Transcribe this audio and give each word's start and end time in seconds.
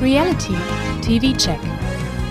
Reality 0.00 0.54
TV 1.02 1.36
Check. 1.36 1.60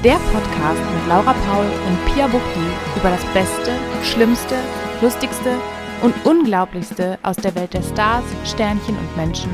Der 0.04 0.16
Podcast 0.16 0.82
mit 0.92 1.08
Laura 1.08 1.36
Paul 1.46 1.66
und 1.66 2.06
Pia 2.08 2.26
Buchti 2.26 2.66
über 2.96 3.12
das 3.12 3.24
Beste, 3.26 3.74
Schlimmste, 4.02 4.56
Lustigste 5.04 5.56
und 6.02 6.16
Unglaublichste 6.26 7.20
aus 7.22 7.36
der 7.36 7.54
Welt 7.54 7.76
der 7.76 7.84
Stars, 7.84 8.24
Sternchen 8.44 8.98
und 8.98 9.16
Menschen, 9.16 9.52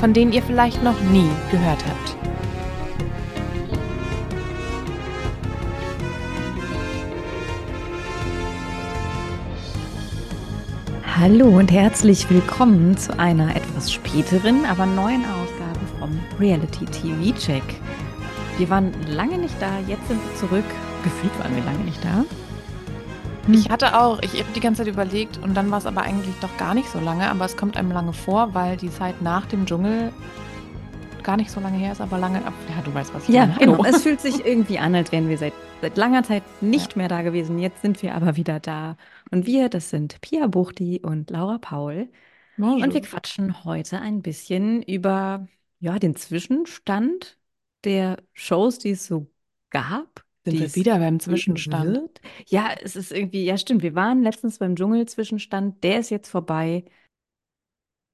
von 0.00 0.14
denen 0.14 0.32
ihr 0.32 0.42
vielleicht 0.42 0.82
noch 0.82 0.98
nie 1.12 1.28
gehört 1.50 1.84
habt. 1.86 2.16
Hallo 11.20 11.48
und 11.48 11.70
herzlich 11.70 12.30
willkommen 12.30 12.96
zu 12.96 13.18
einer 13.18 13.54
etwas 13.54 13.92
späteren, 13.92 14.64
aber 14.64 14.86
neuen 14.86 15.26
Ausgabe 15.26 15.47
Reality 16.38 16.86
TV 16.86 17.32
Check. 17.38 17.64
Wir 18.56 18.68
waren 18.70 18.92
lange 19.06 19.38
nicht 19.38 19.60
da, 19.60 19.80
jetzt 19.80 20.08
sind 20.08 20.24
wir 20.24 20.34
zurück. 20.34 20.66
Gefühlt 21.02 21.38
waren 21.38 21.54
wir 21.56 21.62
lange 21.64 21.84
nicht 21.84 22.04
da. 22.04 22.26
Ich 23.50 23.68
hatte 23.70 23.98
auch, 23.98 24.20
ich 24.22 24.38
habe 24.40 24.52
die 24.52 24.60
ganze 24.60 24.82
Zeit 24.82 24.88
überlegt 24.92 25.38
und 25.38 25.54
dann 25.54 25.70
war 25.70 25.78
es 25.78 25.86
aber 25.86 26.02
eigentlich 26.02 26.38
doch 26.40 26.56
gar 26.56 26.74
nicht 26.74 26.88
so 26.90 27.00
lange, 27.00 27.30
aber 27.30 27.44
es 27.46 27.56
kommt 27.56 27.76
einem 27.76 27.90
lange 27.90 28.12
vor, 28.12 28.54
weil 28.54 28.76
die 28.76 28.90
Zeit 28.90 29.20
nach 29.22 29.46
dem 29.46 29.64
Dschungel 29.66 30.14
gar 31.22 31.36
nicht 31.36 31.50
so 31.50 31.60
lange 31.60 31.78
her 31.78 31.92
ist, 31.92 32.00
aber 32.00 32.18
lange 32.18 32.44
ab. 32.44 32.64
Ja, 32.66 32.82
du 32.82 32.92
weißt, 32.94 33.14
was 33.14 33.24
ich 33.26 33.32
Ja, 33.32 33.46
meine. 33.46 33.54
genau. 33.58 33.78
Hallo. 33.82 33.84
Es 33.84 34.02
fühlt 34.02 34.20
sich 34.20 34.44
irgendwie 34.46 34.78
an, 34.78 34.94
als 34.94 35.12
wären 35.12 35.28
wir 35.28 35.36
seit, 35.38 35.54
seit 35.82 35.96
langer 35.98 36.22
Zeit 36.22 36.44
nicht 36.60 36.96
mehr 36.96 37.08
da 37.08 37.22
gewesen. 37.22 37.58
Jetzt 37.58 37.82
sind 37.82 38.02
wir 38.02 38.14
aber 38.14 38.36
wieder 38.36 38.58
da. 38.60 38.96
Und 39.30 39.44
wir, 39.46 39.68
das 39.68 39.90
sind 39.90 40.20
Pia 40.22 40.46
Buchti 40.46 41.00
und 41.04 41.30
Laura 41.30 41.58
Paul. 41.58 42.10
Bonjour. 42.58 42.80
Und 42.80 42.94
wir 42.94 43.02
quatschen 43.02 43.64
heute 43.64 44.00
ein 44.00 44.22
bisschen 44.22 44.82
über 44.82 45.48
ja, 45.80 45.98
den 45.98 46.16
Zwischenstand 46.16 47.38
der 47.84 48.22
Shows, 48.32 48.78
die 48.78 48.90
es 48.90 49.06
so 49.06 49.30
gab. 49.70 50.24
Sind 50.44 50.60
wir 50.60 50.74
wieder 50.74 50.98
beim 50.98 51.20
Zwischenstand? 51.20 51.94
wird. 51.94 52.20
Ja, 52.46 52.70
es 52.82 52.96
ist 52.96 53.12
irgendwie, 53.12 53.44
ja, 53.44 53.58
stimmt. 53.58 53.82
Wir 53.82 53.94
waren 53.94 54.22
letztens 54.22 54.58
beim 54.58 54.76
Dschungel-Zwischenstand. 54.76 55.82
Der 55.84 56.00
ist 56.00 56.10
jetzt 56.10 56.30
vorbei. 56.30 56.84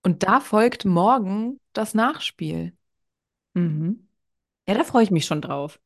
Und 0.02 0.22
da 0.22 0.40
folgt 0.40 0.84
morgen 0.84 1.60
das 1.72 1.94
Nachspiel. 1.94 2.76
Mhm. 3.54 4.08
Ja, 4.66 4.74
da 4.74 4.84
freue 4.84 5.04
ich 5.04 5.10
mich 5.10 5.26
schon 5.26 5.42
drauf. 5.42 5.80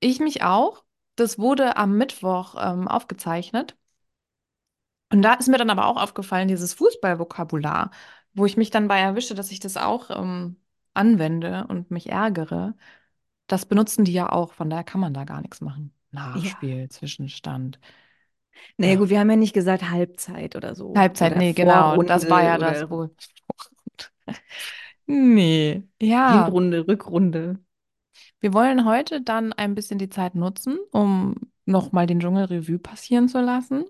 Ich 0.00 0.18
mich 0.18 0.42
auch. 0.42 0.84
Das 1.14 1.38
wurde 1.38 1.76
am 1.76 1.98
Mittwoch 1.98 2.54
ähm, 2.58 2.88
aufgezeichnet. 2.88 3.76
Und 5.10 5.20
da 5.20 5.34
ist 5.34 5.48
mir 5.48 5.58
dann 5.58 5.68
aber 5.68 5.86
auch 5.86 6.00
aufgefallen, 6.00 6.48
dieses 6.48 6.72
Fußballvokabular, 6.72 7.90
wo 8.32 8.46
ich 8.46 8.56
mich 8.56 8.70
dann 8.70 8.88
bei 8.88 8.98
erwische, 8.98 9.34
dass 9.34 9.50
ich 9.50 9.60
das 9.60 9.76
auch 9.76 10.10
ähm, 10.10 10.56
anwende 10.94 11.66
und 11.68 11.90
mich 11.90 12.08
ärgere. 12.10 12.74
Das 13.46 13.66
benutzen 13.66 14.04
die 14.04 14.12
ja 14.12 14.30
auch, 14.30 14.52
von 14.54 14.70
daher 14.70 14.84
kann 14.84 15.00
man 15.00 15.14
da 15.14 15.24
gar 15.24 15.40
nichts 15.42 15.60
machen. 15.60 15.92
Nachspiel, 16.10 16.88
Zwischenstand. 16.90 17.80
Naja, 18.76 18.94
Ja. 18.94 18.98
gut, 19.00 19.08
wir 19.10 19.20
haben 19.20 19.30
ja 19.30 19.36
nicht 19.36 19.54
gesagt 19.54 19.90
Halbzeit 19.90 20.56
oder 20.56 20.74
so. 20.74 20.92
Halbzeit, 20.96 21.32
Oder 21.32 21.40
nee, 21.40 21.52
genau. 21.52 21.90
Vorrunde 21.90 22.08
Das 22.08 22.28
war 22.30 22.42
ja 22.42 22.58
das 22.58 22.90
wohl. 22.90 23.10
Nee, 25.06 25.82
ja. 26.00 26.46
Hinrunde, 26.46 26.86
Rückrunde. 26.88 27.58
Wir 28.40 28.52
wollen 28.54 28.84
heute 28.86 29.22
dann 29.22 29.52
ein 29.52 29.74
bisschen 29.74 29.98
die 29.98 30.08
Zeit 30.10 30.34
nutzen, 30.34 30.78
um 30.92 31.34
nochmal 31.66 32.06
den 32.06 32.20
Dschungelrevue 32.20 32.78
passieren 32.78 33.28
zu 33.28 33.40
lassen, 33.40 33.84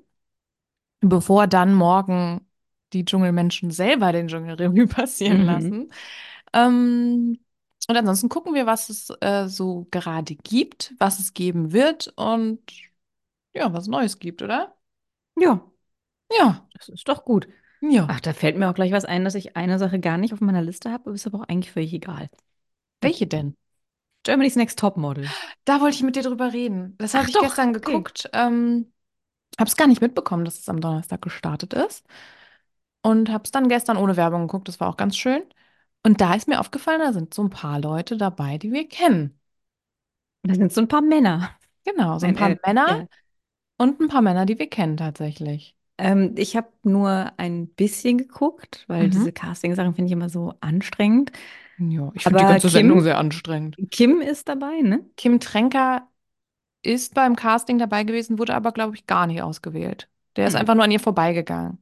bevor 1.00 1.46
dann 1.46 1.74
morgen 1.74 2.46
die 2.92 3.04
Dschungelmenschen 3.04 3.70
selber 3.70 4.12
den 4.12 4.28
Dschungelrevue 4.28 4.86
passieren 4.88 5.42
Mhm. 5.42 5.46
lassen. 5.46 5.92
Ähm, 6.52 7.38
und 7.88 7.96
ansonsten 7.96 8.28
gucken 8.28 8.54
wir, 8.54 8.66
was 8.66 8.88
es 8.88 9.10
äh, 9.20 9.48
so 9.48 9.86
gerade 9.90 10.34
gibt, 10.36 10.94
was 10.98 11.18
es 11.18 11.34
geben 11.34 11.72
wird 11.72 12.12
und 12.16 12.60
ja, 13.54 13.72
was 13.72 13.86
Neues 13.86 14.18
gibt, 14.18 14.42
oder? 14.42 14.76
Ja, 15.36 15.62
Ja, 16.30 16.68
das 16.74 16.88
ist 16.88 17.08
doch 17.08 17.24
gut. 17.24 17.48
ja. 17.80 18.06
Ach, 18.08 18.20
da 18.20 18.32
fällt 18.32 18.56
mir 18.56 18.70
auch 18.70 18.74
gleich 18.74 18.92
was 18.92 19.04
ein, 19.04 19.24
dass 19.24 19.34
ich 19.34 19.56
eine 19.56 19.78
Sache 19.78 20.00
gar 20.00 20.16
nicht 20.16 20.32
auf 20.32 20.40
meiner 20.40 20.62
Liste 20.62 20.90
habe, 20.90 21.12
ist 21.12 21.26
aber 21.26 21.40
auch 21.40 21.48
eigentlich 21.48 21.72
völlig 21.72 21.92
egal. 21.92 22.28
Welche 23.00 23.26
denn? 23.26 23.56
Germany's 24.22 24.56
Next 24.56 24.78
Topmodel. 24.78 25.28
Da 25.64 25.80
wollte 25.80 25.96
ich 25.96 26.02
mit 26.02 26.14
dir 26.16 26.22
drüber 26.22 26.52
reden. 26.52 26.94
Das 26.98 27.14
habe 27.14 27.26
ich 27.26 27.34
doch, 27.34 27.42
gestern 27.42 27.70
okay. 27.70 27.80
geguckt. 27.80 28.30
Ähm, 28.32 28.92
habe 29.58 29.68
es 29.68 29.76
gar 29.76 29.88
nicht 29.88 30.00
mitbekommen, 30.00 30.44
dass 30.44 30.58
es 30.60 30.68
am 30.68 30.80
Donnerstag 30.80 31.20
gestartet 31.22 31.74
ist. 31.74 32.06
Und 33.02 33.30
habe 33.30 33.42
es 33.44 33.50
dann 33.50 33.68
gestern 33.68 33.96
ohne 33.96 34.16
Werbung 34.16 34.42
geguckt. 34.42 34.68
Das 34.68 34.78
war 34.78 34.88
auch 34.88 34.96
ganz 34.96 35.16
schön. 35.16 35.42
Und 36.04 36.20
da 36.20 36.34
ist 36.34 36.48
mir 36.48 36.60
aufgefallen, 36.60 37.00
da 37.00 37.12
sind 37.12 37.34
so 37.34 37.42
ein 37.42 37.50
paar 37.50 37.80
Leute 37.80 38.16
dabei, 38.16 38.58
die 38.58 38.72
wir 38.72 38.88
kennen. 38.88 39.38
Da 40.42 40.54
sind 40.54 40.72
so 40.72 40.80
ein 40.80 40.88
paar 40.88 41.02
Männer. 41.02 41.50
Genau, 41.84 42.18
so 42.18 42.26
ein 42.26 42.34
paar 42.34 42.50
äh, 42.50 42.56
Männer 42.66 42.86
ja. 43.00 43.06
und 43.78 44.00
ein 44.00 44.08
paar 44.08 44.22
Männer, 44.22 44.46
die 44.46 44.58
wir 44.58 44.68
kennen 44.68 44.96
tatsächlich. 44.96 45.76
Ähm, 45.98 46.34
ich 46.36 46.56
habe 46.56 46.68
nur 46.82 47.32
ein 47.36 47.68
bisschen 47.68 48.18
geguckt, 48.18 48.84
weil 48.88 49.08
Mhm. 49.08 49.10
diese 49.12 49.32
Casting-Sachen 49.32 49.94
finde 49.94 50.06
ich 50.06 50.12
immer 50.12 50.28
so 50.28 50.54
anstrengend. 50.60 51.32
Ja, 51.78 52.10
ich 52.14 52.22
finde 52.24 52.38
die 52.38 52.44
ganze 52.46 52.52
ganze 52.64 52.68
Sendung 52.68 53.00
sehr 53.02 53.18
anstrengend. 53.18 53.76
Kim 53.90 54.20
ist 54.20 54.48
dabei, 54.48 54.80
ne? 54.82 55.04
Kim 55.16 55.40
Tränker 55.40 56.08
ist 56.82 57.14
beim 57.14 57.36
Casting 57.36 57.78
dabei 57.78 58.04
gewesen, 58.04 58.38
wurde 58.38 58.54
aber, 58.54 58.72
glaube 58.72 58.96
ich, 58.96 59.06
gar 59.06 59.26
nicht 59.26 59.42
ausgewählt. 59.42 60.08
Der 60.36 60.46
ist 60.48 60.54
Hm. 60.54 60.60
einfach 60.60 60.74
nur 60.74 60.84
an 60.84 60.90
ihr 60.92 61.00
vorbeigegangen. 61.00 61.78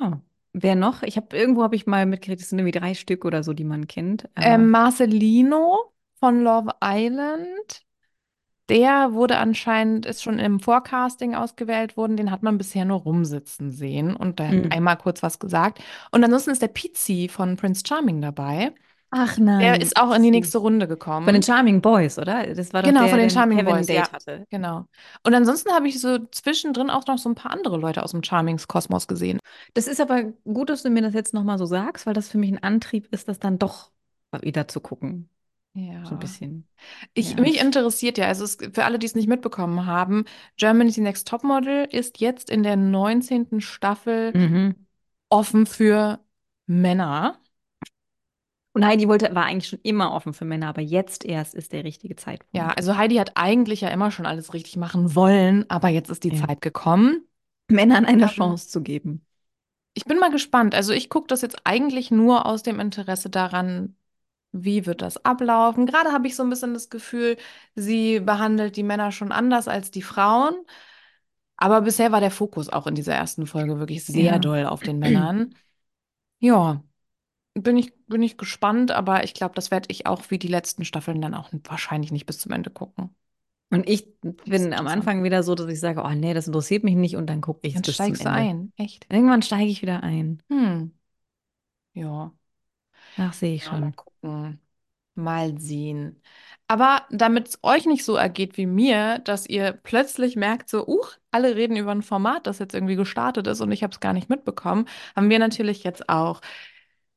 Oh. 0.00 0.20
Wer 0.52 0.74
noch? 0.74 1.02
Ich 1.02 1.16
habe 1.16 1.36
irgendwo 1.36 1.62
habe 1.62 1.76
ich 1.76 1.86
mal 1.86 2.06
mitgekriegt, 2.06 2.42
es 2.42 2.50
sind 2.50 2.58
irgendwie 2.58 2.78
drei 2.78 2.94
Stück 2.94 3.24
oder 3.24 3.42
so, 3.42 3.52
die 3.52 3.64
man 3.64 3.86
kennt. 3.86 4.28
Ähm, 4.36 4.70
Marcelino 4.70 5.92
von 6.18 6.42
Love 6.42 6.72
Island, 6.82 7.84
der 8.68 9.12
wurde 9.14 9.38
anscheinend, 9.38 10.06
ist 10.06 10.22
schon 10.22 10.38
im 10.38 10.60
Forecasting 10.60 11.34
ausgewählt 11.34 11.96
worden. 11.96 12.16
Den 12.16 12.30
hat 12.30 12.42
man 12.42 12.58
bisher 12.58 12.84
nur 12.84 13.00
rumsitzen 13.00 13.70
sehen 13.70 14.14
und 14.16 14.40
da 14.40 14.50
Mhm. 14.50 14.70
einmal 14.70 14.96
kurz 14.96 15.22
was 15.22 15.38
gesagt. 15.38 15.80
Und 16.12 16.24
ansonsten 16.24 16.50
ist 16.50 16.62
der 16.62 16.68
Pizzi 16.68 17.28
von 17.28 17.56
Prince 17.56 17.82
Charming 17.86 18.20
dabei. 18.20 18.72
Ach 19.12 19.38
nein. 19.38 19.58
Der 19.58 19.80
ist 19.80 19.96
auch 19.96 20.14
in 20.14 20.22
die 20.22 20.30
nächste 20.30 20.58
Runde 20.58 20.86
gekommen. 20.86 21.24
Von 21.24 21.34
den 21.34 21.42
Charming 21.42 21.80
Boys, 21.80 22.18
oder? 22.18 22.46
Das 22.54 22.72
war 22.72 22.82
doch 22.82 22.88
Genau, 22.88 23.00
der, 23.02 23.10
von 23.10 23.18
den 23.18 23.30
Charming 23.30 23.58
Kevin 23.58 23.74
Boys, 23.74 23.86
Date 23.86 23.96
ja. 23.96 24.12
hatte. 24.12 24.46
Genau. 24.50 24.84
Und 25.24 25.34
ansonsten 25.34 25.72
habe 25.72 25.88
ich 25.88 26.00
so 26.00 26.18
zwischendrin 26.30 26.90
auch 26.90 27.06
noch 27.06 27.18
so 27.18 27.28
ein 27.28 27.34
paar 27.34 27.50
andere 27.50 27.76
Leute 27.76 28.02
aus 28.04 28.12
dem 28.12 28.22
Charmings-Kosmos 28.22 29.08
gesehen. 29.08 29.40
Das 29.74 29.88
ist 29.88 30.00
aber 30.00 30.22
gut, 30.44 30.70
dass 30.70 30.82
du 30.82 30.90
mir 30.90 31.02
das 31.02 31.14
jetzt 31.14 31.34
nochmal 31.34 31.58
so 31.58 31.66
sagst, 31.66 32.06
weil 32.06 32.14
das 32.14 32.28
für 32.28 32.38
mich 32.38 32.52
ein 32.52 32.62
Antrieb 32.62 33.08
ist, 33.10 33.26
das 33.28 33.38
dann 33.40 33.58
doch 33.58 33.90
wieder 34.42 34.68
zu 34.68 34.80
gucken. 34.80 35.28
Ja. 35.74 36.04
So 36.04 36.12
ein 36.12 36.18
bisschen. 36.18 36.68
Ich, 37.14 37.34
Ja. 37.34 37.40
mich 37.40 37.60
interessiert 37.60 38.18
ja, 38.18 38.26
also 38.26 38.44
es, 38.44 38.58
für 38.72 38.84
alle, 38.84 38.98
die 38.98 39.06
es 39.06 39.14
nicht 39.14 39.28
mitbekommen 39.28 39.86
haben, 39.86 40.24
Germany's 40.56 40.96
Next 40.96 41.28
Topmodel 41.28 41.86
ist 41.90 42.20
jetzt 42.20 42.50
in 42.50 42.62
der 42.62 42.76
19. 42.76 43.60
Staffel 43.60 44.36
Mhm. 44.36 44.74
offen 45.28 45.66
für 45.66 46.20
Männer. 46.66 47.38
Und 48.72 48.86
Heidi 48.86 49.08
wollte, 49.08 49.34
war 49.34 49.44
eigentlich 49.46 49.68
schon 49.68 49.80
immer 49.82 50.12
offen 50.12 50.32
für 50.32 50.44
Männer, 50.44 50.68
aber 50.68 50.80
jetzt 50.80 51.24
erst 51.24 51.54
ist 51.54 51.72
der 51.72 51.84
richtige 51.84 52.16
Zeitpunkt. 52.16 52.54
Ja, 52.54 52.68
also 52.68 52.96
Heidi 52.96 53.16
hat 53.16 53.32
eigentlich 53.36 53.80
ja 53.80 53.88
immer 53.88 54.10
schon 54.10 54.26
alles 54.26 54.54
richtig 54.54 54.76
machen 54.76 55.14
wollen, 55.14 55.68
aber 55.68 55.88
jetzt 55.88 56.10
ist 56.10 56.24
die 56.24 56.32
Ja. 56.32 56.46
Zeit 56.46 56.60
gekommen. 56.60 57.26
Männern 57.68 58.04
eine 58.04 58.24
Ähm, 58.24 58.28
Chance 58.28 58.68
zu 58.68 58.82
geben. 58.82 59.24
Ich 59.94 60.04
bin 60.04 60.18
mal 60.18 60.30
gespannt. 60.30 60.74
Also 60.74 60.92
ich 60.92 61.08
gucke 61.10 61.26
das 61.28 61.42
jetzt 61.42 61.58
eigentlich 61.64 62.10
nur 62.10 62.46
aus 62.46 62.62
dem 62.62 62.80
Interesse 62.80 63.28
daran, 63.30 63.96
wie 64.52 64.86
wird 64.86 65.02
das 65.02 65.24
ablaufen. 65.24 65.86
Gerade 65.86 66.12
habe 66.12 66.26
ich 66.26 66.36
so 66.36 66.42
ein 66.42 66.50
bisschen 66.50 66.74
das 66.74 66.90
Gefühl, 66.90 67.36
sie 67.74 68.20
behandelt 68.20 68.76
die 68.76 68.82
Männer 68.82 69.12
schon 69.12 69.32
anders 69.32 69.68
als 69.68 69.90
die 69.90 70.02
Frauen. 70.02 70.54
Aber 71.56 71.82
bisher 71.82 72.12
war 72.12 72.20
der 72.20 72.30
Fokus 72.30 72.68
auch 72.70 72.86
in 72.86 72.94
dieser 72.94 73.14
ersten 73.14 73.46
Folge 73.46 73.78
wirklich 73.78 74.04
sehr 74.04 74.32
Ja. 74.32 74.38
doll 74.38 74.66
auf 74.66 74.82
den 74.82 74.98
Männern. 74.98 75.54
Ja, 76.40 76.82
bin 77.62 77.76
ich, 77.76 77.92
bin 78.06 78.22
ich 78.22 78.36
gespannt, 78.38 78.90
aber 78.90 79.24
ich 79.24 79.34
glaube, 79.34 79.54
das 79.54 79.70
werde 79.70 79.88
ich 79.90 80.06
auch 80.06 80.30
wie 80.30 80.38
die 80.38 80.48
letzten 80.48 80.84
Staffeln 80.84 81.20
dann 81.20 81.34
auch 81.34 81.50
wahrscheinlich 81.64 82.12
nicht 82.12 82.26
bis 82.26 82.38
zum 82.38 82.52
Ende 82.52 82.70
gucken. 82.70 83.14
Und 83.70 83.88
ich 83.88 84.08
bin 84.22 84.72
am. 84.74 84.86
Anfang 84.88 85.22
wieder 85.24 85.42
so, 85.42 85.54
dass 85.54 85.68
ich 85.68 85.80
sage, 85.80 86.02
oh 86.04 86.10
nee, 86.10 86.34
das 86.34 86.46
interessiert 86.48 86.84
mich 86.84 86.96
nicht 86.96 87.16
und 87.16 87.26
dann 87.28 87.40
gucke 87.40 87.66
ich 87.68 87.74
Dann 87.74 87.84
bis 87.84 87.96
zum 87.96 87.96
steigst 87.96 88.24
du 88.24 88.30
Ende. 88.30 88.50
ein, 88.50 88.72
echt. 88.76 89.06
Irgendwann 89.10 89.42
steige 89.42 89.70
ich 89.70 89.82
wieder 89.82 90.02
ein. 90.02 90.42
Hm. 90.50 90.92
Ja. 91.94 92.32
Ach, 93.16 93.32
sehe 93.34 93.54
ich 93.54 93.64
Ja, 93.64 93.76
mal 93.76 93.90
schon. 93.90 93.92
gucken. 93.92 94.60
Mal 95.14 95.58
sehen. 95.60 96.22
Aber 96.68 97.06
damit 97.10 97.48
es 97.48 97.58
euch 97.62 97.86
nicht 97.86 98.04
so 98.04 98.16
ergeht 98.16 98.56
wie 98.56 98.66
mir, 98.66 99.18
dass 99.20 99.46
ihr 99.48 99.72
plötzlich 99.72 100.36
merkt, 100.36 100.68
so, 100.70 100.86
uch, 100.86 101.18
alle 101.30 101.56
reden 101.56 101.76
über 101.76 101.92
ein 101.92 102.02
Format, 102.02 102.46
das 102.46 102.58
jetzt 102.60 102.74
irgendwie 102.74 102.96
gestartet 102.96 103.46
ist 103.46 103.60
und 103.60 103.72
ich 103.72 103.82
habe 103.82 103.92
es 103.92 104.00
gar 104.00 104.12
nicht 104.14 104.30
mitbekommen, 104.30 104.86
haben 105.16 105.30
wir 105.30 105.38
natürlich 105.38 105.84
jetzt 105.84 106.08
auch 106.08 106.40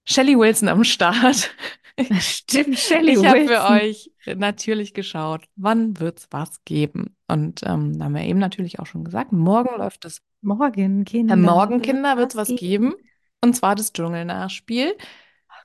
Shelley 0.06 0.38
Wilson 0.38 0.68
am 0.70 0.84
Start. 0.84 1.52
Stimmt, 2.20 2.80
Shelley 2.80 3.14
Ich 3.14 3.26
habe 3.26 3.42
für 3.42 3.50
Wilson. 3.52 3.72
euch 3.72 4.12
natürlich 4.36 4.94
geschaut, 4.94 5.46
wann 5.56 6.00
wird's 6.00 6.28
was 6.32 6.64
geben. 6.66 7.16
Und 7.28 7.62
ähm, 7.64 7.98
da 7.98 8.06
haben 8.06 8.16
wir 8.16 8.24
eben 8.24 8.40
natürlich 8.40 8.80
auch 8.80 8.86
schon 8.86 9.04
gesagt, 9.04 9.32
morgen 9.32 9.78
läuft 9.78 10.06
es 10.06 10.22
Morgen, 10.42 11.06
Kinder. 11.06 11.36
Herr 11.36 11.42
Morgen, 11.42 11.76
wird 11.76 11.86
Kinder, 11.86 12.18
wird 12.18 12.32
es 12.32 12.36
was 12.36 12.48
geben. 12.50 12.96
Und 13.42 13.56
zwar 13.56 13.76
das 13.76 13.94
Dschungelnachspiel. 13.94 14.96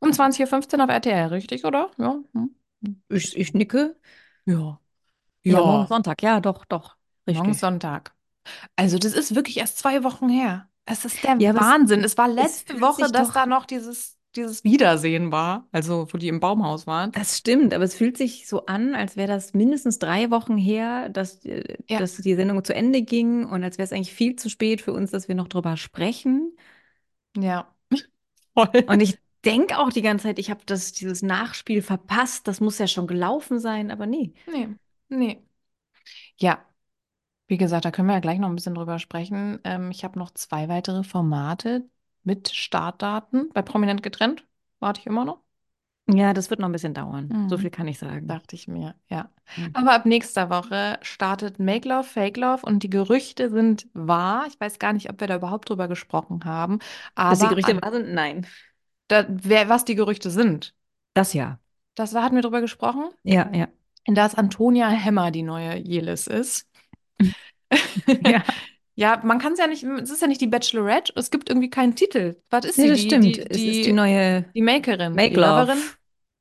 Um 0.00 0.12
20.15 0.12 0.78
Uhr 0.78 0.84
auf 0.84 0.90
RTL, 0.90 1.28
richtig, 1.28 1.64
oder? 1.64 1.90
Ja. 1.98 2.20
hm. 2.34 2.54
Ich, 3.08 3.36
ich 3.36 3.54
nicke. 3.54 3.96
Ja. 4.46 4.80
Ja, 5.44 5.62
morgen 5.62 5.82
Ja, 5.82 5.86
Sonntag. 5.86 6.22
Ja, 6.22 6.40
doch, 6.40 6.64
doch. 6.66 6.96
morgen 7.26 7.50
Richtig. 7.50 7.60
Sonntag. 7.60 8.14
Also, 8.76 8.98
das 8.98 9.14
ist 9.14 9.34
wirklich 9.34 9.58
erst 9.58 9.78
zwei 9.78 10.04
Wochen 10.04 10.28
her. 10.28 10.68
Es 10.84 11.04
ist 11.04 11.22
der 11.24 11.36
Ja, 11.38 11.50
aber 11.50 11.60
es, 11.60 11.66
Wahnsinn. 11.66 12.04
Es 12.04 12.16
war 12.18 12.28
es 12.28 12.34
letzte 12.34 12.80
Woche, 12.80 13.10
dass 13.10 13.32
da 13.32 13.46
noch 13.46 13.66
dieses, 13.66 14.17
dieses 14.36 14.64
Wiedersehen 14.64 15.32
war. 15.32 15.66
Also, 15.72 16.06
wo 16.12 16.18
die 16.18 16.28
im 16.28 16.40
Baumhaus 16.40 16.86
waren. 16.86 17.12
Das 17.12 17.38
stimmt, 17.38 17.74
aber 17.74 17.84
es 17.84 17.94
fühlt 17.94 18.16
sich 18.16 18.46
so 18.46 18.66
an, 18.66 18.94
als 18.94 19.16
wäre 19.16 19.28
das 19.28 19.54
mindestens 19.54 19.98
drei 19.98 20.30
Wochen 20.30 20.56
her, 20.56 21.08
dass, 21.08 21.44
äh, 21.44 21.76
Ja, 21.88 21.98
dass 22.00 22.16
die 22.16 22.34
Sendung 22.34 22.62
zu 22.64 22.74
Ende 22.74 23.02
ging 23.02 23.44
und 23.46 23.64
als 23.64 23.78
wäre 23.78 23.84
es 23.84 23.92
eigentlich 23.92 24.12
viel 24.12 24.36
zu 24.36 24.48
spät 24.50 24.80
für 24.80 24.92
uns, 24.92 25.10
dass 25.10 25.28
wir 25.28 25.34
noch 25.34 25.48
drüber 25.48 25.76
sprechen. 25.76 26.52
ja. 27.36 27.74
Voll. 28.54 28.84
Und 28.88 29.00
ich 29.00 29.18
denke 29.44 29.78
auch 29.78 29.90
die 29.90 30.02
ganze 30.02 30.24
Zeit, 30.24 30.38
ich 30.38 30.50
habe 30.50 30.60
das, 30.66 30.92
dieses 30.92 31.22
Nachspiel 31.22 31.82
verpasst. 31.82 32.48
Das 32.48 32.60
muss 32.60 32.78
ja 32.78 32.86
schon 32.86 33.06
gelaufen 33.06 33.60
sein, 33.60 33.90
aber 33.90 34.06
nee. 34.06 34.32
Nee, 34.46 34.68
nee. 35.08 35.42
Ja, 36.36 36.64
wie 37.48 37.58
gesagt, 37.58 37.84
da 37.84 37.90
können 37.90 38.08
wir 38.08 38.14
ja 38.14 38.20
gleich 38.20 38.38
noch 38.38 38.48
ein 38.48 38.56
bisschen 38.56 38.74
drüber 38.74 38.98
sprechen. 38.98 39.60
Ähm, 39.64 39.90
ich 39.90 40.04
habe 40.04 40.18
noch 40.18 40.30
zwei 40.32 40.68
weitere 40.68 41.04
Formate 41.04 41.88
mit 42.24 42.48
Startdaten 42.50 43.50
bei 43.52 43.62
Prominent 43.62 44.02
getrennt. 44.02 44.44
Warte 44.80 45.00
ich 45.00 45.06
immer 45.06 45.24
noch. 45.24 45.40
Ja, 46.10 46.32
das 46.32 46.48
wird 46.48 46.58
noch 46.60 46.68
ein 46.68 46.72
bisschen 46.72 46.94
dauern. 46.94 47.36
So 47.48 47.58
viel 47.58 47.66
Mhm. 47.66 47.70
kann 47.70 47.86
ich 47.86 47.98
sagen. 47.98 48.26
Dachte 48.28 48.56
ich 48.56 48.66
mir, 48.66 48.94
ja. 49.08 49.30
Hm. 49.56 49.74
Aber 49.74 49.92
ab 49.92 50.06
nächster 50.06 50.48
Woche 50.48 50.98
startet 51.02 51.58
Make 51.58 51.86
Love, 51.88 52.04
Fake 52.04 52.38
Love 52.38 52.64
und 52.64 52.82
die 52.82 52.88
Gerüchte 52.90 53.50
sind 53.50 53.86
wahr. 53.92 54.46
Ich 54.48 54.58
weiß 54.58 54.78
gar 54.78 54.94
nicht, 54.94 55.10
ob 55.10 55.20
wir 55.20 55.26
da 55.26 55.36
überhaupt 55.36 55.68
drüber 55.68 55.86
gesprochen 55.86 56.44
haben. 56.46 56.78
Dass 57.28 57.40
die 57.40 57.44
Aber 57.44 57.50
Gerüchte 57.50 57.72
an, 57.72 57.82
wahr 57.82 57.92
sind? 57.92 58.12
Nein. 58.14 58.46
da, 59.08 59.26
wer, 59.28 59.68
was 59.68 59.84
die 59.84 59.94
Gerüchte 59.94 60.30
sind, 60.30 60.74
Das 61.14 61.32
ja. 61.34 61.58
das 61.96 62.14
hatten 62.14 62.36
wir 62.36 62.42
drüber 62.42 62.60
gesprochen. 62.62 63.10
Ja, 63.22 63.50
ja. 63.54 63.68
Dass 64.06 64.34
Antonia 64.34 64.88
Hemmer 64.88 65.30
die 65.30 65.42
neue 65.42 65.76
Jelis 65.76 66.26
ist. 66.26 66.66
Ja. 68.20 68.42
Ja, 68.98 69.20
man 69.24 69.38
kann 69.38 69.52
es 69.52 69.58
ja 69.60 69.66
nicht, 69.68 69.84
es 69.84 70.10
ist 70.10 70.22
ja 70.22 70.26
nicht 70.28 70.40
die 70.40 70.48
Bachelorette, 70.48 71.12
es 71.16 71.30
gibt 71.30 71.48
irgendwie 71.48 71.70
keinen 71.70 71.94
Titel. 71.94 72.36
Was 72.50 72.64
ist 72.64 72.76
Nee, 72.76 72.84
sie? 72.84 72.88
das 72.88 73.00
Die, 73.00 73.06
stimmt. 73.06 73.36
die, 73.36 73.40
Es 73.50 73.64
ist 73.64 73.84
die 73.84 73.92
die, 73.92 73.92
neue 73.92 74.44
die 74.54 74.62
Makerin, 74.62 75.22
die 75.22 75.30
Make 75.30 75.36
Love. 75.36 75.68
Loverin, 75.68 75.90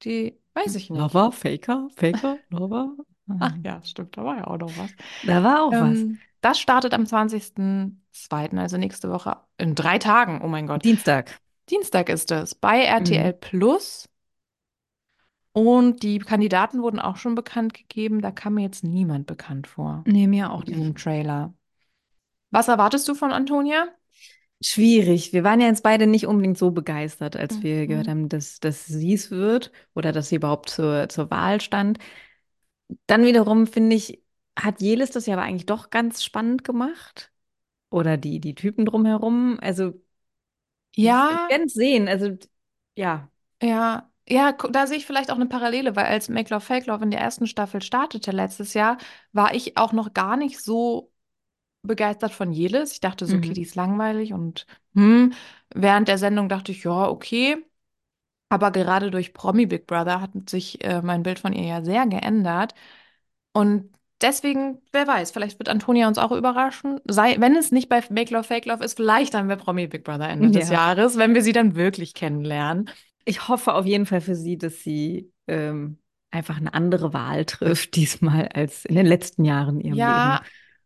die, 0.03 0.39
weiß 0.53 0.75
ich 0.75 0.89
nicht. 0.89 0.99
Lover, 0.99 1.31
Faker, 1.31 1.89
Faker, 1.95 2.39
Lover. 2.49 2.95
Ach 3.39 3.55
ja, 3.63 3.81
stimmt, 3.83 4.17
da 4.17 4.23
war 4.25 4.37
ja 4.37 4.47
auch 4.47 4.57
noch 4.57 4.75
was. 4.77 4.91
Da 5.21 5.43
war 5.43 5.63
auch 5.63 5.79
was. 5.79 6.07
Ähm, 6.07 6.19
das 6.41 6.59
startet 6.59 6.93
am 6.93 7.05
20.02., 7.05 8.57
also 8.59 8.77
nächste 8.77 9.09
Woche, 9.11 9.37
in 9.57 9.75
drei 9.75 9.99
Tagen, 9.99 10.41
oh 10.43 10.47
mein 10.47 10.67
Gott. 10.67 10.83
Dienstag. 10.83 11.39
Dienstag 11.69 12.09
ist 12.09 12.31
es, 12.31 12.55
bei 12.55 12.83
RTL 12.83 13.33
Mhm. 13.33 13.39
Plus. 13.39 14.07
Und 15.51 16.03
die 16.03 16.19
Kandidaten 16.19 16.81
wurden 16.81 16.99
auch 16.99 17.17
schon 17.17 17.35
bekannt 17.35 17.73
gegeben. 17.73 18.21
Da 18.21 18.31
kam 18.31 18.55
mir 18.55 18.61
jetzt 18.63 18.83
niemand 18.83 19.25
bekannt 19.27 19.67
vor 19.67 20.05
Nee, 20.05 20.25
mir 20.27 20.51
auch 20.51 20.63
in 20.63 20.65
diesem 20.65 20.93
nicht. 20.93 21.03
Trailer. 21.03 21.53
Was 22.51 22.67
erwartest 22.67 23.07
du 23.07 23.15
von 23.15 23.31
Antonia? 23.31 23.87
Schwierig. 24.59 25.33
Wir 25.33 25.43
waren 25.43 25.61
ja 25.61 25.67
jetzt 25.67 25.83
beide 25.83 26.07
nicht 26.07 26.25
unbedingt 26.25 26.57
so 26.57 26.71
begeistert, 26.71 27.35
als 27.37 27.61
wir 27.61 27.85
gehört 27.87 28.07
Mhm. 28.07 28.07
haben, 28.07 28.27
dass, 28.27 28.59
dass 28.59 28.85
sie 28.87 29.13
es 29.13 29.29
wird 29.29 29.71
oder 29.93 30.11
dass 30.11 30.29
sie 30.29 30.37
überhaupt 30.37 30.69
zur, 30.69 31.09
zur 31.09 31.29
Wahl 31.29 31.61
stand. 31.61 31.99
Dann 33.07 33.23
wiederum 33.25 33.67
finde 33.67 33.95
ich, 33.95 34.23
hat 34.57 34.81
Jelis 34.81 35.11
das 35.11 35.25
ja 35.25 35.33
aber 35.35 35.43
eigentlich 35.43 35.65
doch 35.65 35.89
ganz 35.89 36.23
spannend 36.23 36.63
gemacht. 36.63 37.31
Oder 37.89 38.17
die, 38.17 38.39
die 38.39 38.55
Typen 38.55 38.85
drumherum. 38.85 39.59
Also, 39.61 39.93
wir 40.95 41.13
Ja, 41.13 41.49
werden 41.49 41.67
es 41.67 41.73
sehen. 41.73 42.07
Also, 42.07 42.37
ja. 42.95 43.31
ja, 43.61 44.11
ja, 44.29 44.51
da 44.53 44.87
sehe 44.87 44.97
ich 44.97 45.05
vielleicht 45.05 45.31
auch 45.31 45.35
eine 45.35 45.45
Parallele, 45.47 45.95
weil 45.95 46.05
als 46.05 46.29
Make 46.29 46.53
Love 46.53 46.61
Fake 46.65 46.85
Love 46.87 47.03
in 47.03 47.11
der 47.11 47.21
ersten 47.21 47.47
Staffel 47.47 47.81
startete 47.81 48.31
letztes 48.31 48.73
Jahr, 48.73 48.97
war 49.31 49.53
ich 49.55 49.77
auch 49.77 49.93
noch 49.93 50.13
gar 50.13 50.37
nicht 50.37 50.59
so 50.61 51.11
begeistert 51.87 52.33
von 52.33 52.51
Jelis. 52.51 52.93
Ich 52.93 52.99
dachte 53.01 53.25
so, 53.25 53.37
okay, 53.37 53.49
Mhm. 53.49 53.53
die 53.53 53.63
ist 53.63 53.75
langweilig 53.75 54.33
und 54.33 54.65
hm, 54.95 55.33
während 55.73 56.07
der 56.07 56.17
Sendung 56.17 56.49
dachte 56.49 56.71
ich, 56.71 56.83
ja, 56.83 57.07
okay. 57.09 57.57
Aber 58.49 58.71
gerade 58.71 59.11
durch 59.11 59.33
Promi 59.33 59.65
Big 59.65 59.87
Brother 59.87 60.21
hat 60.21 60.31
sich 60.49 60.83
äh, 60.83 61.01
mein 61.01 61.23
Bild 61.23 61.39
von 61.39 61.53
ihr 61.53 61.65
ja 61.65 61.83
sehr 61.83 62.07
geändert. 62.07 62.73
Und 63.53 63.91
deswegen, 64.21 64.81
wer 64.93 65.07
weiß, 65.07 65.31
vielleicht 65.31 65.59
wird 65.59 65.69
Antonia 65.69 66.07
uns 66.07 66.17
auch 66.17 66.31
überraschen. 66.31 66.99
Sei, 67.05 67.35
wenn 67.39 67.55
es 67.55 67.71
nicht 67.71 67.89
bei 67.89 68.01
Make 68.09 68.33
Love 68.33 68.43
Fake 68.45 68.65
Love 68.65 68.83
ist, 68.83 68.95
vielleicht 68.97 69.33
dann 69.33 69.47
bei 69.47 69.55
Promi 69.55 69.87
Big 69.87 70.03
Brother 70.03 70.29
Ende 70.29 70.51
des 70.51 70.69
Ja. 70.69 70.73
Jahres, 70.75 71.17
wenn 71.17 71.33
wir 71.33 71.41
sie 71.41 71.53
dann 71.53 71.75
wirklich 71.75 72.13
kennenlernen. 72.13 72.89
Ich 73.25 73.47
hoffe 73.47 73.73
auf 73.73 73.85
jeden 73.85 74.05
Fall 74.05 74.21
für 74.21 74.35
sie, 74.35 74.57
dass 74.57 74.83
sie 74.83 75.31
ähm, 75.47 75.97
einfach 76.31 76.57
eine 76.57 76.73
andere 76.73 77.13
Wahl 77.13 77.45
trifft 77.45 77.95
diesmal 77.95 78.47
als 78.49 78.85
in 78.85 78.95
den 78.95 79.05
letzten 79.05 79.43
Jahren 79.43 79.79
in 79.81 79.87
ihrem 79.87 80.03
Leben. 80.05 80.29
Ja, 80.29 80.41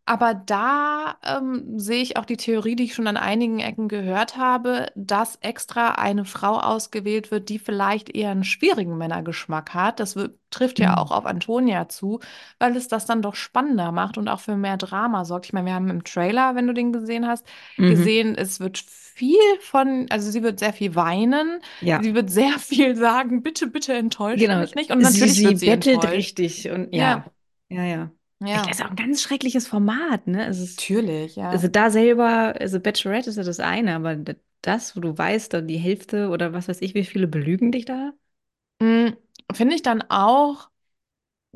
aber 0.06 0.34
da 0.34 1.18
ähm, 1.24 1.80
sehe 1.80 2.02
ich 2.02 2.18
auch 2.18 2.26
die 2.26 2.38
Theorie, 2.38 2.76
die 2.76 2.86
ich 2.86 2.94
schon 2.96 3.08
an 3.08 3.18
einigen 3.18 3.60
Ecken 3.60 3.88
gehört 3.88 4.36
habe, 4.38 4.88
dass 4.96 5.38
extra 5.38 5.92
eine 5.92 6.26
Frau 6.26 6.60
ausgewählt 6.60 7.32
wird, 7.32 7.50
die 7.50 7.60
vielleicht 7.60 8.10
eher 8.16 8.32
einen 8.32 8.44
schwierigen 8.44 8.98
Männergeschmack 8.98 9.74
hat. 9.74 10.00
Das 10.00 10.16
wird, 10.16 10.38
trifft 10.50 10.80
ja 10.80 10.98
auch 10.98 11.12
Mhm. 11.12 11.12
auf 11.12 11.26
Antonia 11.26 11.88
zu, 11.90 12.20
weil 12.60 12.76
es 12.76 12.88
das 12.88 13.06
dann 13.06 13.22
doch 13.22 13.36
spannender 13.36 13.92
macht 13.92 14.18
und 14.18 14.28
auch 14.28 14.40
für 14.42 14.58
mehr 14.58 14.78
Drama 14.78 15.24
sorgt. 15.26 15.46
Ich 15.46 15.54
meine, 15.54 15.68
wir 15.68 15.74
haben 15.76 15.90
im 15.90 16.04
Trailer, 16.04 16.56
wenn 16.56 16.68
du 16.68 16.74
den 16.74 16.92
gesehen 16.94 17.28
hast, 17.28 17.46
Mhm. 17.78 18.12
gesehen, 18.12 18.36
es 18.36 18.60
wird 18.60 18.78
viel 18.80 19.38
von, 19.62 20.08
also 20.10 20.30
sie 20.32 20.44
wird 20.44 20.60
sehr 20.60 20.74
viel 20.74 20.96
weinen, 20.96 21.62
Ja, 21.80 22.02
sie 22.02 22.14
wird 22.16 22.30
sehr 22.30 22.60
viel 22.60 22.96
sagen, 22.96 23.44
bitte, 23.44 23.68
bitte 23.68 23.94
enttäuscht 23.94 24.52
genau. 24.52 24.56
mich 24.56 24.76
nicht. 24.76 24.92
Und 24.92 25.00
Sie, 25.00 25.02
natürlich 25.02 25.44
sie 25.44 25.44
wird 25.44 25.60
sie 25.60 25.70
bettelt 25.70 26.06
enttäuscht. 26.10 26.42
richtig 26.46 26.70
und 26.70 26.94
Ja, 26.94 27.24
ja, 27.24 27.26
ja, 27.70 27.84
ja. 27.86 28.12
Ja, 28.44 28.62
Das 28.68 28.80
ist 28.80 28.86
auch 28.86 28.90
ein 28.90 28.96
ganz 28.96 29.22
schreckliches 29.22 29.68
Format, 29.68 30.28
ne? 30.28 30.48
Es 30.48 30.60
ist, 30.60 30.80
natürlich, 30.80 31.36
ja. 31.36 31.52
also 31.52 31.68
da 31.68 31.90
selber, 31.92 32.56
also 32.60 32.80
Bachelorette 32.80 33.30
ist 33.30 33.38
ja 33.38 33.44
das 33.44 33.60
eine, 33.60 33.96
aber 33.96 34.16
das, 34.62 34.96
wo 34.96 35.00
du 35.02 35.18
weißt, 35.18 35.54
da 35.54 35.62
die 35.62 35.78
Hälfte 35.78 36.30
oder 36.30 36.54
was 36.54 36.68
weiß 36.68 36.82
ich, 36.82 36.94
wie 36.96 37.06
viele 37.06 37.28
belügen 37.28 37.72
dich 37.72 37.86
da? 37.86 38.14
Mm, 38.80 39.10
Finde 39.54 39.76
ich 39.76 39.82
dann 39.84 40.02
auch 40.10 40.70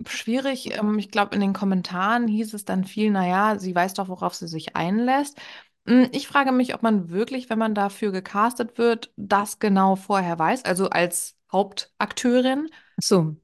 schwierig. 0.08 0.78
Ähm, 0.78 1.00
ich 1.00 1.12
glaube, 1.12 1.36
in 1.36 1.42
den 1.42 1.54
Kommentaren 1.54 2.28
hieß 2.28 2.54
es 2.54 2.66
dann 2.66 2.86
viel, 2.86 3.12
naja, 3.12 3.60
sie 3.60 3.76
weiß 3.76 3.94
doch, 3.96 4.10
worauf 4.10 4.36
sie 4.36 4.48
sich 4.48 4.76
einlässt. 4.76 5.40
Mm, 5.86 6.06
Ich 6.12 6.28
frage 6.28 6.52
mich, 6.52 6.76
ob 6.76 6.84
man 6.84 7.10
wirklich, 7.10 7.50
wenn 7.50 7.60
man 7.60 7.76
dafür 7.76 8.12
gecastet 8.12 8.78
wird, 8.78 9.14
das 9.18 9.60
genau 9.60 9.96
vorher 9.96 10.40
weiß, 10.40 10.66
also 10.66 10.90
als 10.90 11.38
Hauptakteurin. 11.52 12.70
Ach 12.98 13.02
so. 13.04 13.36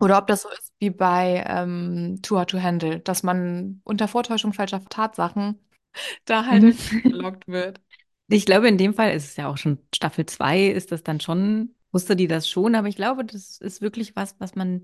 Oder 0.00 0.18
ob 0.18 0.26
das 0.26 0.42
so 0.42 0.50
ist 0.50 0.72
wie 0.78 0.90
bei 0.90 1.44
ähm, 1.48 2.20
Too 2.22 2.36
Hard 2.38 2.50
to 2.50 2.60
Handle, 2.62 3.00
dass 3.00 3.22
man 3.22 3.80
unter 3.84 4.08
Vortäuschung 4.08 4.52
falscher 4.52 4.84
Tatsachen 4.84 5.58
da 6.26 6.46
halt 6.46 6.68
Mhm. 6.70 7.06
gelockt 7.08 7.48
wird. 7.48 7.80
Ich 8.28 8.44
glaube, 8.46 8.68
in 8.68 8.78
dem 8.78 8.94
Fall 8.94 9.12
ist 9.14 9.24
es 9.24 9.36
ja 9.36 9.48
auch 9.48 9.56
schon 9.56 9.78
Staffel 9.94 10.26
2, 10.26 10.66
ist 10.66 10.90
das 10.92 11.02
dann 11.04 11.20
schon, 11.20 11.74
wusste 11.92 12.16
die 12.16 12.26
das 12.26 12.48
schon, 12.48 12.74
aber 12.74 12.88
ich 12.88 12.96
glaube, 12.96 13.24
das 13.24 13.58
ist 13.58 13.80
wirklich 13.80 14.16
was, 14.16 14.34
was 14.40 14.54
man, 14.56 14.82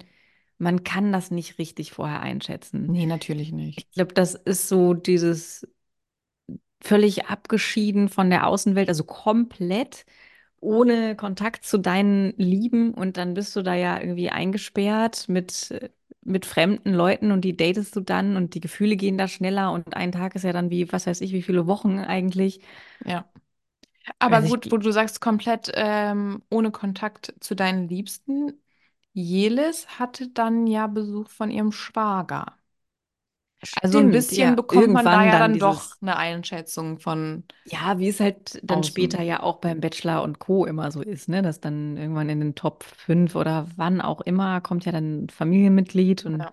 man 0.59 0.85
kann 0.85 1.12
das 1.12 1.31
nicht 1.33 1.59
richtig 1.59 1.92
vorher 1.92 2.21
einschätzen. 2.21 2.92
Nee, 2.92 3.07
natürlich 3.07 3.50
nicht. 3.50 3.88
Ich 3.90 3.90
glaube, 3.92 4.14
das 4.14 4.35
ist 4.37 4.69
so 4.69 4.95
dieses 4.95 5.66
völlig 6.83 7.26
abgeschieden 7.26 8.09
von 8.09 8.31
der 8.31 8.47
Außenwelt, 8.47 8.88
also 8.88 9.04
komplett 9.04 10.04
ohne 10.62 11.16
Kontakt 11.16 11.64
zu 11.66 11.78
deinen 11.78 12.35
Lieben 12.38 12.95
und 12.95 13.19
dann 13.19 13.35
bist 13.35 13.57
du 13.57 13.62
da 13.62 13.75
ja 13.75 14.00
irgendwie 14.00 14.31
eingesperrt 14.31 15.28
mit, 15.28 15.75
mit 16.23 16.47
fremden 16.47 16.95
Leuten 16.95 17.33
und 17.33 17.42
die 17.42 17.57
datest 17.57 17.97
du 17.97 18.00
dann 18.00 18.37
und 18.37 18.54
die 18.54 18.61
Gefühle 18.61 18.97
gehen 18.97 19.19
da 19.19 19.28
schneller 19.28 19.73
und 19.73 19.97
ein 19.97 20.12
Tag 20.12 20.37
ist 20.37 20.45
ja 20.45 20.52
dann 20.52 20.71
wie, 20.71 20.92
was 20.92 21.07
weiß 21.07 21.21
ich, 21.23 21.33
wie 21.33 21.42
viele 21.42 21.66
Wochen 21.69 21.99
eigentlich. 22.00 22.61
Ja. 23.04 23.28
Aber 24.19 24.42
Also 24.42 24.47
ich, 24.49 24.59
gut, 24.59 24.71
wo 24.71 24.76
du 24.78 24.90
sagst, 24.92 25.21
komplett 25.21 25.71
ähm, 25.75 26.42
ohne 26.50 26.71
Kontakt 26.71 27.35
zu 27.40 27.54
deinen 27.54 27.88
Liebsten. 27.88 28.62
Jelis 29.12 29.99
hatte 29.99 30.28
dann 30.31 30.66
ja 30.66 30.87
Besuch 30.87 31.28
von 31.31 31.50
ihrem 31.50 31.73
Schwager. 31.73 32.57
Also 33.81 33.99
ein 33.99 34.11
bisschen 34.11 34.50
ja, 34.50 34.54
bekommt 34.54 34.90
man 34.90 35.09
da 35.11 35.25
ja 35.25 35.38
dann 35.38 35.38
dann 35.38 35.59
doch 35.59 35.83
dieses, 35.83 36.02
eine 36.02 36.16
Einschätzung 36.16 36.99
von 36.99 37.45
ja, 37.64 37.99
wie 37.99 38.09
es 38.09 38.21
halt 38.21 38.61
dann 38.64 38.83
später 38.83 39.19
außen. 39.19 39.26
ja 39.26 39.42
auch 39.42 39.59
beim 39.61 39.81
Bachelor 39.81 40.23
und 40.23 40.38
Co. 40.38 40.66
immer 40.66 40.90
so 40.90 41.00
ist, 41.00 41.28
ne, 41.28 41.42
dass 41.42 41.61
dann 41.61 41.97
irgendwann 41.97 42.28
in 42.28 42.40
den 42.40 42.54
Top 42.54 42.85
5 42.85 43.37
oder 43.37 43.69
wann 43.76 44.00
auch 44.00 44.21
immer 44.21 44.61
kommt 44.61 44.85
ja 44.85 44.92
dann 44.92 45.25
ein 45.25 45.28
Familienmitglied 45.31 46.26
und 46.26 46.40
Ja. 46.40 46.52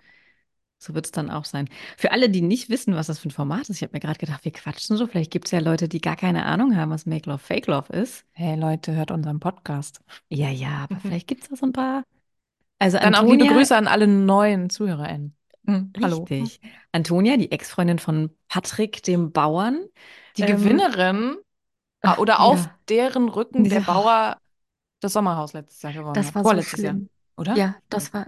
So 0.78 0.94
wird 0.94 1.06
es 1.06 1.12
dann 1.12 1.30
auch 1.30 1.44
sein. 1.44 1.68
Für 1.96 2.12
alle, 2.12 2.30
die 2.30 2.40
nicht 2.42 2.70
wissen, 2.70 2.94
was 2.94 3.06
das 3.06 3.18
für 3.18 3.28
ein 3.28 3.32
Format 3.32 3.68
ist, 3.68 3.76
ich 3.76 3.82
habe 3.82 3.92
mir 3.94 4.00
gerade 4.00 4.18
gedacht, 4.18 4.44
wir 4.44 4.52
quatschen 4.52 4.96
so. 4.96 5.06
Vielleicht 5.06 5.30
gibt 5.30 5.46
es 5.46 5.52
ja 5.52 5.60
Leute, 5.60 5.88
die 5.88 6.00
gar 6.00 6.16
keine 6.16 6.46
Ahnung 6.46 6.76
haben, 6.76 6.90
was 6.90 7.06
Make 7.06 7.28
Love, 7.30 7.38
Fake 7.38 7.66
Love 7.66 7.92
ist. 7.92 8.24
Hey 8.32 8.56
Leute, 8.58 8.94
hört 8.94 9.10
unseren 9.10 9.40
Podcast. 9.40 10.00
Ja, 10.28 10.48
ja, 10.50 10.86
aber 10.90 11.00
vielleicht 11.00 11.26
gibt 11.28 11.42
es 11.42 11.48
da 11.50 11.56
so 11.56 11.66
ein 11.66 11.72
paar. 11.72 12.04
Also 12.78 12.98
Dann 12.98 13.14
auch 13.14 13.26
liebe 13.26 13.44
Antonia, 13.44 13.52
Grüße 13.52 13.76
an 13.76 13.86
alle 13.88 14.06
neuen 14.06 14.70
ZuhörerInnen. 14.70 15.36
Hm, 15.66 15.92
hallo. 16.00 16.30
richtig. 16.36 16.60
Antonia, 16.92 17.36
die 17.36 17.52
Ex-Freundin 17.52 17.98
von 17.98 18.30
Patrick, 18.48 19.02
dem 19.02 19.32
Bauern. 19.32 19.86
Die 20.36 20.44
Ähm, 20.44 20.44
Gewinnerin 20.44 21.36
ah, 22.02 22.16
ach, 22.18 22.18
oder 22.18 22.40
auf 22.40 22.68
ja, 22.68 22.78
deren 22.88 23.28
Rücken 23.28 23.68
der 23.68 23.80
diese, 23.80 23.84
oh, 23.88 23.96
Bauer 23.96 24.38
das 25.00 25.14
Sommerhaus 25.14 25.52
letztes 25.54 25.82
Jahr 25.82 25.92
gewonnen 25.94 26.12
das 26.12 26.34
war 26.34 26.44
so 26.44 26.60
Vorletztes 26.60 26.82
Jahr. 26.82 27.00
schlimm. 27.00 27.10
oder? 27.36 27.54
Ja, 27.54 27.76
das 27.88 28.12
war, 28.12 28.26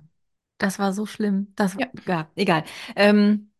das 0.58 0.78
war 0.78 0.92
so 0.92 1.06
schlimm. 1.06 1.52
Das 1.56 1.76
war, 1.76 1.82
Ja. 1.82 1.92
ja, 2.06 2.30
egal. 2.36 2.64
Ähm, 2.96 3.50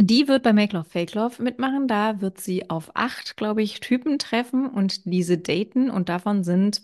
die 0.00 0.28
wird 0.28 0.42
bei 0.44 0.52
Make 0.52 0.76
Love 0.76 0.88
Fake 0.90 1.14
Love 1.14 1.42
mitmachen. 1.42 1.88
Da 1.88 2.20
wird 2.20 2.40
sie 2.40 2.70
auf 2.70 2.92
acht, 2.96 3.36
glaube 3.36 3.62
ich, 3.62 3.80
Typen 3.80 4.18
treffen 4.18 4.68
und 4.70 5.06
diese 5.06 5.38
daten. 5.38 5.90
Und 5.90 6.08
davon 6.08 6.44
sind, 6.44 6.82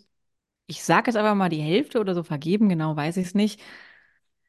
ich 0.66 0.84
sage 0.84 1.10
jetzt 1.10 1.16
aber 1.18 1.34
mal 1.34 1.50
die 1.50 1.62
Hälfte 1.62 2.00
oder 2.00 2.14
so 2.14 2.24
vergeben, 2.24 2.68
genau 2.68 2.96
weiß 2.96 3.18
ich 3.18 3.28
es 3.28 3.34
nicht. 3.34 3.60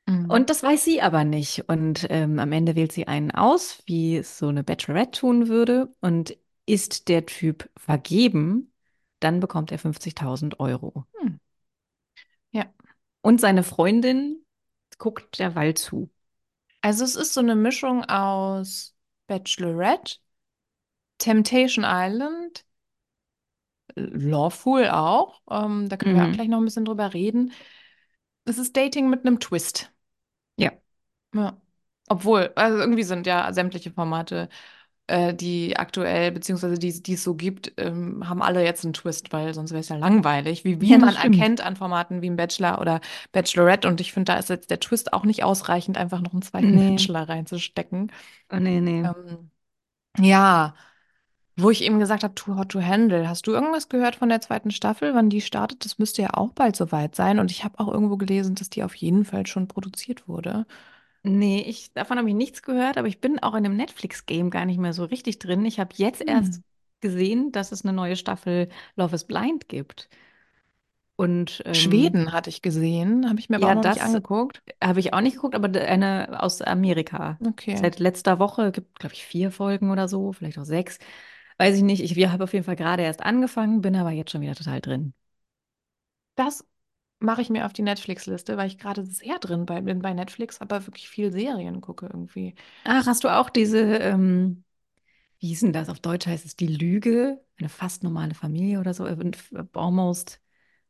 Mhm. 0.10 0.30
Und 0.30 0.50
das 0.50 0.64
weiß 0.64 0.84
sie 0.84 1.02
aber 1.02 1.24
nicht. 1.24 1.68
Und 1.68 2.08
ähm, 2.10 2.40
am 2.40 2.52
Ende 2.52 2.76
wählt 2.76 2.92
sie 2.92 3.08
einen 3.08 3.32
aus, 3.32 3.82
wie 3.86 4.18
es 4.18 4.38
so 4.38 4.48
eine 4.48 4.64
Bachelorette 4.64 5.20
tun 5.20 5.48
würde. 5.48 5.94
Und 6.02 6.36
ist 6.66 7.08
der 7.08 7.26
Typ 7.26 7.70
vergeben, 7.78 8.72
dann 9.20 9.40
bekommt 9.40 9.72
er 9.72 9.80
50.000 9.80 10.60
Euro. 10.60 11.06
Hm. 11.20 11.40
Ja. 12.52 12.66
Und 13.22 13.42
seine 13.42 13.64
Freundin 13.64 14.46
guckt 14.98 15.40
derweil 15.40 15.74
zu. 15.74 16.10
Also 16.82 17.04
es 17.04 17.16
ist 17.16 17.34
so 17.34 17.42
eine 17.42 17.56
Mischung 17.56 18.06
aus 18.06 18.96
Bachelorette, 19.28 20.18
Temptation 21.18 21.86
Island, 21.88 22.66
Lawful 23.96 24.88
auch. 24.90 25.42
Ähm, 25.50 25.90
da 25.90 25.98
können 25.98 26.16
wir 26.16 26.24
auch 26.24 26.28
Mhm. 26.28 26.34
gleich 26.34 26.48
noch 26.48 26.60
ein 26.60 26.66
bisschen 26.66 26.86
drüber 26.86 27.14
reden. 27.14 27.52
Es 28.46 28.58
ist 28.58 28.78
Dating 28.78 29.10
mit 29.10 29.26
einem 29.26 29.40
Twist. 29.40 29.92
Ja. 31.34 31.58
Obwohl, 32.08 32.52
also 32.56 32.78
irgendwie 32.80 33.04
sind 33.04 33.28
ja 33.28 33.54
sämtliche 33.54 33.92
Formate, 33.92 34.50
äh, 35.08 35.34
die 35.34 35.78
aktuell, 35.78 36.32
beziehungsweise 36.32 36.80
die, 36.80 37.04
die 37.04 37.14
es 37.14 37.24
so 37.24 37.36
gibt, 37.36 37.74
ähm, 37.78 38.28
haben 38.30 38.42
alle 38.42 38.64
jetzt 38.64 38.84
einen 38.86 38.94
Twist, 38.94 39.32
weil 39.34 39.54
sonst 39.54 39.72
wäre 39.72 39.82
es 39.82 39.90
ja 39.90 39.98
langweilig, 39.98 40.66
wie, 40.66 40.82
wie 40.82 40.96
ja, 40.96 40.98
man 40.98 41.16
stimmt. 41.16 41.18
erkennt 41.18 41.62
an 41.62 41.76
Formaten 41.76 42.22
wie 42.24 42.28
im 42.28 42.36
Bachelor 42.38 42.82
oder 42.82 43.02
Bachelorette. 43.32 43.88
Und 43.88 44.02
ich 44.02 44.14
finde, 44.14 44.34
da 44.34 44.40
ist 44.40 44.50
jetzt 44.50 44.72
der 44.72 44.80
Twist 44.80 45.14
auch 45.14 45.26
nicht 45.26 45.44
ausreichend, 45.44 45.98
einfach 45.98 46.22
noch 46.22 46.34
einen 46.34 46.42
zweiten 46.44 46.78
Nee, 46.78 46.82
Bachelor 46.82 47.30
reinzustecken. 47.30 48.12
oh, 48.52 48.60
nee, 48.60 48.82
nee. 48.82 49.04
Ähm, 49.04 49.52
ja, 50.20 50.76
wo 51.58 51.70
ich 51.72 51.84
eben 51.84 52.00
gesagt 52.00 52.24
habe, 52.24 52.36
Too 52.36 52.58
Hot 52.58 52.70
to 52.72 52.82
Handle. 52.82 53.30
Hast 53.30 53.48
du 53.48 53.52
irgendwas 53.54 53.90
gehört 53.90 54.16
von 54.16 54.30
der 54.30 54.42
zweiten 54.42 54.72
Staffel, 54.72 55.14
wann 55.16 55.30
die 55.30 55.42
startet? 55.42 55.86
Das 55.86 56.00
müsste 56.00 56.22
ja 56.24 56.30
auch 56.36 56.54
bald 56.54 56.76
soweit 56.76 57.16
sein. 57.16 57.40
Und 57.40 57.52
ich 57.52 57.64
habe 57.66 57.80
auch 57.80 57.90
irgendwo 57.90 58.18
gelesen, 58.18 58.56
dass 58.56 58.70
die 58.70 58.84
auf 58.84 58.96
jeden 58.96 59.26
Fall 59.26 59.48
schon 59.48 59.68
produziert 59.68 60.28
wurde. 60.28 60.66
Nee, 61.24 61.62
ich, 61.62 61.92
davon 61.94 62.18
habe 62.18 62.30
ich 62.30 62.36
nichts 62.36 62.62
gehört, 62.62 62.98
aber 62.98 63.08
ich 63.08 63.20
bin 63.20 63.40
auch 63.40 63.54
in 63.56 63.64
dem 63.64 63.76
Netflix-Game 63.76 64.50
gar 64.50 64.66
nicht 64.66 64.78
mehr 64.80 64.94
so 64.94 65.04
richtig 65.06 65.40
drin. 65.40 65.66
Ich 65.66 65.80
habe 65.80 65.94
jetzt 65.98 66.24
Hm. 66.26 66.28
erst 66.28 66.62
gesehen, 67.02 67.52
dass 67.52 67.72
es 67.72 67.84
eine 67.84 67.94
neue 67.94 68.16
Staffel 68.16 68.70
Love 68.96 69.16
is 69.16 69.26
Blind 69.26 69.68
gibt. 69.70 70.10
Und 71.18 71.62
ähm, 71.66 72.16
Schweden 72.16 72.32
hatte 72.32 72.50
ich 72.52 72.62
gesehen, 72.62 73.28
habe 73.30 73.40
ich 73.40 73.50
mir 73.50 73.56
aber 73.58 73.70
auch 73.70 73.74
ja, 73.74 73.76
noch 73.76 73.84
nicht 73.86 74.02
das 74.02 74.04
angeguckt. 74.04 74.62
habe 74.84 75.00
ich 75.00 75.14
auch 75.14 75.22
nicht 75.22 75.36
geguckt, 75.36 75.56
aber 75.56 75.70
eine 75.82 76.42
aus 76.44 76.62
Amerika. 76.62 77.42
Okay. 77.46 77.76
Seit 77.76 78.00
letzter 78.00 78.40
Woche 78.40 78.72
gibt, 78.72 79.00
glaube 79.00 79.16
ich, 79.16 79.26
vier 79.26 79.52
Folgen 79.52 79.92
oder 79.92 80.08
so, 80.08 80.34
vielleicht 80.34 80.58
auch 80.60 80.66
sechs. 80.66 81.00
Weiß 81.58 81.76
ich 81.78 81.84
nicht. 81.84 82.02
Ich 82.04 82.28
habe 82.30 82.44
auf 82.46 82.54
jeden 82.54 82.66
Fall 82.66 82.76
gerade 82.78 83.04
erst 83.04 83.22
angefangen, 83.24 83.82
bin 83.82 83.96
aber 83.96 84.12
jetzt 84.12 84.32
schon 84.32 84.42
wieder 84.42 84.56
total 84.56 84.82
drin. 84.82 85.14
Das 86.36 86.66
mache 87.20 87.42
ich 87.42 87.50
mir 87.50 87.66
auf 87.66 87.74
die 87.74 87.82
Netflix-Liste, 87.84 88.58
weil 88.58 88.68
ich 88.68 88.78
gerade 88.78 89.06
sehr 89.06 89.40
drin 89.40 89.66
bei, 89.66 89.82
bin 89.82 90.02
bei 90.02 90.14
Netflix, 90.14 90.62
aber 90.62 90.86
wirklich 90.88 91.10
viel 91.10 91.32
Serien 91.32 91.82
gucke 91.82 92.08
irgendwie. 92.08 92.56
Ach, 92.84 93.06
hast 93.06 93.24
du 93.24 93.30
auch 93.30 93.50
diese, 93.50 93.80
ähm, 93.80 94.64
wie 95.40 95.48
hieß 95.50 95.62
denn 95.62 95.74
das? 95.74 95.90
Auf 95.90 96.00
Deutsch 96.00 96.28
heißt 96.28 96.46
es 96.46 96.56
die 96.56 96.68
Lüge, 96.68 97.42
eine 97.60 97.70
fast 97.70 98.04
normale 98.04 98.36
Familie 98.36 98.80
oder 98.80 98.94
so, 98.94 99.06
äh, 99.06 99.18
almost 99.74 100.42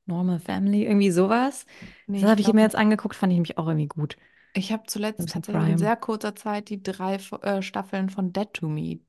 normal 0.05 0.39
family, 0.39 0.85
irgendwie 0.85 1.11
sowas. 1.11 1.65
Nee, 2.07 2.21
Das 2.21 2.31
habe 2.31 2.41
ich 2.41 2.53
mir 2.53 2.61
jetzt 2.63 2.75
angeguckt, 2.75 3.15
fand 3.15 3.33
ich 3.33 3.37
nämlich 3.37 3.57
auch 3.57 3.67
irgendwie 3.67 3.87
gut. 3.87 4.17
Ich 4.53 4.71
habe 4.71 4.83
zuletzt 4.87 5.29
tatsächlich 5.29 5.67
in 5.67 5.77
sehr 5.77 5.95
kurzer 5.95 6.35
Zeit 6.35 6.69
die 6.69 6.81
drei 6.83 7.15
äh, 7.41 7.61
Staffeln 7.61 8.09
von 8.09 8.33
Dead 8.33 8.51
to 8.53 8.67
Me 8.67 8.99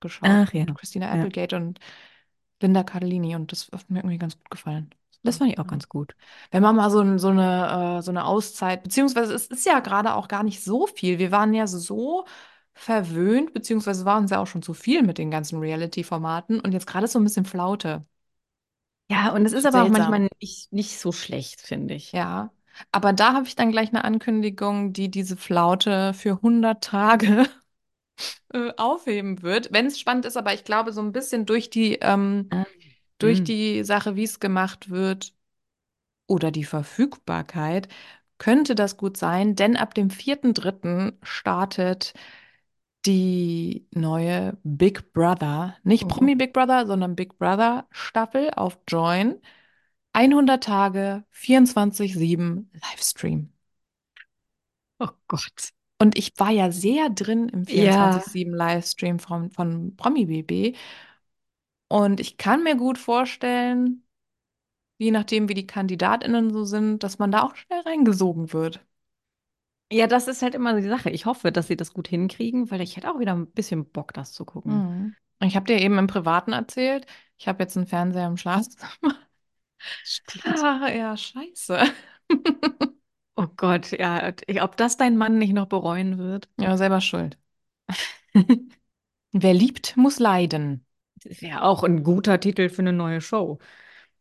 geschaut 0.00 0.40
Ach 0.42 0.52
ja, 0.54 0.66
Christina 0.74 1.10
ja. 1.12 1.12
Applegate 1.12 1.56
und 1.56 1.80
Linda 2.62 2.84
Cardellini 2.84 3.36
und 3.36 3.52
das 3.52 3.70
hat 3.72 3.90
mir 3.90 4.00
irgendwie 4.00 4.18
ganz 4.18 4.36
gut 4.38 4.50
gefallen. 4.50 4.90
Das 5.24 5.38
fand 5.38 5.50
ich 5.52 5.58
auch 5.58 5.66
ganz 5.66 5.88
gut. 5.88 6.14
Wenn 6.50 6.62
man 6.62 6.76
mal 6.76 6.90
so, 6.90 7.00
ein, 7.00 7.18
so 7.18 7.28
eine, 7.28 7.98
äh, 8.00 8.02
so 8.02 8.10
eine 8.12 8.26
Auszeit, 8.26 8.82
beziehungsweise 8.82 9.34
es 9.34 9.46
ist 9.46 9.66
ja 9.66 9.80
gerade 9.80 10.14
auch 10.14 10.28
gar 10.28 10.42
nicht 10.44 10.62
so 10.62 10.86
viel. 10.86 11.18
Wir 11.18 11.32
waren 11.32 11.54
ja 11.54 11.66
so 11.66 12.26
verwöhnt, 12.74 13.54
beziehungsweise 13.54 14.04
war 14.04 14.18
uns 14.18 14.30
ja 14.30 14.40
auch 14.40 14.46
schon 14.46 14.62
zu 14.62 14.74
viel 14.74 15.02
mit 15.02 15.18
den 15.18 15.30
ganzen 15.30 15.58
Reality-Formaten 15.60 16.60
und 16.60 16.72
jetzt 16.72 16.86
gerade 16.86 17.06
ist 17.06 17.12
so 17.12 17.20
ein 17.20 17.24
bisschen 17.24 17.46
Flaute. 17.46 18.06
Ja, 19.10 19.32
und 19.34 19.44
es 19.46 19.52
ist 19.52 19.66
aber 19.66 19.82
auch 19.82 19.88
Seltsam. 19.88 19.88
manchmal 19.88 20.28
nicht, 20.40 20.72
nicht 20.72 20.98
so 20.98 21.12
schlecht, 21.12 21.60
finde 21.60 21.94
ich. 21.94 22.12
Ja. 22.12 22.52
Aber 22.92 23.12
da 23.12 23.32
habe 23.34 23.46
ich 23.46 23.56
dann 23.56 23.70
gleich 23.70 23.88
eine 23.90 24.04
Ankündigung, 24.04 24.92
die 24.92 25.10
diese 25.10 25.36
Flaute 25.36 26.14
für 26.14 26.40
hundert 26.42 26.82
Tage 26.84 27.46
äh, 28.52 28.72
aufheben 28.76 29.42
wird. 29.42 29.72
Wenn 29.72 29.86
es 29.86 29.98
spannend 30.00 30.26
ist, 30.26 30.36
aber 30.36 30.54
ich 30.54 30.64
glaube, 30.64 30.92
so 30.92 31.00
ein 31.02 31.12
bisschen 31.12 31.46
durch 31.46 31.70
die, 31.70 31.94
ähm, 32.00 32.50
Ah, 32.50 32.64
durch 33.18 33.38
hm. 33.38 33.44
die 33.44 33.84
Sache, 33.84 34.16
wie 34.16 34.24
es 34.24 34.40
gemacht 34.40 34.90
wird, 34.90 35.34
oder 36.26 36.50
die 36.50 36.64
Verfügbarkeit 36.64 37.88
könnte 38.38 38.74
das 38.74 38.96
gut 38.96 39.16
sein, 39.16 39.54
denn 39.56 39.76
ab 39.76 39.94
dem 39.94 40.10
vierten 40.10 40.54
Dritten 40.54 41.18
startet 41.22 42.14
die 43.06 43.86
neue 43.92 44.58
Big 44.64 45.12
Brother, 45.12 45.76
nicht 45.84 46.04
Oh, 46.04 46.08
Promi 46.08 46.34
Big 46.36 46.52
Brother, 46.52 46.86
sondern 46.86 47.16
Big 47.16 47.38
Brother 47.38 47.86
Staffel 47.90 48.50
auf 48.56 48.78
Join. 48.88 49.40
100 50.16 50.64
Tage, 50.64 51.24
24/7 51.30 52.70
Livestream. 52.74 53.52
oh 55.00 55.08
Gott. 55.28 55.70
Und 55.98 56.18
ich 56.18 56.32
war 56.36 56.50
ja 56.50 56.70
sehr 56.70 57.08
drin 57.10 57.48
im 57.48 57.66
Ja, 57.68 58.20
24/7 58.20 58.52
Livestream 58.54 59.18
von, 59.18 59.50
von 59.50 59.96
Promi 59.96 60.26
BB. 60.26 60.76
Und 61.88 62.20
ich 62.20 62.36
kann 62.36 62.62
mir 62.62 62.76
gut 62.76 62.98
vorstellen, 62.98 64.04
je 64.98 65.10
nachdem, 65.12 65.48
wie 65.48 65.54
die 65.54 65.66
KandidatInnen 65.66 66.52
so 66.52 66.64
sind, 66.64 67.02
dass 67.04 67.18
man 67.18 67.32
da 67.32 67.42
auch 67.44 67.56
schnell 67.56 67.80
reingesogen 67.82 68.52
wird. 68.52 68.84
ja, 69.90 70.06
das 70.06 70.28
ist 70.28 70.42
halt 70.42 70.54
immer 70.54 70.78
die 70.80 70.88
Sache. 70.88 71.10
Ich 71.10 71.26
hoffe, 71.26 71.52
dass 71.52 71.68
sie 71.68 71.76
das 71.76 71.92
gut 71.92 72.08
hinkriegen, 72.08 72.70
weil 72.70 72.80
ich 72.80 72.96
hätte 72.96 73.10
auch 73.10 73.18
wieder 73.18 73.32
ein 73.34 73.46
bisschen 73.46 73.84
Bock, 73.86 74.12
das 74.12 74.32
zu 74.32 74.44
gucken. 74.44 74.74
Mhm. 74.74 75.16
Ich 75.40 75.56
habe 75.56 75.66
dir 75.66 75.78
eben 75.78 75.98
im 75.98 76.06
Privaten 76.06 76.52
erzählt, 76.52 77.06
ich 77.36 77.48
habe 77.48 77.62
jetzt 77.62 77.76
einen 77.76 77.86
Fernseher 77.86 78.26
im 78.26 78.36
Schlafzimmer. 78.36 78.90
Stimmt. 80.02 80.44
Ah, 80.64 80.88
ja, 80.88 81.16
scheiße. 81.16 81.80
Oh 83.36 83.46
Gott, 83.56 83.90
ja, 83.92 84.32
ob 84.62 84.76
das 84.76 84.96
dein 84.96 85.16
Mann 85.16 85.38
nicht 85.38 85.52
noch 85.52 85.66
bereuen 85.66 86.18
wird. 86.18 86.48
Ja, 86.58 86.76
selber 86.76 87.00
schuld. 87.00 87.36
Wer 89.32 89.54
liebt, 89.54 89.96
muss 89.98 90.18
leiden. 90.18 90.86
Das 91.24 91.40
wäre 91.42 91.62
auch 91.62 91.82
ein 91.82 92.02
guter 92.02 92.38
Titel 92.38 92.68
für 92.68 92.82
eine 92.82 92.92
neue 92.92 93.20
Show. 93.20 93.58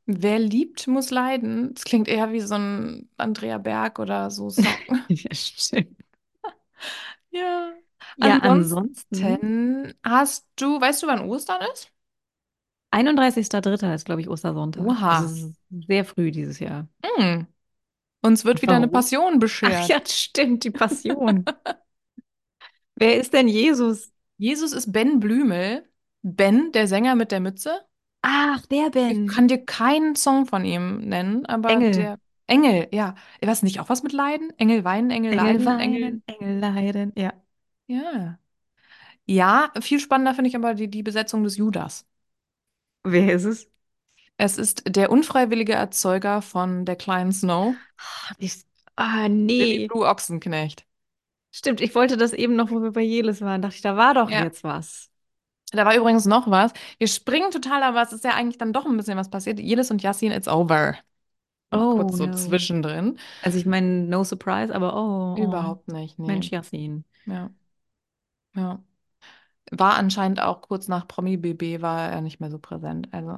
Wer 0.05 0.39
liebt, 0.39 0.88
muss 0.88 1.12
leiden. 1.12 1.74
Das 1.74 1.86
klingt 1.86 2.07
eher 2.07 2.31
wie 2.33 2.41
so 2.41 2.55
ein 2.55 3.10
Andrea 3.17 3.57
Berg 3.57 4.00
oder 4.00 4.29
so 4.31 4.50
Song. 4.50 4.65
Ja, 5.10 5.33
stimmt. 5.33 5.98
Ja. 7.31 7.72
Ja, 8.17 8.39
ansonsten, 8.39 9.15
Ansonsten 9.15 9.93
hast 10.03 10.45
du, 10.57 10.79
weißt 10.79 11.01
du, 11.03 11.07
wann 11.07 11.22
Ostern 11.22 11.62
ist? 11.74 11.89
31.03. 12.91 13.95
ist, 13.95 14.05
glaube 14.05 14.22
ich, 14.22 14.29
Ostersonntag. 14.29 14.83
Also 14.83 14.93
Oha. 14.93 15.25
es 15.25 15.31
ist 15.31 15.55
sehr 15.88 16.05
früh 16.05 16.29
dieses 16.29 16.60
Jahr. 16.60 16.88
Hm. 17.03 17.48
Uns 18.22 18.45
wird 18.45 18.62
wieder 18.62 18.75
eine? 18.75 18.88
Passion 18.88 19.33
Ach 19.36 19.39
beschert. 19.39 19.88
ja, 19.88 20.00
stimmt, 20.05 20.63
die 20.63 20.69
Passion. 20.72 21.43
Wer 22.95 23.17
ist 23.17 23.33
denn 23.33 23.48
Jesus? 23.48 24.12
Jesus 24.38 24.74
ist 24.74 24.91
Ben 24.91 25.19
Blümel. 25.19 25.83
Ben, 26.24 26.72
der 26.74 26.88
Sänger 26.88 27.15
mit 27.15 27.32
der 27.32 27.39
Mütze. 27.39 27.86
Ach, 28.22 28.65
der 28.68 28.89
Ich 28.89 28.92
Ben. 28.92 29.27
kann 29.27 29.48
dir 29.48 29.63
keinen 29.65 30.15
Song 30.15 30.46
von 30.46 30.65
ihm 30.65 31.00
nennen, 31.01 31.46
aber 31.46 31.70
Engel. 31.70 31.92
der 31.92 32.20
Engel, 32.48 32.88
ja. 32.92 33.15
Was 33.42 33.63
nicht 33.63 33.80
auch 33.80 33.89
was 33.89 34.03
mit 34.03 34.12
Leiden? 34.13 34.51
Engel 34.58 34.84
weinen, 34.84 35.12
Engel 35.12 35.34
Engel 35.34 35.36
leiden, 35.36 35.80
Engel. 35.80 36.01
weinen, 36.06 36.24
Engel 36.27 36.60
leiden. 36.60 37.13
Ja. 37.18 37.34
Ja. 37.88 38.39
Ja, 39.25 39.72
viel 39.82 40.00
spannender 40.00 40.36
finde 40.36 40.50
ich 40.50 40.56
aber 40.56 40.74
die, 40.75 40.89
die 40.89 41.03
Besetzung 41.03 41.44
des 41.44 41.58
Judas. 41.58 42.08
Wer 43.03 43.34
ist 43.36 43.46
es? 43.46 43.70
Es 44.38 44.58
ist 44.60 44.84
der 44.96 45.12
unfreiwillige 45.12 45.74
Erzeuger 45.74 46.42
von 46.44 46.86
der 46.86 46.96
kleinen 46.96 47.32
Snow, 47.32 47.75
Ah, 47.98 48.34
ich, 48.38 48.65
ah, 48.96 49.27
Billy 49.58 49.80
nee. 49.80 49.88
Blue 49.88 50.06
Ochsenknecht. 50.08 50.86
Stimmt, 51.51 51.80
ich 51.82 51.94
wollte 51.96 52.18
das 52.18 52.34
eben 52.34 52.56
noch, 52.58 52.70
wo 52.72 52.82
wir 52.82 52.92
bei 52.92 53.01
Jelis 53.01 53.39
waren. 53.42 53.62
Dachte 53.62 53.75
ich, 53.75 53.82
da 53.82 53.96
war 53.98 54.13
doch 54.13 54.30
Ja. 54.30 54.39
jetzt 54.39 54.63
was. 54.63 55.10
Da 55.74 55.86
war 55.86 55.96
übrigens 55.96 56.25
noch 56.25 56.50
was. 56.50 56.72
Wir 57.00 57.08
springen 57.08 57.51
total, 57.51 57.84
aber 57.84 58.01
es 58.01 58.13
ist 58.13 58.24
ja 58.24 58.32
eigentlich 58.36 58.58
dann 58.58 58.74
doch 58.74 58.86
ein 58.86 58.96
bisschen 58.96 59.18
was 59.18 59.30
passiert. 59.30 59.60
Jelis 59.60 59.89
und 59.92 60.03
Yassin, 60.03 60.32
it's 60.32 60.48
over. 60.48 60.96
Oh 61.72 61.96
kurz 61.96 62.18
so 62.18 62.27
no. 62.27 62.34
zwischendrin. 62.34 63.18
Also 63.42 63.58
ich 63.58 63.65
meine, 63.65 64.03
no 64.03 64.24
surprise, 64.24 64.74
aber 64.74 64.96
oh, 64.96 65.36
oh. 65.38 65.44
Überhaupt 65.44 65.88
nicht, 65.88 66.20
nee. 66.20 66.27
Mensch, 66.27 66.51
Yassin. 66.51 67.03
Ja, 67.25 67.50
ja. 68.56 68.84
War 69.72 69.96
anscheinend 69.96 70.39
auch 70.39 70.62
kurz 70.62 70.88
nach 70.88 71.08
Promi 71.08 71.38
BB 71.38 71.82
war 71.82 72.12
er 72.12 72.22
nicht 72.22 72.39
mehr 72.39 72.51
so 72.51 72.60
präsent. 72.60 73.08
Also, 73.12 73.38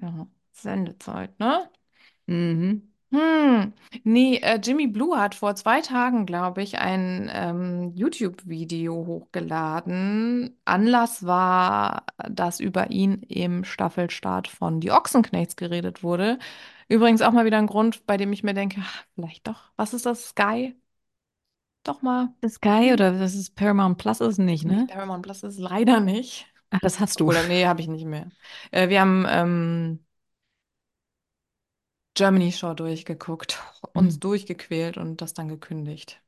ja, 0.00 0.26
Sendezeit, 0.52 1.38
ne? 1.38 1.68
Mhm. 2.26 2.90
Hm, 3.10 3.72
nee, 4.04 4.36
äh, 4.42 4.58
Jimmy 4.62 4.86
Blue 4.86 5.18
hat 5.18 5.34
vor 5.34 5.54
zwei 5.54 5.80
Tagen, 5.80 6.26
glaube 6.26 6.62
ich, 6.62 6.78
ein 6.78 7.30
ähm, 7.32 7.92
YouTube-Video 7.94 9.06
hochgeladen. 9.06 10.58
Anlass 10.66 11.24
war, 11.24 12.04
dass 12.28 12.60
über 12.60 12.90
ihn 12.90 13.22
im 13.22 13.64
Staffelstart 13.64 14.46
von 14.48 14.80
Die 14.80 14.90
Ochsenknechts 14.92 15.56
geredet 15.56 16.02
wurde. 16.02 16.38
Übrigens 16.88 17.22
auch 17.22 17.32
mal 17.32 17.46
wieder 17.46 17.56
ein 17.58 17.66
Grund, 17.66 18.04
bei 18.06 18.18
dem 18.18 18.30
ich 18.32 18.42
mir 18.42 18.52
denke, 18.54 18.80
ach, 18.84 19.04
vielleicht 19.14 19.46
doch, 19.48 19.72
was 19.76 19.94
ist 19.94 20.04
das, 20.04 20.28
Sky? 20.30 20.74
Doch 21.84 22.02
mal. 22.02 22.34
Das 22.40 22.54
Sky 22.54 22.90
Hm? 22.90 22.92
oder 22.92 23.12
das 23.18 23.34
ist 23.36 23.54
Paramount 23.54 23.98
Plus 23.98 24.20
ist 24.20 24.38
nicht, 24.38 24.64
Nee, 24.64 24.66
ne? 24.66 24.88
Paramount 24.88 25.22
Plus 25.24 25.42
ist 25.42 25.58
leider 25.58 26.00
nicht. 26.00 26.46
Ach, 26.70 26.80
das 26.80 27.00
hast 27.00 27.20
du. 27.20 27.30
Obwohl, 27.30 27.44
nee, 27.44 27.66
habe 27.66 27.80
ich 27.80 27.88
nicht 27.88 28.04
mehr. 28.06 28.32
Äh, 28.70 28.88
wir 28.88 29.00
haben 29.00 29.26
ähm, 29.28 30.06
Germany 32.18 32.52
Show 32.52 32.74
durchgeguckt, 32.74 33.60
uns 33.94 34.14
Hm. 34.14 34.20
durchgequält 34.20 34.96
und 34.98 35.20
das 35.20 35.34
dann 35.34 35.48
gekündigt. 35.48 36.20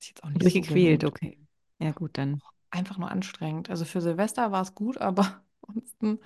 Ist 0.00 0.08
jetzt 0.08 0.24
auch 0.24 0.30
nicht 0.30 0.40
so 0.48 0.52
Durchgequält, 0.52 1.02
gelohnt. 1.02 1.04
okay. 1.04 1.38
Ja, 1.78 1.92
gut, 1.92 2.16
dann. 2.18 2.40
Einfach 2.70 2.98
nur 2.98 3.10
anstrengend. 3.10 3.70
Also 3.70 3.84
für 3.84 4.00
Silvester 4.00 4.52
war 4.52 4.62
es 4.62 4.74
gut, 4.74 4.98
aber 4.98 5.42
ansonsten. 5.68 6.20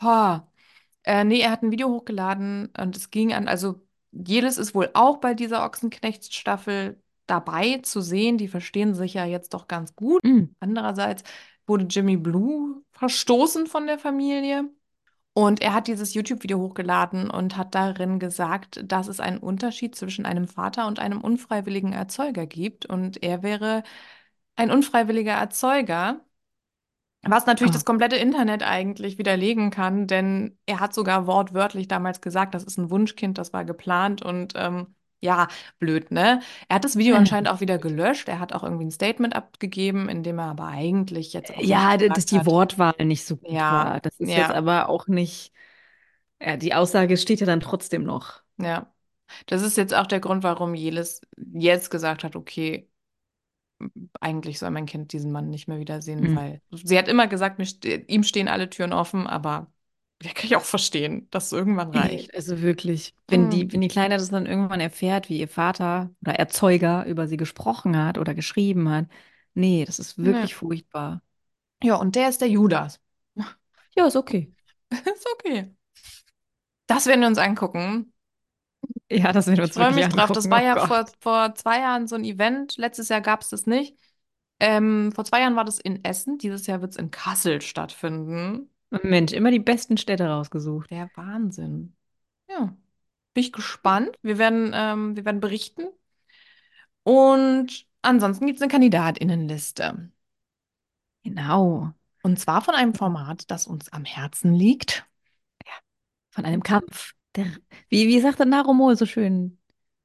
Ha. 0.00 0.48
Äh, 1.04 1.24
nee, 1.24 1.40
er 1.40 1.50
hat 1.50 1.62
ein 1.62 1.70
Video 1.72 1.88
hochgeladen 1.90 2.70
und 2.78 2.96
es 2.96 3.10
ging 3.10 3.32
an, 3.32 3.48
also 3.48 3.80
Jelis 4.12 4.58
ist 4.58 4.74
wohl 4.74 4.90
auch 4.94 5.18
bei 5.18 5.34
dieser 5.34 5.64
Ochsenknecht-Staffel 5.64 7.02
dabei 7.26 7.78
zu 7.82 8.00
sehen. 8.02 8.38
Die 8.38 8.48
verstehen 8.48 8.94
sich 8.94 9.14
ja 9.14 9.24
jetzt 9.26 9.54
doch 9.54 9.68
ganz 9.68 9.96
gut. 9.96 10.22
Hm. 10.24 10.54
Andererseits 10.60 11.22
wurde 11.66 11.86
Jimmy 11.86 12.16
Blue 12.18 12.82
verstoßen 12.92 13.66
von 13.66 13.86
der 13.86 13.98
Familie. 13.98 14.70
Und 15.34 15.62
er 15.62 15.72
hat 15.72 15.86
dieses 15.86 16.12
YouTube-Video 16.14 16.58
hochgeladen 16.58 17.30
und 17.30 17.56
hat 17.56 17.74
darin 17.74 18.18
gesagt, 18.18 18.80
dass 18.84 19.08
es 19.08 19.18
einen 19.20 19.38
Unterschied 19.38 19.94
zwischen 19.94 20.26
einem 20.26 20.46
Vater 20.46 20.86
und 20.86 20.98
einem 20.98 21.20
unfreiwilligen 21.22 21.92
Erzeuger 21.94 22.46
gibt. 22.46 22.84
Und 22.86 23.22
er 23.22 23.42
wäre 23.42 23.82
ein 24.56 24.70
unfreiwilliger 24.70 25.32
Erzeuger, 25.34 26.20
was 27.24 27.46
natürlich 27.46 27.70
Oh. 27.72 27.74
das 27.74 27.84
komplette 27.84 28.16
Internet 28.16 28.62
eigentlich 28.62 29.18
widerlegen 29.18 29.70
kann, 29.70 30.06
denn 30.06 30.58
er 30.66 30.80
hat 30.80 30.92
sogar 30.94 31.26
wortwörtlich 31.26 31.86
damals 31.88 32.20
gesagt, 32.20 32.54
das 32.54 32.64
ist 32.64 32.78
ein 32.78 32.90
Wunschkind, 32.90 33.38
das 33.38 33.52
war 33.52 33.64
geplant 33.64 34.22
und 34.22 34.54
ähm, 34.56 34.94
ja, 35.22 35.48
blöd, 35.78 36.10
ne? 36.10 36.40
Er 36.68 36.76
hat 36.76 36.84
das 36.84 36.96
Video 36.96 37.14
Äh, 37.14 37.16
anscheinend 37.16 37.48
auch 37.48 37.60
wieder 37.60 37.78
gelöscht. 37.78 38.28
Er 38.28 38.40
hat 38.40 38.52
auch 38.52 38.62
irgendwie 38.64 38.84
ein 38.86 38.90
Statement 38.90 39.34
abgegeben, 39.36 40.08
in 40.08 40.22
dem 40.22 40.38
er 40.38 40.46
aber 40.46 40.66
eigentlich 40.66 41.32
jetzt 41.32 41.54
auch 41.56 41.62
Ja, 41.62 41.96
dass 41.96 42.26
die 42.26 42.44
hat, 42.44 42.46
Wortwahl 42.46 42.94
nicht 43.04 43.24
so 43.24 43.36
gut 43.36 43.70
ja, 43.70 43.70
war. 43.70 44.00
Das 44.00 44.18
ist 44.20 44.36
jetzt 44.36 44.50
ja, 44.50 44.52
aber 44.52 44.88
auch 44.88 45.06
nicht. 45.08 45.52
Ja, 46.40 46.56
die 46.56 46.74
Aussage 46.74 47.16
steht 47.18 47.40
ja 47.40 47.46
dann 47.46 47.60
trotzdem 47.60 48.04
noch. 48.04 48.42
ja. 48.58 48.92
Das 49.46 49.62
ist 49.62 49.76
jetzt 49.76 49.94
auch 49.94 50.06
der 50.06 50.20
Grund, 50.20 50.42
warum 50.44 50.74
Jelis 50.74 51.20
jetzt 51.36 51.90
gesagt 51.90 52.24
hat, 52.24 52.36
okay, 52.36 52.90
eigentlich 54.20 54.58
soll 54.58 54.70
mein 54.70 54.86
Kind 54.86 55.12
diesen 55.12 55.32
Mann 55.32 55.50
nicht 55.50 55.68
mehr 55.68 55.78
wiedersehen, 55.78 56.24
Hm. 56.24 56.34
weil 56.34 56.60
sie 56.70 56.98
hat 56.98 57.08
immer 57.08 57.26
gesagt, 57.26 57.58
mir 57.58 57.66
ihm 58.08 58.22
stehen 58.22 58.48
alle 58.48 58.70
Türen 58.70 58.92
offen, 58.92 59.26
aber 59.26 59.71
ja, 60.22 60.32
kann 60.32 60.46
ich 60.46 60.56
auch 60.56 60.64
verstehen, 60.64 61.28
dass 61.30 61.46
es 61.46 61.52
irgendwann 61.52 61.90
reicht. 61.92 62.34
Also 62.34 62.60
wirklich, 62.62 63.14
wenn 63.28 63.50
die, 63.50 63.70
Mm, 63.70 63.72
wenn 63.72 63.80
die 63.80 63.88
Kleine 63.88 64.16
das 64.18 64.30
dann 64.30 64.46
irgendwann 64.46 64.80
erfährt, 64.80 65.28
wie 65.28 65.38
ihr 65.40 65.48
Vater 65.48 66.10
oder 66.22 66.34
Erzeuger 66.36 67.04
über 67.06 67.26
sie 67.28 67.36
gesprochen 67.36 67.96
hat 67.96 68.18
oder 68.18 68.34
geschrieben 68.34 68.88
hat, 68.90 69.06
nee, 69.54 69.84
das 69.84 69.98
ist 69.98 70.18
wirklich 70.24 70.54
furchtbar. 70.54 71.22
Ja, 71.82 71.96
und 71.96 72.14
der 72.16 72.28
ist 72.28 72.40
der 72.40 72.48
Judas. 72.48 73.00
Ja, 73.96 74.06
ist 74.06 74.16
okay. 74.16 74.52
Ist 74.90 75.26
okay. 75.34 75.74
Das 76.86 77.06
werden 77.06 77.20
wir 77.22 77.28
uns 77.28 77.38
angucken. 77.38 78.12
Ja, 79.10 79.32
das 79.32 79.46
werden 79.46 79.58
wir 79.58 79.64
Ich 79.64 79.68
uns 79.68 79.76
freue 79.76 79.92
wirklich 79.92 79.92
mich 79.92 80.08
drauf. 80.08 80.32
Das 80.32 80.50
angucken. 80.50 80.50
war 80.50 80.62
Oh 80.62 80.62
ja 80.62 80.76
Gott. 80.80 80.96
vor, 80.96 81.06
vor 81.20 81.54
zwei 81.54 81.78
Jahren 81.80 82.06
so 82.08 82.16
ein 82.16 82.24
Event. 82.24 82.76
Letztes 82.76 83.08
Jahr 83.08 83.20
gab 83.20 83.42
es 83.42 83.48
das 83.50 83.66
nicht. 83.66 83.96
Ähm, 84.60 85.12
vor 85.14 85.24
zwei 85.26 85.40
Jahren 85.42 85.56
war 85.56 85.64
das 85.66 85.80
in 85.80 86.04
Essen. 86.04 86.38
Dieses 86.38 86.66
Jahr 86.68 86.82
wird 86.82 86.92
es 86.92 86.98
in 86.98 87.12
Kassel 87.12 87.62
stattfinden. 87.62 88.71
Mensch, 89.02 89.32
immer 89.32 89.50
die 89.50 89.58
besten 89.58 89.96
Städte 89.96 90.26
rausgesucht. 90.26 90.90
Der 90.90 91.10
Wahnsinn. 91.14 91.94
Ja, 92.48 92.76
bin 93.34 93.44
ich 93.44 93.52
gespannt. 93.52 94.18
Wir 94.22 94.38
werden, 94.38 94.72
ähm, 94.74 95.16
wir 95.16 95.24
werden 95.24 95.40
berichten. 95.40 95.84
Und 97.02 97.86
ansonsten 98.02 98.46
gibt 98.46 98.56
es 98.58 98.62
eine 98.62 98.70
Kandidatinnenliste. 98.70 100.10
Genau. 101.24 101.92
Und 102.22 102.38
zwar 102.38 102.62
von 102.62 102.74
einem 102.74 102.94
Format, 102.94 103.50
das 103.50 103.66
uns 103.66 103.92
am 103.92 104.04
Herzen 104.04 104.54
liegt. 104.54 105.06
Von 106.30 106.44
einem 106.44 106.62
Kampf. 106.62 107.12
Der, 107.34 107.46
wie, 107.88 108.08
wie 108.08 108.20
sagt 108.20 108.38
der 108.38 108.46
Narumol 108.46 108.96
so 108.96 109.06
schön? 109.06 109.58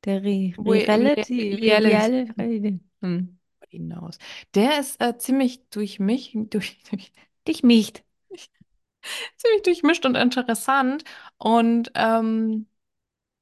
Der 0.06 0.24
Re 0.24 0.54
Re- 0.58 0.88
Reality, 0.88 1.54
Re 1.54 1.62
Reality 1.62 2.32
Real 2.38 2.80
hm. 3.02 3.38
hinaus. 3.70 4.18
Der 4.56 4.80
ist 4.80 5.02
äh, 5.02 5.18
ziemlich 5.18 5.68
durch 5.70 6.00
mich, 6.00 6.34
durch, 6.36 6.82
durch, 6.90 7.12
Dich 7.48 7.64
nicht. 7.64 8.04
ziemlich 9.38 9.64
durchmischt 9.64 10.06
und 10.06 10.16
interessant. 10.16 11.04
Und 11.38 11.92
ähm, 11.96 12.68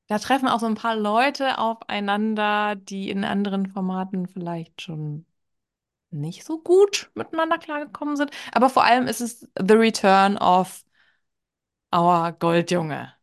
da 0.08 0.20
treffen 0.20 0.48
auch 0.50 0.60
so 0.60 0.68
ein 0.68 0.76
paar 0.76 0.96
Leute 0.96 1.58
aufeinander, 1.60 2.76
die 2.76 3.10
in 3.10 3.24
anderen 3.26 3.68
Formaten 3.68 4.28
vielleicht 4.28 4.82
schon 4.82 5.26
nicht 6.12 6.46
so 6.46 6.60
gut 6.60 7.12
miteinander 7.16 7.58
klargekommen 7.60 8.18
sind. 8.18 8.32
Aber 8.54 8.70
vor 8.70 8.86
allem 8.86 9.08
ist 9.08 9.22
es 9.22 9.42
The 9.60 9.74
Return 9.76 10.38
of 10.38 10.84
our 11.92 12.32
Goldjunge. 12.32 13.16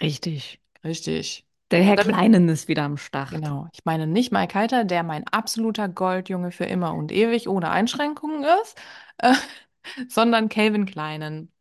Richtig. 0.00 0.60
Richtig. 0.84 1.46
Der 1.70 1.82
Herr 1.82 1.96
Damit, 1.96 2.16
Kleinen 2.16 2.48
ist 2.48 2.68
wieder 2.68 2.84
am 2.84 2.96
Start. 2.98 3.30
genau. 3.30 3.68
Ich 3.72 3.84
meine 3.84 4.06
nicht 4.06 4.32
Mike 4.32 4.54
Heiter, 4.58 4.84
der 4.84 5.02
mein 5.02 5.26
absoluter 5.28 5.88
Goldjunge 5.88 6.50
für 6.52 6.64
immer 6.64 6.94
und 6.94 7.12
ewig 7.12 7.48
ohne 7.48 7.70
Einschränkungen 7.70 8.44
ist, 8.62 8.76
äh, 9.18 9.34
sondern 10.08 10.48
Calvin 10.48 10.86
Kleinen 10.86 11.52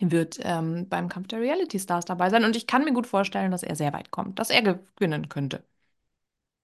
wird 0.00 0.38
ähm, 0.42 0.88
beim 0.88 1.08
Kampf 1.08 1.28
der 1.28 1.40
Reality 1.40 1.78
Stars 1.78 2.04
dabei 2.06 2.30
sein. 2.30 2.44
Und 2.44 2.56
ich 2.56 2.66
kann 2.66 2.84
mir 2.84 2.92
gut 2.92 3.06
vorstellen, 3.06 3.50
dass 3.50 3.62
er 3.62 3.76
sehr 3.76 3.92
weit 3.92 4.10
kommt, 4.10 4.38
dass 4.38 4.50
er 4.50 4.62
gewinnen 4.62 5.28
könnte. 5.28 5.64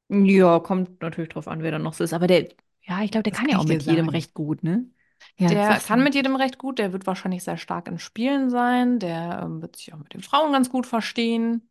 Ja, 0.09 0.61
kommt 0.61 1.01
natürlich 1.03 1.31
drauf 1.31 1.49
an, 1.49 1.63
wer 1.63 1.71
dann 1.71 1.83
noch 1.83 1.95
so 1.95 2.05
ist. 2.05 2.13
Aber 2.13 2.27
der, 2.27 2.49
ja, 2.83 3.03
ich 3.03 3.11
glaube, 3.11 3.23
der 3.25 3.33
Das 3.33 3.39
kann 3.39 3.49
ja 3.49 3.59
auch 3.59 3.65
mit 3.65 3.83
jedem 3.83 4.09
sagen. 4.09 4.09
recht 4.09 4.35
gut, 4.35 4.63
ne? 4.63 4.91
Ja, 5.39 5.51
Der 5.51 5.81
kann 5.81 6.03
mit 6.03 6.15
jedem 6.15 6.37
recht 6.37 6.59
gut, 6.59 6.79
der 6.79 6.93
wird 6.93 7.07
wahrscheinlich 7.07 7.45
sehr 7.45 7.57
stark 7.59 7.89
in 7.89 7.99
Spielen 7.99 8.51
sein, 8.51 8.99
der 8.99 9.41
ähm, 9.45 9.61
wird 9.63 9.77
sich 9.77 9.93
auch 9.93 9.99
mit 9.99 10.15
den 10.15 10.23
Frauen 10.23 10.53
ganz 10.53 10.71
gut 10.71 10.87
verstehen. 10.87 11.69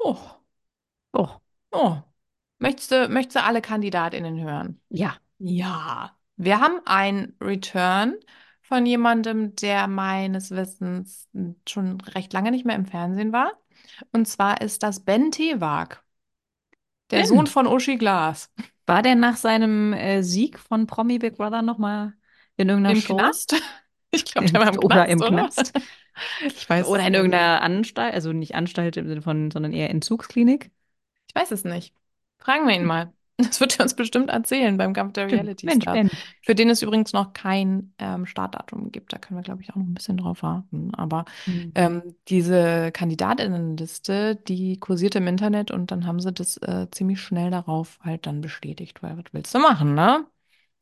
Oh, 0.00 0.40
Oh, 1.12 1.40
oh. 1.72 2.02
Möchtest 2.58 2.90
du, 2.92 3.08
möchtest 3.08 3.34
du 3.36 3.42
alle 3.42 3.60
KandidatInnen 3.62 4.40
hören? 4.40 4.80
ja. 4.90 5.18
Ja. 5.38 6.16
Wir 6.36 6.60
haben 6.60 6.80
ein 6.86 7.36
Return 7.40 8.14
von 8.68 8.86
jemandem, 8.86 9.54
der 9.56 9.88
meines 9.88 10.50
Wissens 10.50 11.28
schon 11.68 12.00
recht 12.02 12.32
lange 12.32 12.50
nicht 12.50 12.64
mehr 12.66 12.76
im 12.76 12.86
Fernsehen 12.86 13.32
war. 13.32 13.52
Und 14.12 14.26
zwar 14.28 14.60
ist 14.60 14.82
das 14.82 15.00
Ben 15.04 15.30
Tewag, 15.32 16.02
der 17.10 17.24
Sohn 17.24 17.46
Stimmt. 17.46 17.48
von 17.48 17.66
Uschi 17.66 17.96
Glas. 17.96 18.52
War 18.86 19.02
der 19.02 19.14
nach 19.14 19.36
seinem 19.36 19.92
äh, 19.92 20.22
Sieg 20.22 20.58
von 20.58 20.86
Promi 20.86 21.18
Big 21.18 21.36
Brother 21.36 21.62
nochmal 21.62 22.14
in 22.56 22.68
irgendeiner 22.68 22.94
Im 22.94 23.02
Show? 23.02 23.16
Knast? 23.16 23.54
Ich 24.10 24.24
glaube, 24.24 24.50
der 24.50 24.60
war 24.60 24.68
im 24.72 24.78
oder 24.78 25.06
Knast, 25.06 25.08
im 25.08 25.20
oder? 25.20 25.50
Knast? 25.50 25.72
Ich 26.56 26.68
weiß 26.68 26.86
Oder 26.86 27.06
in 27.06 27.14
irgendeiner 27.14 27.62
Anstalt, 27.62 28.14
also 28.14 28.32
nicht 28.32 28.54
Anstalt 28.54 28.96
im 28.96 29.06
Sinne 29.06 29.22
von, 29.22 29.50
sondern 29.50 29.72
eher 29.72 29.90
Entzugsklinik? 29.90 30.70
Ich 31.28 31.34
weiß 31.34 31.50
es 31.52 31.64
nicht. 31.64 31.94
Fragen 32.38 32.66
wir 32.66 32.74
ihn 32.74 32.84
mal. 32.84 33.12
Das 33.38 33.60
wird 33.60 33.78
er 33.78 33.84
uns 33.84 33.94
bestimmt 33.94 34.30
erzählen 34.30 34.76
beim 34.76 34.92
Kampf 34.92 35.12
der. 35.12 35.30
Reality 35.30 35.66
Mensch, 35.66 35.84
Stars. 35.84 35.96
Ben. 35.96 36.10
Für 36.42 36.54
den 36.56 36.70
es 36.70 36.82
übrigens 36.82 37.12
noch 37.12 37.32
kein 37.32 37.94
ähm, 37.98 38.26
Startdatum 38.26 38.90
gibt. 38.90 39.12
Da 39.12 39.18
können 39.18 39.38
wir, 39.38 39.44
glaube 39.44 39.62
ich, 39.62 39.70
auch 39.70 39.76
noch 39.76 39.86
ein 39.86 39.94
bisschen 39.94 40.16
drauf 40.16 40.42
warten. 40.42 40.92
Aber 40.94 41.24
Hm. 41.44 41.72
ähm, 41.76 42.02
diese 42.28 42.90
Kandidatinnenliste, 42.92 44.36
die 44.36 44.80
kursierte 44.80 45.18
im 45.18 45.28
Internet 45.28 45.70
und 45.70 45.90
dann 45.92 46.04
haben 46.06 46.20
sie 46.20 46.32
das 46.32 46.56
äh, 46.58 46.88
ziemlich 46.90 47.20
schnell 47.20 47.50
darauf 47.50 47.98
halt 48.02 48.26
dann 48.26 48.40
bestätigt, 48.40 49.02
weil 49.02 49.16
was 49.16 49.24
willst 49.32 49.54
du 49.54 49.60
machen, 49.60 49.94
ne? 49.94 50.26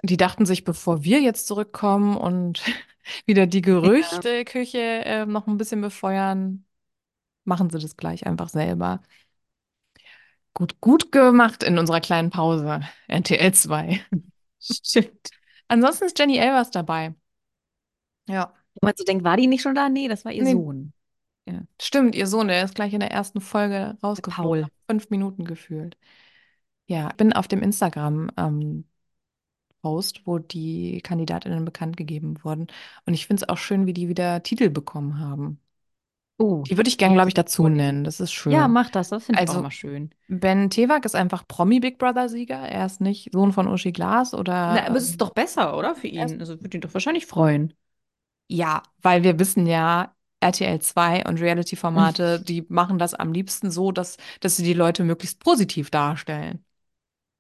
Die 0.03 0.16
dachten 0.16 0.47
sich, 0.47 0.64
bevor 0.64 1.05
wir 1.05 1.21
jetzt 1.21 1.47
zurückkommen 1.47 2.16
und 2.16 2.62
wieder 3.27 3.47
die. 3.47 3.62
Gerüchteküche 3.62 4.79
äh, 4.79 5.27
noch 5.27 5.47
ein 5.47 5.57
bisschen 5.59 5.81
befeuern, 5.81 6.64
machen 7.45 7.71
sie 7.71 7.79
das 7.79 7.97
gleich 7.97 8.27
einfach 8.27 8.49
selber. 8.49 9.01
Gut, 10.57 10.81
gut 10.81 11.12
gemacht 11.12 11.62
in 11.62 11.79
unserer 11.79 12.01
kleinen 12.01 12.31
Pause. 12.31 12.81
RTL 13.09 13.53
2. 13.53 14.01
Stimmt. 14.59 15.29
Ansonsten 15.69 16.07
ist 16.07 16.19
Jenny 16.19 16.38
Elvers 16.38 16.71
dabei. 16.71 17.14
Ja. 18.27 18.55
Wo 18.75 18.87
man 18.87 18.95
so 18.97 19.05
denkt, 19.05 19.23
war 19.25 19.37
die 19.37 19.47
nicht 19.49 19.61
schon 19.62 19.75
da? 19.75 19.88
Nee, 19.90 20.09
das 20.09 20.25
war 20.25 20.33
ihr 20.33 20.45
Nee, 20.45 20.53
Sohn. 20.53 20.92
Ja. 21.47 21.61
stimmt, 21.81 22.14
ihr 22.14 22.27
Sohn, 22.27 22.49
der 22.49 22.64
ist 22.64 22.75
gleich 22.75 22.92
in 22.95 23.01
der 23.01 23.11
ersten 23.11 23.40
Folge 23.40 23.75
Der 23.75 23.97
rausgeflogen. 24.03 24.62
Paul. 24.62 24.71
Fünf 24.90 25.11
Minuten 25.11 25.45
gefühlt. 25.45 25.97
Ja, 26.87 27.09
ich 27.11 27.16
bin 27.16 27.33
auf 27.33 27.49
dem 27.49 27.62
Instagram 27.62 28.31
ähm, 28.37 28.85
Post, 29.83 30.23
wo 30.27 30.38
die 30.38 31.01
Kandidatinnen 31.03 31.64
bekannt 31.64 31.97
gegeben 31.97 32.42
wurden. 32.45 32.69
Und 33.07 33.14
ich 33.14 33.27
finde 33.27 33.42
es 33.45 33.49
auch 33.49 33.59
schön, 33.59 33.87
wie 33.87 33.95
die 33.95 34.09
wieder 34.09 34.42
Titel 34.42 34.71
bekommen 34.71 35.21
haben. 35.21 35.61
Oh, 36.38 36.68
Die 36.68 36.77
würde 36.77 36.88
ich 36.88 36.99
gern, 36.99 37.12
muss 37.12 37.14
glaube 37.14 37.29
ich, 37.29 37.35
dazu 37.35 37.68
nennen. 37.68 38.05
Das 38.05 38.20
ist 38.20 38.33
Ja, 38.49 38.68
schön. 38.68 38.68
mach 38.68 38.90
das. 38.90 39.09
Das 39.09 39.25
finde 39.25 39.40
ich 39.40 39.49
auch 39.49 39.55
Also, 39.55 39.61
immer 39.61 39.70
schön. 39.70 40.14
Ben 40.29 40.70
Tewak 40.70 41.05
ist 41.05 41.14
einfach 41.16 41.46
Promi-Big 41.49 41.99
Brother-Sieger. 41.99 42.57
Er 42.59 42.87
ist 42.87 43.01
nicht 43.01 43.33
Sohn 43.33 43.53
von 43.53 43.68
Uschi 43.68 43.92
Glas 43.92 44.33
Na, 44.68 44.87
aber 44.87 44.96
es 44.96 45.05
ist 45.11 45.20
Ähm, 45.20 45.20
doch 45.20 45.31
besser, 45.31 45.77
oder? 45.77 45.94
Für 45.94 46.09
er 46.14 46.27
ist, 46.27 46.33
ihn. 46.33 46.40
Also 46.40 46.61
würde 46.61 46.77
ihn 46.79 46.81
doch 46.81 46.94
wahrscheinlich 46.94 47.27
freuen. 47.27 47.72
ja, 48.49 48.83
weil 49.03 49.22
wir 49.25 49.38
wissen 49.38 49.66
ja, 49.66 50.14
RTL 50.40 50.81
2 50.81 51.25
und 51.27 51.40
Reality-Formate, 51.40 52.40
die 52.46 52.64
machen 52.68 52.99
das 52.99 53.14
am 53.14 53.33
liebsten 53.33 53.70
so, 53.70 53.92
dass, 53.92 54.16
dass 54.40 54.57
sie 54.57 54.64
die 54.64 54.75
Leute 54.75 55.05
möglichst 55.05 55.40
positiv 55.40 55.90
darstellen. 55.90 56.64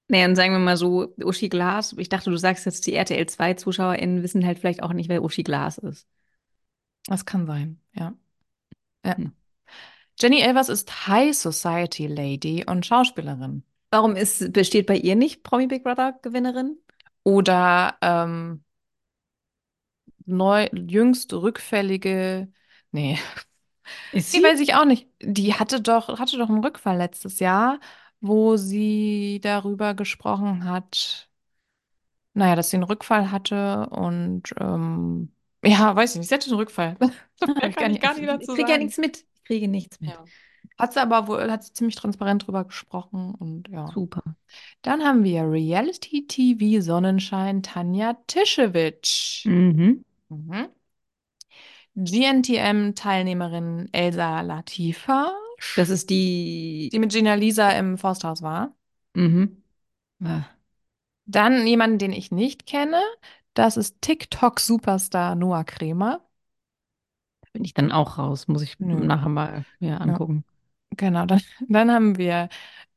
Nee, 0.08 0.24
und 0.24 0.36
sagen 0.36 0.52
wir 0.52 0.58
mal 0.60 0.76
so, 0.76 1.12
Uschi 1.22 1.48
Glas, 1.48 1.92
ich 1.98 2.08
dachte, 2.08 2.30
du 2.30 2.36
sagst 2.36 2.64
jetzt, 2.66 2.86
die 2.86 2.94
RTL 2.94 3.26
2-ZuschauerInnen 3.26 4.22
wissen 4.22 4.46
halt 4.46 4.58
vielleicht 4.60 4.82
auch 4.82 4.92
nicht, 4.92 5.08
wer 5.08 5.22
Uschi 5.22 5.42
Glas 5.42 5.78
ist. 5.78 6.06
Das 7.06 7.24
kann 7.24 7.46
sein, 7.46 7.80
ja. 7.94 8.14
Ja. 9.06 9.16
Hm. 9.16 9.32
Jenny 10.18 10.40
Elvers 10.42 10.68
ist 10.68 11.06
High 11.08 11.34
Society 11.36 12.06
Lady 12.06 12.64
und 12.66 12.86
Schauspielerin. 12.86 13.64
Warum 13.90 14.16
ist, 14.16 14.52
besteht 14.52 14.86
bei 14.86 14.96
ihr 14.96 15.16
nicht 15.16 15.42
Promi 15.42 15.66
Big 15.66 15.84
Brother 15.84 16.18
Gewinnerin? 16.22 16.78
Oder 17.24 17.96
ähm, 18.02 18.64
neu, 20.26 20.68
jüngst 20.72 21.32
rückfällige. 21.32 22.48
Nee, 22.92 23.18
Ist 24.10 24.32
nee, 24.32 24.42
sie? 24.42 24.42
weiß 24.42 24.60
ich 24.60 24.74
auch 24.74 24.84
nicht. 24.84 25.08
Die 25.22 25.54
hatte 25.54 25.80
doch, 25.80 26.18
hatte 26.18 26.38
doch 26.38 26.48
einen 26.48 26.64
Rückfall 26.64 26.96
letztes 26.98 27.38
Jahr, 27.40 27.80
wo 28.20 28.56
sie 28.56 29.40
darüber 29.42 29.94
gesprochen 29.94 30.64
hat, 30.64 31.28
naja, 32.34 32.54
dass 32.56 32.70
sie 32.70 32.76
einen 32.76 32.84
Rückfall 32.84 33.30
hatte 33.30 33.88
und 33.90 34.54
ähm, 34.60 35.32
ja, 35.64 35.94
weiß 35.96 36.12
ich 36.14 36.18
nicht, 36.20 36.28
sie 36.28 36.34
hatte 36.34 36.46
einen 36.50 36.58
Rückfall. 36.58 36.96
Ah, 37.40 37.52
Mehr 37.60 37.68
ich 37.68 37.76
gar 37.76 37.88
kann 37.88 37.92
ich 37.92 38.00
nicht, 38.00 38.02
gar 38.02 38.14
nicht 38.14 38.28
ich 38.38 38.48
dazu 38.48 38.54
kriege 38.54 38.72
ja 38.72 38.78
nichts 38.78 38.98
mit. 38.98 39.24
Ich 39.36 39.44
kriege 39.44 39.68
nichts 39.68 40.00
mit. 40.00 40.10
Ja. 40.10 40.24
Hat 40.78 40.92
sie 40.92 41.00
aber 41.00 41.26
wohl, 41.28 41.50
hat 41.50 41.64
sie 41.64 41.72
ziemlich 41.72 41.96
transparent 41.96 42.46
drüber 42.46 42.64
gesprochen 42.64 43.34
und 43.34 43.68
ja. 43.68 43.86
Super. 43.92 44.22
Dann 44.82 45.02
haben 45.04 45.24
wir 45.24 45.42
Reality-TV 45.50 46.80
Sonnenschein 46.82 47.62
Tanja 47.62 48.14
Tischewitsch. 48.26 49.46
Mhm. 49.46 50.04
Mhm. 50.28 50.68
GNTM-Teilnehmerin 51.96 53.88
Elsa 53.92 54.40
Latifa, 54.42 55.32
Das 55.74 55.90
ist 55.90 56.10
die. 56.10 56.88
die 56.92 56.98
mit 56.98 57.12
Gina 57.12 57.34
Lisa 57.34 57.70
im 57.72 57.98
Forsthaus 57.98 58.42
war. 58.42 58.74
Mhm. 59.14 59.56
Ah, 60.24 60.56
Dann 61.26 61.66
jemanden, 61.66 61.98
den 61.98 62.12
ich 62.12 62.30
nicht 62.30 62.66
kenne. 62.66 63.00
Das 63.56 63.76
ist 63.76 64.00
TikTok-Superstar 64.02 65.34
Noah 65.34 65.64
Kremer. 65.64 66.20
Da 67.40 67.48
bin 67.52 67.64
ich 67.64 67.74
dann 67.74 67.92
auch 67.92 68.18
raus. 68.18 68.48
Muss 68.48 68.62
ich 68.62 68.78
Nö. 68.78 68.94
nachher 69.04 69.28
mal 69.28 69.64
ja, 69.80 69.88
Ja, 69.88 69.96
angucken. 69.98 70.44
genau. 70.96 71.26
Dann, 71.26 71.40
dann 71.68 71.90
haben 71.90 72.18
wir 72.18 72.48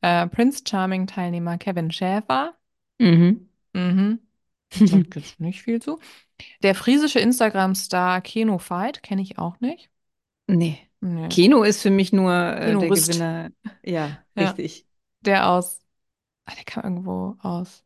äh, 0.02 0.28
Prince 0.28 0.64
Charming-Teilnehmer 0.68 1.58
Kevin 1.58 1.92
Schäfer. 1.92 2.56
Mhm. 3.00 3.50
Mhm. 3.74 4.20
Sagt 4.74 5.16
jetzt 5.16 5.40
nicht 5.40 5.62
viel 5.64 5.82
zu. 5.82 6.00
Der 6.64 6.76
friesische 6.76 7.20
Instagram-Star 7.20 8.22
Keno 8.22 8.58
Fight 8.60 9.04
kenne 9.04 9.22
ich 9.22 9.38
auch 9.38 9.60
nicht. 9.60 9.90
Nee. 10.48 10.80
Nee. 11.02 11.30
Keno 11.30 11.64
ist 11.64 11.82
für 11.82 11.92
mich 11.92 12.12
nur 12.12 12.34
äh, 12.34 12.78
der. 12.78 12.90
Gewinner. 12.90 13.50
Ja, 13.84 14.24
Ja. 14.36 14.50
richtig. 14.50 14.86
Der 15.22 15.50
aus, 15.50 15.82
ah, 16.46 16.54
der 16.56 16.66
kam 16.66 16.84
irgendwo 16.84 17.38
aus 17.42 17.84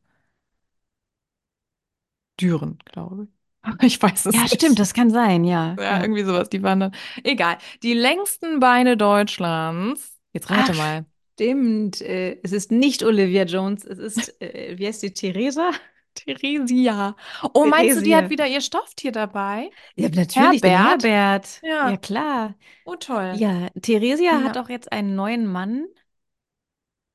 Düren, 2.40 2.80
glaube 2.86 3.24
ich. 3.26 3.30
Ich 3.82 4.02
weiß 4.02 4.26
es 4.26 4.36
Ja, 4.36 4.42
nicht. 4.42 4.56
stimmt, 4.56 4.80
das 4.80 4.94
kann 4.94 5.10
sein, 5.10 5.44
ja. 5.46 5.76
Ja, 5.78 5.84
ja. 5.84 6.02
irgendwie 6.02 6.24
sowas. 6.24 6.50
Die 6.50 6.62
waren 6.64 6.80
dann. 6.82 6.96
Egal. 7.24 7.58
Die 7.82 7.94
längsten 7.94 8.60
Beine 8.60 8.98
Deutschlands. 8.98 10.20
Jetzt 10.34 10.50
rate 10.50 10.74
Ach, 10.74 10.78
mal. 10.78 11.06
Stimmt. 11.36 12.02
Äh, 12.02 12.40
es 12.44 12.52
ist 12.52 12.72
nicht 12.72 13.04
Olivia 13.04 13.44
Jones, 13.46 13.86
es 13.86 13.98
ist, 14.00 14.42
äh, 14.42 14.78
wie 14.78 14.88
heißt 14.88 15.02
die, 15.04 15.14
Theresa? 15.14 15.72
Theresia. 16.16 17.16
Oh, 17.54 17.66
meinst 17.66 17.96
du, 17.98 18.02
die 18.02 18.16
hat 18.16 18.24
Theresia. 18.26 18.30
wieder 18.30 18.48
ihr 18.48 18.62
Stofftier 18.62 19.12
dabei? 19.12 19.72
Ja, 19.96 20.10
natürlich, 20.10 20.64
Herbert? 20.64 21.04
Herbert. 21.04 21.62
Ja, 21.64 21.92
Ja. 21.92 21.98
klar. 21.98 22.56
Oh, 22.86 22.96
toll. 22.96 23.34
Ja, 23.38 23.70
Theresia 23.82 24.44
hat 24.44 24.56
Ja. 24.56 24.62
auch 24.64 24.70
jetzt 24.70 24.92
einen 24.92 25.16
neuen 25.16 25.46
Mann, 25.48 25.86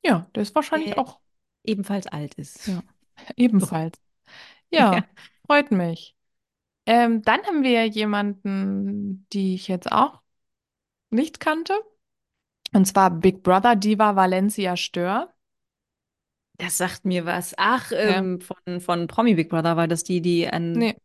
Ja, 0.05 0.29
der 0.35 0.43
ist 0.43 0.55
wahrscheinlich 0.55 0.97
auch 0.99 1.21
ebenfalls 1.65 2.07
alt 2.07 2.35
ist. 2.35 2.67
Ja. 2.67 2.83
ebenfalls. 3.37 4.01
Ja. 4.71 5.05
Freut 5.47 5.71
mich. 5.71 6.15
Ähm, 6.87 7.23
dann 7.23 7.43
haben 7.43 7.63
wir 7.63 7.87
jemanden, 7.87 9.27
die 9.33 9.55
ich 9.55 9.69
jetzt 9.69 9.91
auch 9.91 10.21
nicht 11.11 11.41
kannte. 11.41 11.75
Und 12.73 12.87
zwar 12.87 13.11
Big 13.11 13.43
Brother 13.43 13.77
Diva 13.77 14.17
Valencia 14.17 14.77
Stör. 14.77 15.33
Das 16.59 16.77
sagt 16.79 17.05
mir 17.05 17.25
was. 17.25 17.55
Ach, 17.57 17.91
Ja. 17.91 17.99
ähm, 17.99 18.41
von, 18.41 18.81
von 18.81 19.07
Promi 19.07 19.35
Big 19.35 19.49
Brother 19.49 19.77
war 19.77 19.89
das 19.89 20.05
die, 20.05 20.21
die 20.21 20.49
an. 20.49 20.73
Nee, 20.73 20.97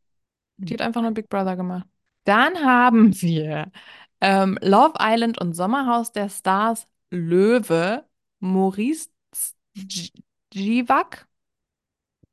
die 0.58 0.74
hat 0.74 0.82
einfach 0.82 1.02
nur 1.02 1.12
Big 1.12 1.30
Brother 1.30 1.56
gemacht. 1.56 1.86
Dann 2.26 2.58
haben 2.64 3.14
wir 3.22 3.72
ähm, 4.22 4.58
Love 4.62 4.94
Island 5.00 5.40
und 5.40 5.54
Sommerhaus 5.54 6.12
der 6.12 6.30
Stars 6.30 6.88
Löwe 7.12 8.06
Maurice 8.40 9.10
Givak. 10.50 11.28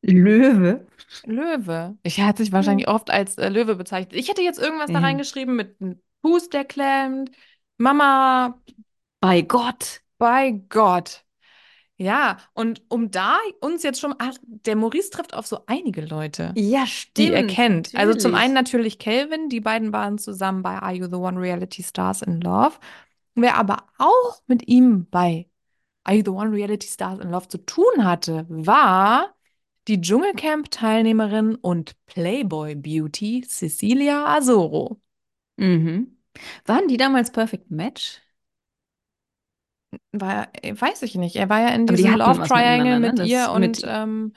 Löwe. 0.03 0.87
Löwe. 1.27 1.97
Ich 2.03 2.21
hatte 2.21 2.43
sich 2.43 2.53
wahrscheinlich 2.53 2.89
oft 2.89 3.11
als 3.11 3.37
äh, 3.39 3.49
Löwe 3.49 3.77
bezeichnet. 3.77 4.15
Ich 4.19 4.29
hätte 4.29 4.43
jetzt 4.43 4.59
irgendwas 4.59 4.91
da 4.91 4.99
Mhm. 4.99 5.05
reingeschrieben 5.05 5.57
mit 5.57 5.81
einem 5.81 6.01
Fuß, 6.23 6.49
der 6.51 6.65
klemmt. 6.65 7.31
Mama, 7.79 8.59
Bei 9.21 9.43
Gott. 9.43 10.01
bei 10.19 10.53
Gott. 10.69 11.25
Ja, 11.97 12.39
und 12.55 12.83
um 12.89 13.11
da 13.11 13.37
uns 13.61 13.83
jetzt 13.83 14.01
schon, 14.01 14.15
ach, 14.19 14.35
der 14.43 14.75
Maurice 14.77 15.11
trifft 15.11 15.35
auf 15.35 15.47
so 15.47 15.61
einige 15.67 16.01
Leute, 16.03 16.55
Ja, 16.57 16.85
die 17.17 17.31
er 17.31 17.41
stimmt. 17.41 17.51
kennt. 17.51 17.95
Also 17.95 18.15
zum 18.15 18.35
einen 18.35 18.55
natürlich. 18.55 18.95
natürlich 18.95 18.99
Kelvin, 18.99 19.49
die 19.51 19.61
beiden 19.61 19.93
waren 19.93 20.17
zusammen 20.17 20.63
bei 20.63 20.79
Are 20.79 20.95
You 20.95 21.07
the 21.09 21.17
One 21.17 21.39
Reality 21.39 21.83
Stars 21.83 22.23
in 22.23 22.41
Love. 22.41 22.73
Wer 23.35 23.57
aber 23.57 23.85
auch 23.99 24.41
mit 24.47 24.67
ihm 24.69 25.07
bei 25.11 25.47
Are 26.05 26.17
You 26.17 26.23
the 26.25 26.31
One 26.31 26.53
Reality 26.53 26.89
Stars 26.89 27.19
in 27.21 27.31
Love 27.31 27.49
zu 27.49 27.59
tun 27.59 28.05
hatte, 28.05 28.47
war 28.49 29.35
die 29.89 30.01
Dschungelcamp-Teilnehmerin 30.01 31.55
und 31.57 31.95
Playboy 32.07 32.75
Beauty 32.77 33.43
Cecilia 33.47 34.27
Azoro. 34.37 35.01
Mhm. 35.59 36.17
Waren 36.65 36.89
die 36.89 36.97
damals 36.97 37.31
Perfect 37.33 37.71
Match? 37.71 38.21
War, 40.13 40.49
weiß 40.63 41.03
ich 41.03 41.15
nicht. 41.17 41.37
Er 41.37 41.49
war 41.49 41.61
ja 41.61 41.69
in 41.71 41.87
Aber 41.87 41.97
die 41.97 42.09
diesem 42.09 42.11
hatten 42.11 42.25
Love 42.29 42.39
was 42.39 42.55
Triangle 42.55 42.55
miteinander, 42.55 43.01
ne? 43.01 43.13
mit 43.13 43.19
ihr 43.19 43.51
Das 43.51 43.53
und 43.53 43.81
mit. 43.81 43.85
ähm, 43.85 44.33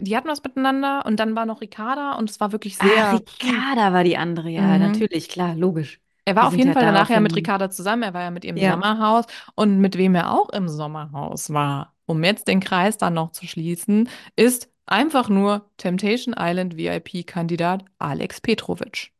die 0.00 0.16
hatten 0.16 0.28
was 0.28 0.42
miteinander 0.44 1.04
und 1.06 1.18
dann 1.20 1.36
war 1.36 1.46
noch 1.46 1.60
Ricarda 1.62 2.14
und 2.14 2.30
es 2.30 2.40
war 2.40 2.52
wirklich 2.52 2.78
Ah, 2.78 3.04
sehr. 3.04 3.12
Ricarda 3.12 3.92
war 3.92 4.04
die 4.04 4.16
andere, 4.16 4.48
ja, 4.50 4.76
Mhm. 4.76 4.78
natürlich, 4.78 5.28
klar, 5.28 5.54
logisch. 5.54 6.00
Er 6.24 6.36
war 6.36 6.46
Die 6.46 6.48
auf 6.48 6.56
jeden 6.58 6.72
Fall 6.72 6.84
danach 6.84 7.10
ja 7.10 7.20
mit. 7.20 7.34
Ricarda 7.36 7.70
zusammen. 7.70 8.02
Er 8.04 8.14
war 8.14 8.22
ja 8.22 8.30
mit 8.30 8.44
ihr 8.44 8.50
im 8.50 8.60
Ja. 8.60 8.62
Sommerhaus 8.62 9.26
und 9.56 9.80
mit 9.80 9.96
wem 9.98 10.14
er 10.14 10.32
auch 10.32 10.50
im 10.50 10.68
Sommerhaus 10.68 11.50
war, 11.52 11.94
um 12.06 12.22
jetzt 12.22 12.46
den 12.48 12.60
Kreis 12.60 12.96
dann 12.98 13.14
noch 13.14 13.32
zu 13.32 13.46
schließen, 13.46 14.08
ist 14.36 14.70
einfach 14.92 15.28
nur 15.28 15.70
Temptation 15.76 16.34
Island 16.38 16.76
VIP-Kandidat 16.76 17.84
Alex 17.98 18.40
Petrovic. 18.40 19.12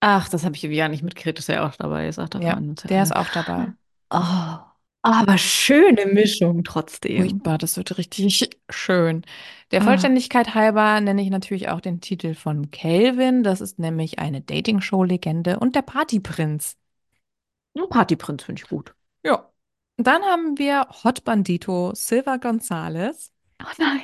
Ach, 0.00 0.28
das 0.28 0.44
habe 0.44 0.56
ich 0.56 0.62
gar 0.76 0.88
nicht 0.88 1.02
mitgekriegt, 1.02 1.38
dass 1.38 1.48
er 1.48 1.64
auch 1.64 1.76
dabei 1.76 2.08
ist. 2.08 2.18
Ach, 2.18 2.28
Ja, 2.34 2.40
ja 2.40 2.60
der 2.60 3.02
ist 3.02 3.14
auch 3.14 3.28
dabei. 3.32 3.72
Oh, 5.04 5.08
aber 5.10 5.38
schöne 5.38 6.06
Mischung 6.06 6.64
trotzdem. 6.64 7.22
Furchtbar, 7.22 7.56
das 7.58 7.76
wird 7.78 7.96
richtig 7.98 8.50
schön. 8.70 9.22
Der 9.70 9.80
Ah. 9.80 9.84
Vollständigkeit 9.84 10.54
halber 10.54 11.00
nenne 11.00 11.22
ich 11.22 11.30
natürlich 11.30 11.70
auch 11.70 11.80
den 11.80 12.00
Titel 12.02 12.34
von 12.34 12.70
Kelvin. 12.70 13.42
Das 13.42 13.60
ist 13.62 13.78
nämlich 13.78 14.18
eine 14.18 14.42
Dating-Show-Legende 14.42 15.58
und 15.58 15.74
der 15.74 15.82
Partyprinz. 15.82 16.76
Ein 17.74 17.88
Partyprinz 17.88 18.44
finde 18.44 18.62
ich 18.62 18.68
gut. 18.68 18.94
Ja. 19.24 19.50
Dann 19.96 20.22
haben 20.22 20.58
wir 20.58 20.86
Hot 21.04 21.24
Bandito 21.24 21.92
Silva 21.94 22.36
Gonzalez. 22.36 23.32
Oh 23.62 23.66
nein. 23.78 24.02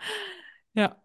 Ja. 0.74 0.96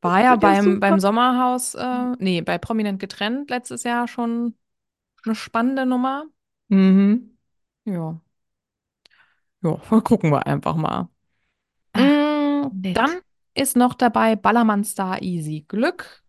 War 0.00 0.22
ja 0.22 0.36
beim, 0.36 0.80
beim 0.80 1.00
Sommerhaus, 1.00 1.74
äh, 1.74 2.12
nee, 2.18 2.40
bei 2.42 2.58
Prominent 2.58 3.00
getrennt 3.00 3.50
letztes 3.50 3.82
Jahr 3.84 4.06
schon 4.08 4.54
eine 5.24 5.34
spannende 5.34 5.86
Nummer. 5.86 6.26
Mhm. 6.68 7.36
Ja. 7.84 8.20
Ja, 9.62 9.76
gucken 10.04 10.30
wir 10.30 10.46
einfach 10.46 10.76
mal. 10.76 11.08
Ah, 11.92 12.00
Mm, 12.00 12.70
dann 12.92 13.20
ist 13.54 13.76
noch 13.76 13.94
dabei 13.94 14.36
Ballermann-Star 14.36 15.22
Easy 15.22 15.64
Glück. 15.68 16.22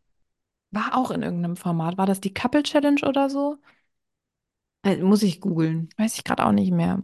War 0.71 0.95
auch 0.97 1.11
in 1.11 1.23
irgendeinem 1.23 1.57
Format. 1.57 1.97
War 1.97 2.05
das 2.05 2.21
die 2.21 2.33
Couple 2.33 2.63
Challenge 2.63 3.01
oder 3.07 3.29
so? 3.29 3.57
Äh, 4.83 4.97
Muss 4.97 5.23
ich 5.23 5.41
googeln. 5.41 5.89
Weiß 5.97 6.15
ich 6.15 6.23
gerade 6.23 6.45
auch 6.45 6.51
nicht 6.51 6.71
mehr. 6.71 7.03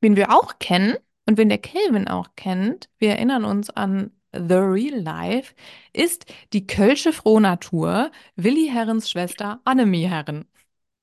Wen 0.00 0.16
wir 0.16 0.30
auch 0.32 0.58
kennen 0.58 0.96
und 1.26 1.38
wen 1.38 1.48
der 1.48 1.58
Kelvin 1.58 2.08
auch 2.08 2.28
kennt, 2.36 2.88
wir 2.98 3.10
erinnern 3.10 3.44
uns 3.44 3.70
an 3.70 4.12
The 4.32 4.54
Real 4.54 5.00
Life, 5.00 5.54
ist 5.92 6.26
die 6.52 6.66
Kölsche 6.66 7.12
Frohnatur 7.12 8.10
Willi 8.36 8.68
Herrens 8.72 9.10
Schwester 9.10 9.60
Annemie 9.64 10.08
Herren. 10.08 10.46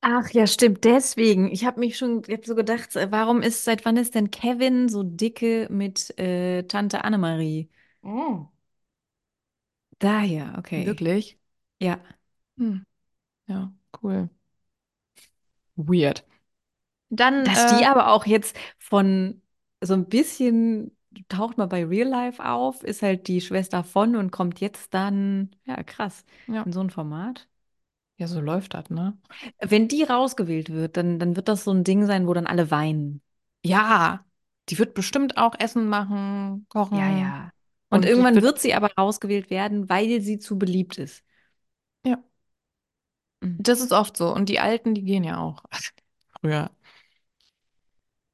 Ach 0.02 0.30
ja, 0.32 0.48
stimmt, 0.48 0.84
deswegen. 0.84 1.50
Ich 1.50 1.66
habe 1.66 1.80
mich 1.80 1.98
schon 1.98 2.24
jetzt 2.28 2.46
so 2.48 2.56
gedacht, 2.56 2.90
warum 3.10 3.42
ist, 3.42 3.64
seit 3.64 3.86
wann 3.86 3.96
ist 3.96 4.16
denn 4.16 4.32
Kevin 4.32 4.90
so 4.90 5.02
dicke 5.02 5.68
mit 5.70 6.18
äh, 6.20 6.64
Tante 6.64 7.06
Annemarie? 7.06 7.70
Oh. 8.04 8.48
Daher, 10.00 10.56
okay. 10.58 10.86
Wirklich? 10.86 11.40
Ja. 11.80 12.02
Hm. 12.58 12.86
Ja, 13.48 13.74
cool. 14.02 14.30
Weird. 15.78 16.26
Dann, 17.10 17.46
Dass 17.46 17.78
die 17.78 17.84
äh, 17.84 17.88
aber 17.88 18.12
auch 18.12 18.26
jetzt 18.26 18.58
von 18.80 19.42
so 19.86 19.94
ein 19.94 20.08
bisschen, 20.10 20.98
taucht 21.30 21.58
mal 21.58 21.68
bei 21.68 21.86
Real 21.86 22.08
Life 22.10 22.44
auf, 22.44 22.84
ist 22.84 23.02
halt 23.02 23.28
die 23.28 23.42
Schwester 23.42 23.84
von 23.84 24.16
und 24.16 24.32
kommt 24.32 24.60
jetzt 24.60 24.94
dann, 24.94 25.56
ja, 25.66 25.84
krass, 25.84 26.26
ja, 26.48 26.66
in 26.66 26.74
so 26.74 26.80
ein 26.82 26.90
Format. 26.90 27.48
ja, 28.18 28.28
so 28.28 28.42
läuft 28.42 28.74
das, 28.74 28.90
ne? 28.90 29.18
Wenn 29.60 29.88
die 29.88 30.04
rausgewählt 30.04 30.70
wird, 30.72 30.96
dann, 30.98 31.18
dann 31.20 31.36
wird 31.36 31.48
das 31.48 31.64
so 31.64 31.72
ein 31.72 31.84
Ding 31.84 32.06
sein, 32.06 32.28
wo 32.28 32.34
dann 32.34 32.48
alle 32.48 32.70
weinen. 32.72 33.22
Ja, 33.64 34.26
die 34.70 34.78
wird 34.80 34.94
bestimmt 34.94 35.38
auch 35.38 35.56
Essen 35.60 35.88
machen, 35.90 36.66
Ja, 36.90 37.10
kochen 37.10 37.10
ja. 37.10 37.52
Und 37.90 38.06
und 38.06 38.18
das 38.18 38.18
irgendwann 38.18 38.42
wird, 38.42 38.44
wird 38.44 38.60
sie 38.60 38.74
aber 38.74 38.92
rausgewählt 38.98 39.50
werden, 39.50 39.90
weil 39.90 40.22
sie 40.22 40.40
zu 40.40 40.58
beliebt 40.58 40.98
ist. 40.98 41.24
ja, 42.04 42.24
Mhm. 43.42 43.58
das 43.58 43.82
ist 43.82 43.92
oft 43.92 44.18
so. 44.18 44.34
Und 44.34 44.50
die 44.50 44.60
Alten, 44.60 44.94
die 44.96 45.04
gehen 45.04 45.24
ja 45.24 45.40
auch 45.40 45.64
früher. 46.42 46.70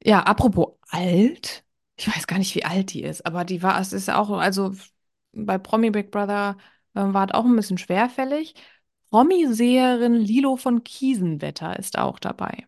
Ja, 0.02 0.20
apropos 0.22 0.78
alt, 0.90 1.64
ich 1.96 2.08
weiß 2.08 2.26
gar 2.26 2.38
nicht, 2.38 2.54
wie 2.54 2.64
alt 2.64 2.92
die 2.94 3.02
ist, 3.02 3.26
aber 3.26 3.44
die 3.44 3.62
war, 3.62 3.80
es 3.80 3.92
ist 3.92 4.08
auch, 4.10 4.30
also 4.30 4.74
bei 5.32 5.58
Promi 5.58 5.90
Big 5.90 6.10
Brother 6.10 6.56
äh, 6.94 7.00
war 7.00 7.26
es 7.28 7.34
auch 7.34 7.44
ein 7.44 7.56
bisschen 7.56 7.78
schwerfällig. 7.78 8.54
Promi-Seherin 9.10 10.14
Lilo 10.14 10.56
von 10.56 10.84
Kiesenwetter 10.84 11.78
ist 11.78 11.98
auch 11.98 12.18
dabei. 12.18 12.66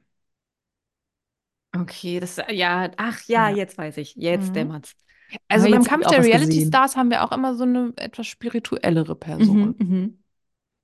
Okay, 1.74 2.20
das, 2.20 2.38
ja, 2.50 2.90
ach 2.98 3.22
ja, 3.28 3.48
Ja. 3.48 3.50
jetzt 3.50 3.78
weiß 3.78 3.96
ich, 3.96 4.14
jetzt 4.16 4.54
Mhm. 4.54 4.54
dämmert's. 4.54 4.94
Aber 5.50 5.66
Also 5.66 5.68
beim 5.68 5.84
jetzt 5.84 5.86
habe 5.86 5.96
Kampf 5.96 6.06
ich 6.06 6.08
auch 6.08 6.16
der 6.16 6.18
was 6.18 6.30
Reality 6.30 6.60
gesehen. 6.60 6.62
Stars 6.62 6.96
haben 6.96 7.10
wir 7.10 7.24
auch 7.24 7.32
immer 7.32 7.54
so 7.56 7.64
eine 7.64 7.92
etwas 7.96 8.26
spirituellere 8.28 9.16
Mhm, 9.36 9.74
Person. 9.74 9.78
mhm. 9.78 10.21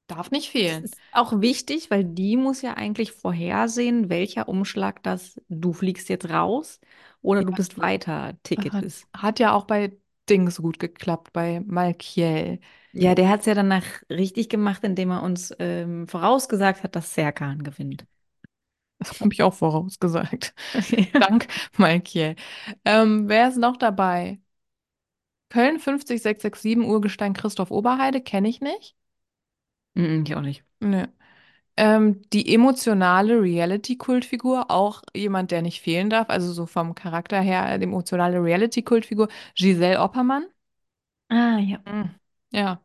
Darf 0.08 0.30
nicht 0.32 0.50
Das 0.64 0.78
fehlen. 0.78 0.90
ist 0.90 1.00
auch 1.12 1.40
wichtig, 1.40 1.90
weil 1.90 2.04
die 2.04 2.36
muss 2.36 2.62
ja 2.62 2.74
eigentlich 2.74 3.12
vorhersehen, 3.12 4.10
welcher 4.10 4.48
Umschlag 4.48 5.02
das 5.02 5.40
du 5.48 5.72
fliegst 5.72 6.08
jetzt 6.08 6.28
raus 6.30 6.80
oder 7.22 7.42
du 7.42 7.52
Ja, 7.52 7.54
bist 7.54 7.78
weiter 7.78 8.36
Ticket 8.42 8.74
hat, 8.74 8.84
ist. 8.84 9.08
hat 9.14 9.38
ja 9.40 9.52
auch 9.54 9.64
bei 9.66 9.96
Dings 10.28 10.58
gut 10.58 10.78
geklappt, 10.78 11.32
bei 11.32 11.60
Malkiel. 11.66 12.60
Ja, 12.92 13.14
der 13.14 13.28
hat 13.28 13.40
es 13.40 13.46
ja 13.46 13.54
danach 13.54 13.84
richtig 14.10 14.48
gemacht, 14.48 14.82
indem 14.84 15.10
er 15.10 15.22
uns 15.22 15.54
ähm, 15.58 16.06
vorausgesagt 16.08 16.82
hat, 16.82 16.96
dass 16.96 17.14
Serkan 17.14 17.62
gewinnt. 17.62 18.06
Das 18.98 19.20
habe 19.20 19.32
ich 19.32 19.42
auch 19.42 19.54
vorausgesagt. 19.54 20.54
Dank 21.18 21.46
Malkiel. 21.76 22.36
Ähm, 22.84 23.28
wer 23.28 23.48
ist 23.48 23.56
noch 23.58 23.76
dabei? 23.76 24.40
Köln 25.50 25.78
50667 25.78 26.78
Urgestein 26.78 27.34
Christoph 27.34 27.70
Oberheide, 27.70 28.22
kenne 28.22 28.48
ich 28.48 28.62
nicht. 28.62 28.96
Mhm, 29.94 30.24
ich 30.26 30.34
auch 30.36 30.40
nicht. 30.42 30.64
Nö. 30.80 31.06
Ähm, 31.76 32.22
die 32.32 32.54
emotionale 32.54 33.40
Reality-Kultfigur, 33.42 34.70
auch 34.70 35.02
jemand, 35.14 35.50
der 35.52 35.62
nicht 35.62 35.80
fehlen 35.82 36.10
darf, 36.10 36.30
also 36.30 36.52
so 36.52 36.66
vom 36.66 36.94
Charakter 36.94 37.40
her, 37.40 37.78
die 37.78 37.84
emotionale 37.84 38.42
Reality-Kultfigur, 38.42 39.28
Giselle 39.56 40.00
Oppermann. 40.00 40.46
Ah, 41.30 41.58
ja. 41.60 41.82
Mhm. 41.86 42.14
Ja. 42.50 42.80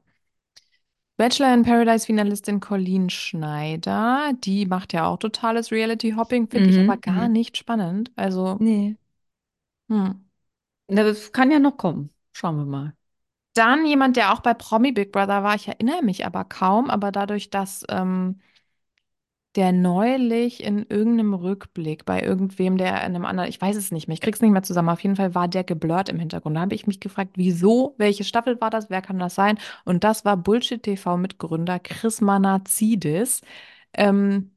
Bachelor 1.18 1.54
in 1.56 1.64
Paradise-Finalistin 1.64 2.60
Colleen 2.60 3.10
Schneider, 3.10 4.32
die 4.44 4.66
macht 4.68 4.94
ja 4.94 5.08
auch 5.08 5.18
totales 5.18 5.72
Reality-Hopping, 5.72 6.50
finde 6.50 6.70
ich 6.70 6.80
aber 6.80 6.98
Mhm, 6.98 7.02
gar 7.02 7.28
mhm. 7.28 7.30
nicht 7.30 7.58
spannend. 7.58 8.12
Also, 8.16 8.60
Nee. 8.60 8.98
hm. 9.90 10.26
Das 10.88 11.32
kann 11.34 11.52
ja 11.52 11.60
noch 11.60 11.78
kommen. 11.78 12.12
Schauen 12.32 12.58
wir 12.58 12.66
mal. 12.66 12.96
Dann 13.54 13.86
jemand, 13.86 14.18
der 14.18 14.34
auch 14.34 14.40
bei 14.42 14.54
Promi 14.54 14.92
Big 14.92 15.12
Brother 15.12 15.44
war, 15.44 15.56
ich 15.56 15.68
erinnere 15.68 16.02
mich 16.04 16.26
aber 16.26 16.44
kaum, 16.44 16.90
aber 16.90 17.12
dadurch, 17.12 17.50
dass 17.50 17.86
ähm, 17.90 18.40
der 19.56 19.72
neulich 19.72 20.64
in 20.64 20.84
irgendeinem 20.90 21.36
Rückblick 21.36 22.06
bei 22.06 22.22
irgendwem, 22.24 22.78
der 22.78 22.96
in 23.06 23.16
einem 23.16 23.26
anderen, 23.26 23.50
ich 23.50 23.62
weiß 23.62 23.76
es 23.76 23.92
nicht 23.92 24.08
mehr, 24.08 24.16
ich 24.16 24.22
krieg's 24.22 24.42
nicht 24.42 24.52
mehr 24.52 24.64
zusammen, 24.64 24.90
auf 24.90 25.02
jeden 25.02 25.16
Fall 25.16 25.36
war 25.36 25.48
der 25.48 25.64
geblurrt 25.64 26.10
im 26.10 26.18
Hintergrund. 26.20 26.56
Da 26.58 26.62
habe 26.62 26.74
ich 26.74 26.88
mich 26.88 27.00
gefragt, 27.00 27.34
wieso, 27.36 27.94
welche 28.00 28.24
Staffel 28.24 28.60
war 28.62 28.72
das, 28.72 28.90
wer 28.90 29.02
kann 29.04 29.20
das 29.20 29.36
sein? 29.36 29.60
Und 29.86 30.04
das 30.04 30.26
war 30.26 30.38
Bullshit 30.38 30.82
TV-Mitgründer 30.82 31.80
Chris 31.80 32.20
Manazidis. 32.22 33.42
Ähm, 33.94 34.52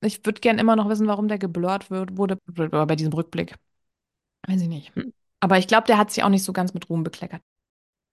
ich 0.00 0.24
würde 0.24 0.40
gern 0.40 0.58
immer 0.58 0.76
noch 0.76 0.88
wissen, 0.88 1.06
warum 1.06 1.28
der 1.28 1.38
geblurrt 1.38 1.90
wird, 1.90 2.16
wurde, 2.16 2.38
bei 2.46 2.96
diesem 2.96 3.12
Rückblick. 3.12 3.54
Weiß 4.46 4.60
ich 4.60 4.68
nicht. 4.68 4.94
Hm. 4.96 5.12
Aber 5.40 5.58
ich 5.58 5.68
glaube, 5.68 5.86
der 5.86 5.98
hat 5.98 6.10
sich 6.10 6.24
auch 6.24 6.28
nicht 6.28 6.44
so 6.44 6.52
ganz 6.52 6.74
mit 6.74 6.88
Ruhm 6.90 7.04
bekleckert. 7.04 7.42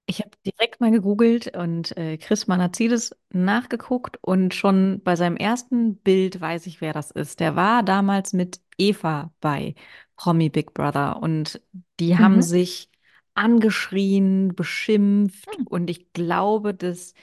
Ich 0.05 0.19
habe 0.19 0.31
direkt 0.45 0.81
mal 0.81 0.91
gegoogelt 0.91 1.55
und 1.55 1.95
äh, 1.97 2.17
Chris 2.17 2.47
Manazidis 2.47 3.15
nachgeguckt 3.31 4.17
und 4.21 4.53
schon 4.53 5.01
bei 5.03 5.15
seinem 5.15 5.37
ersten 5.37 5.95
Bild 5.97 6.41
weiß 6.41 6.67
ich, 6.67 6.81
wer 6.81 6.91
das 6.93 7.09
ist. 7.11 7.39
Der 7.39 7.55
war 7.55 7.83
damals 7.83 8.33
mit 8.33 8.59
Eva 8.77 9.31
bei 9.39 9.75
Promi 10.17 10.49
Big 10.49 10.73
Brother 10.73 11.21
und 11.21 11.61
die 11.99 12.17
haben 12.17 12.37
Mhm. 12.37 12.41
sich 12.41 12.89
angeschrien, 13.33 14.53
beschimpft 14.55 15.55
Hm. 15.57 15.67
und 15.69 15.89
ich 15.89 16.11
glaube, 16.13 16.73
dass 16.73 17.13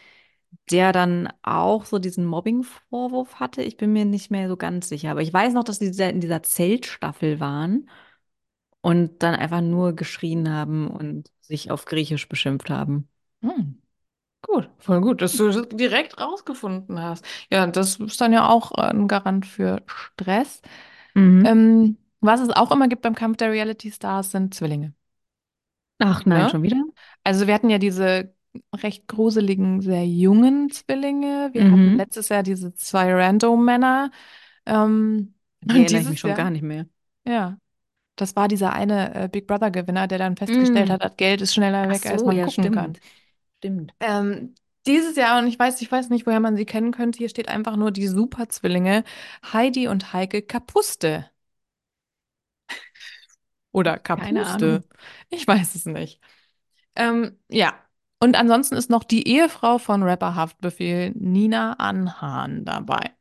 der 0.70 0.92
dann 0.92 1.28
auch 1.42 1.84
so 1.84 1.98
diesen 1.98 2.24
Mobbing-Vorwurf 2.26 3.36
hatte. 3.40 3.62
Ich 3.62 3.76
bin 3.76 3.92
mir 3.92 4.04
nicht 4.04 4.30
mehr 4.30 4.48
so 4.48 4.56
ganz 4.56 4.88
sicher, 4.88 5.10
aber 5.10 5.22
ich 5.22 5.32
weiß 5.32 5.52
noch, 5.52 5.64
dass 5.64 5.78
die 5.78 5.86
in 5.86 6.20
dieser 6.20 6.42
Zeltstaffel 6.42 7.40
waren 7.40 7.88
und 8.82 9.22
dann 9.22 9.34
einfach 9.34 9.60
nur 9.60 9.94
geschrien 9.94 10.50
haben 10.50 10.88
und 10.90 11.30
sich 11.40 11.70
auf 11.70 11.84
Griechisch 11.86 12.28
beschimpft 12.28 12.70
haben. 12.70 13.08
Hm. 13.42 13.80
Gut, 14.42 14.70
voll 14.78 15.00
gut, 15.02 15.22
dass 15.22 15.36
du 15.36 15.48
das 15.50 15.68
direkt 15.68 16.18
rausgefunden 16.20 17.00
hast. 17.02 17.24
Ja, 17.50 17.66
das 17.66 17.96
ist 17.96 18.20
dann 18.20 18.32
ja 18.32 18.48
auch 18.48 18.72
äh, 18.78 18.82
ein 18.90 19.06
Garant 19.08 19.46
für 19.46 19.82
Stress. 19.86 20.62
Mhm. 21.14 21.44
Ähm, 21.44 21.98
was 22.20 22.40
es 22.40 22.50
auch 22.50 22.70
immer 22.72 22.88
gibt 22.88 23.02
beim 23.02 23.14
Kampf 23.14 23.38
der 23.38 23.52
Reality 23.52 23.92
Stars 23.92 24.30
sind 24.32 24.54
Zwillinge. 24.54 24.94
Ach 25.98 26.24
nein, 26.26 26.48
Ne? 26.48 26.48
schon 26.48 26.62
wieder? 26.62 26.84
Also 27.24 27.46
wir 27.46 27.54
hatten 27.54 27.70
ja 27.70 27.78
diese 27.78 28.34
recht 28.74 29.08
gruseligen, 29.08 29.80
sehr 29.82 30.06
jungen 30.06 30.70
Zwillinge. 30.70 31.50
Wir 31.52 31.70
hatten 31.70 31.92
Mhm. 31.92 31.96
letztes 31.96 32.28
Jahr 32.30 32.42
diese 32.42 32.74
zwei 32.74 33.12
Random-Männer. 33.14 34.10
Ähm, 34.66 35.34
Die 35.62 35.80
erinnere 35.80 36.02
ich 36.02 36.08
mich 36.08 36.20
schon 36.20 36.34
Jahr, 36.34 36.34
gar 36.34 36.50
nicht 36.50 36.62
mehr. 36.62 36.86
ja, 37.26 37.58
das 38.20 38.36
war 38.36 38.48
dieser 38.48 38.72
eine 38.72 39.14
äh, 39.14 39.28
Big 39.28 39.46
Brother-Gewinner, 39.46 40.06
der 40.08 40.18
dann 40.18 40.36
festgestellt 40.36 40.88
Mhm. 40.88 40.94
hat, 40.94 41.02
das 41.04 41.16
Geld 41.16 41.40
ist 41.40 41.54
schneller 41.54 41.88
weg, 41.88 42.06
als 42.06 42.20
so, 42.20 42.26
man 42.26 42.36
ja, 42.36 42.44
gucken 42.44 42.70
kann. 42.70 42.92
stimmt. 42.92 43.00
Stimmt. 43.58 43.94
Ähm, 44.00 44.54
dieses 44.86 45.16
Jahr, 45.16 45.38
und 45.40 45.46
ich 45.48 45.58
weiß, 45.58 45.80
ich 45.82 45.90
weiß 45.92 46.08
nicht, 46.10 46.26
woher 46.26 46.40
man 46.40 46.56
sie 46.56 46.64
kennen 46.66 46.92
könnte, 46.92 47.18
hier 47.18 47.28
steht 47.28 47.48
einfach 47.48 47.76
nur 47.76 47.90
die 47.90 48.06
Superzwillinge 48.08 49.04
Heidi 49.52 49.88
und 49.88 50.12
Heike 50.12 50.42
Kapuste. 50.42 51.30
Oder. 53.72 53.98
Kapuste. 53.98 54.84
Ich 55.28 55.46
weiß 55.46 55.74
es 55.74 55.86
nicht. 55.86 56.20
Ähm, 56.96 57.38
ja. 57.48 57.74
Und 58.20 58.36
ansonsten 58.36 58.76
ist 58.76 58.90
noch 58.90 59.04
die 59.04 59.28
Ehefrau 59.28 59.78
von 59.78 60.02
Rapper 60.02 60.34
Haftbefehl, 60.34 61.12
Nina 61.16 61.74
Anhahn, 61.74 62.64
dabei. 62.64 63.12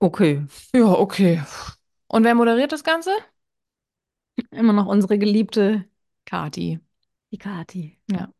Okay. 0.00 0.42
Ja, 0.74 0.92
okay. 0.98 1.40
Und 2.08 2.24
wer 2.24 2.34
moderiert 2.34 2.72
das 2.72 2.84
Ganze? 2.84 3.10
Immer 4.50 4.72
noch 4.72 4.86
unsere 4.86 5.18
geliebte 5.18 5.84
Kati. 6.24 6.80
die 7.30 7.38
Kati. 7.38 7.98
Ja. 8.10 8.32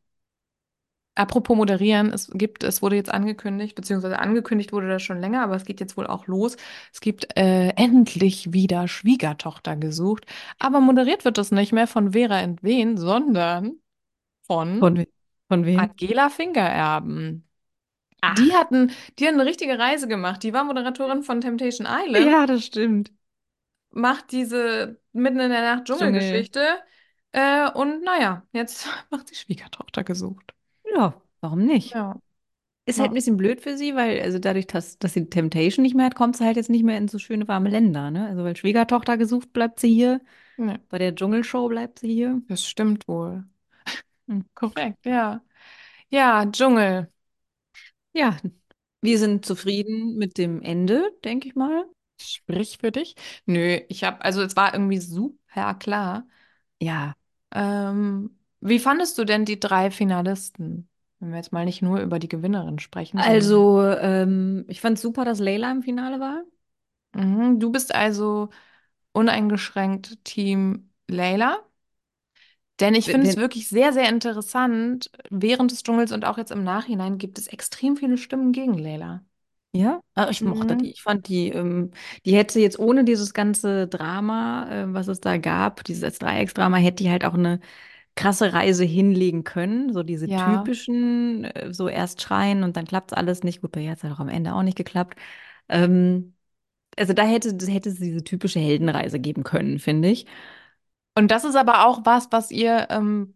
Apropos 1.15 1.57
moderieren, 1.57 2.13
es 2.13 2.31
gibt, 2.35 2.63
es 2.63 2.83
wurde 2.83 2.97
jetzt 2.97 3.11
angekündigt, 3.11 3.75
beziehungsweise 3.75 4.19
angekündigt 4.19 4.73
wurde 4.75 4.89
das 4.89 5.03
schon 5.03 5.19
länger, 5.19 5.43
aber 5.43 5.57
es 5.57 5.65
geht 5.65 5.81
jetzt 5.81 5.97
wohl 5.97 6.07
auch 6.07 6.27
los. 6.27 6.57
Es 6.93 7.01
gibt 7.01 7.35
äh, 7.39 7.69
endlich 7.71 8.53
wieder 8.53 8.87
Schwiegertochter 8.87 9.77
gesucht, 9.77 10.27
aber 10.59 10.81
moderiert 10.81 11.25
wird 11.25 11.39
das 11.39 11.53
nicht 11.53 11.73
mehr 11.73 11.87
von 11.87 12.13
Vera 12.13 12.39
Entwen, 12.41 12.99
sondern 12.99 13.77
von 14.47 14.79
Von, 14.81 14.97
we 14.99 15.07
von 15.49 15.65
wem? 15.65 15.79
Angela 15.81 16.31
Fingererben. 16.31 17.49
Die 18.39 18.53
Ach, 18.53 18.53
hatten, 18.55 18.93
die 19.19 19.27
hatten 19.27 19.41
eine 19.41 19.49
richtige 19.49 19.79
Reise 19.79 20.09
gemacht. 20.09 20.43
Die 20.43 20.53
war 20.53 20.65
Moderatorin 20.65 21.23
von 21.23 21.41
Temptation 21.41 21.87
Island, 21.89 22.27
ja, 22.27 22.47
das 22.47 22.65
stimmt. 22.67 23.13
Macht 23.97 24.33
diese 24.33 25.01
mitten 25.13 25.41
in 25.41 25.51
der 25.51 25.63
Nacht 25.77 25.87
Dschungel. 25.97 26.49
Dschungelgeschichte 26.51 26.61
äh, 27.33 27.71
und 27.73 28.03
naja, 28.05 28.47
jetzt 28.53 28.89
macht 29.11 29.29
sie 29.29 29.35
Schwiegertochter 29.35 30.05
gesucht. 30.05 30.55
Ja, 30.95 31.21
warum 31.41 31.65
nicht? 31.67 31.95
Ja, 31.95 32.15
Ist 32.87 33.01
halt 33.01 33.13
ein 33.13 33.15
ja, 33.15 33.17
bisschen 33.17 33.37
blöd 33.37 33.61
für 33.63 33.77
sie, 33.79 33.97
weil, 33.97 34.23
also 34.23 34.39
dadurch, 34.39 34.67
dass, 34.69 34.99
dass 34.99 35.15
sie 35.15 35.29
Temptation 35.31 35.83
nicht 35.85 35.97
mehr 35.97 36.07
hat, 36.07 36.15
kommt 36.17 36.37
sie 36.37 36.45
halt 36.45 36.57
jetzt 36.57 36.71
nicht 36.71 36.85
mehr 36.85 36.99
in 36.99 37.09
so 37.09 37.19
schöne 37.19 37.49
warme 37.49 37.71
Länder, 37.71 38.11
ne? 38.13 38.29
Also, 38.29 38.45
weil 38.45 38.57
Schwiegertochter 38.57 39.17
gesucht, 39.19 39.53
bleibt 39.53 39.81
sie 39.81 39.93
hier. 39.95 40.21
ne, 40.59 40.81
Bei 40.91 40.99
der 40.99 41.15
Dschungelshow 41.15 41.69
bleibt 41.69 42.01
sie 42.01 42.13
hier. 42.15 42.43
das 42.49 42.65
stimmt 42.67 43.07
wohl. 43.09 43.45
Hm. 44.29 44.45
Korrekt, 44.55 45.05
ja. 45.07 45.41
Ja, 46.11 46.47
Dschungel. 46.51 47.13
Ja, 48.13 48.37
Wir 49.03 49.19
sind 49.19 49.45
zufrieden 49.47 50.17
mit 50.19 50.39
dem 50.39 50.63
Ende, 50.63 51.13
denke 51.25 51.49
ich 51.49 51.55
mal. 51.57 51.87
Sprich 52.21 52.79
für 52.79 52.93
dich? 52.93 53.15
Nö, 53.47 53.81
ich 53.89 54.05
habe, 54.05 54.23
also 54.25 54.43
es 54.43 54.57
war 54.57 54.73
irgendwie 54.75 54.99
super 54.99 55.75
klar. 55.75 56.27
Ja, 56.81 57.15
Ähm, 57.53 58.39
wie 58.61 58.79
fandest 58.79 59.19
du 59.19 59.25
denn 59.25 59.45
die 59.45 59.59
drei 59.61 59.91
Finalisten? 59.91 60.89
Wenn 61.19 61.31
wir 61.31 61.37
jetzt 61.39 61.53
mal 61.53 61.65
nicht 61.65 61.83
nur 61.83 62.01
über 62.01 62.19
die 62.19 62.29
Gewinnerin 62.29 62.79
sprechen, 62.79 63.23
sondern 63.23 63.51
also 63.51 63.83
ähm, 63.83 64.65
ich 64.69 64.81
fand 64.81 64.99
super, 64.99 65.25
dass 65.25 65.39
Layla 65.41 65.71
im 65.73 65.83
Finale 65.83 66.21
war. 66.21 66.43
mhm, 67.15 67.59
du 67.61 67.71
bist 67.73 67.95
also 67.95 68.51
uneingeschränkt 69.13 70.25
Team 70.25 70.93
Layla. 71.09 71.65
Denn 72.81 72.95
ich 72.95 73.09
finde 73.11 73.27
es 73.27 73.37
wirklich 73.37 73.69
sehr, 73.69 73.93
sehr 73.93 74.09
interessant. 74.09 75.11
Während 75.31 75.71
des 75.73 75.83
Dschungels 75.83 76.13
und 76.13 76.25
auch 76.25 76.39
jetzt 76.39 76.51
im 76.53 76.65
Nachhinein 76.65 77.19
gibt 77.19 77.39
es 77.39 77.47
extrem 77.49 77.97
viele 77.97 78.19
Stimmen 78.19 78.53
gegen 78.53 78.75
Layla. 78.75 79.25
Ja, 79.77 80.01
ah, 80.15 80.29
ich 80.31 80.45
mochte 80.45 80.77
die. 80.77 80.87
Mhm. 80.87 80.93
Ich 80.93 81.03
fand 81.03 81.29
die, 81.29 81.49
ähm, 81.51 81.91
die 82.25 82.37
hätte 82.37 82.61
jetzt 82.61 82.79
ohne 82.79 83.05
dieses 83.05 83.35
ganze 83.35 83.89
Drama, 83.89 84.69
äh, 84.71 84.93
was 84.95 85.09
es 85.09 85.21
da 85.21 85.37
gab, 85.39 85.85
dieses 85.85 86.19
Dreiecksdrama, 86.19 86.77
hätte 86.79 87.03
die 87.05 87.11
halt 87.11 87.25
auch 87.25 87.35
eine 87.35 87.61
krasse 88.17 88.53
Reise 88.53 88.85
hinlegen 88.85 89.45
können. 89.45 89.93
So 89.93 90.03
diese 90.05 90.33
Ja. 90.33 90.35
typischen, 90.35 91.45
äh, 91.45 91.73
so 91.75 91.89
erst 91.89 92.23
schreien 92.23 92.65
und 92.65 92.77
dann 92.77 92.87
klappt 92.87 93.17
alles 93.17 93.45
nicht. 93.45 93.63
Gut, 93.63 93.73
bei 93.73 93.83
ihr 93.83 93.91
hat 93.93 93.99
es 93.99 94.05
halt 94.05 94.15
auch 94.15 94.21
am 94.21 94.29
Ende 94.31 94.55
auch 94.55 94.63
nicht 94.65 94.77
geklappt. 94.79 95.19
Ähm, 95.69 96.35
also 96.99 97.13
da 97.15 97.25
hätte, 97.25 97.51
hätte 97.73 97.91
es 97.91 97.97
diese 98.01 98.25
typische 98.25 98.61
Heldenreise 98.61 99.21
geben 99.21 99.45
können, 99.45 99.79
finde 99.81 100.11
ich. 100.11 100.27
Und 101.15 101.31
das 101.31 101.45
ist 101.45 101.57
aber 101.57 101.87
auch 101.87 102.01
was, 102.05 102.29
was 102.33 102.51
ihr 102.51 102.89
ähm, 102.91 103.36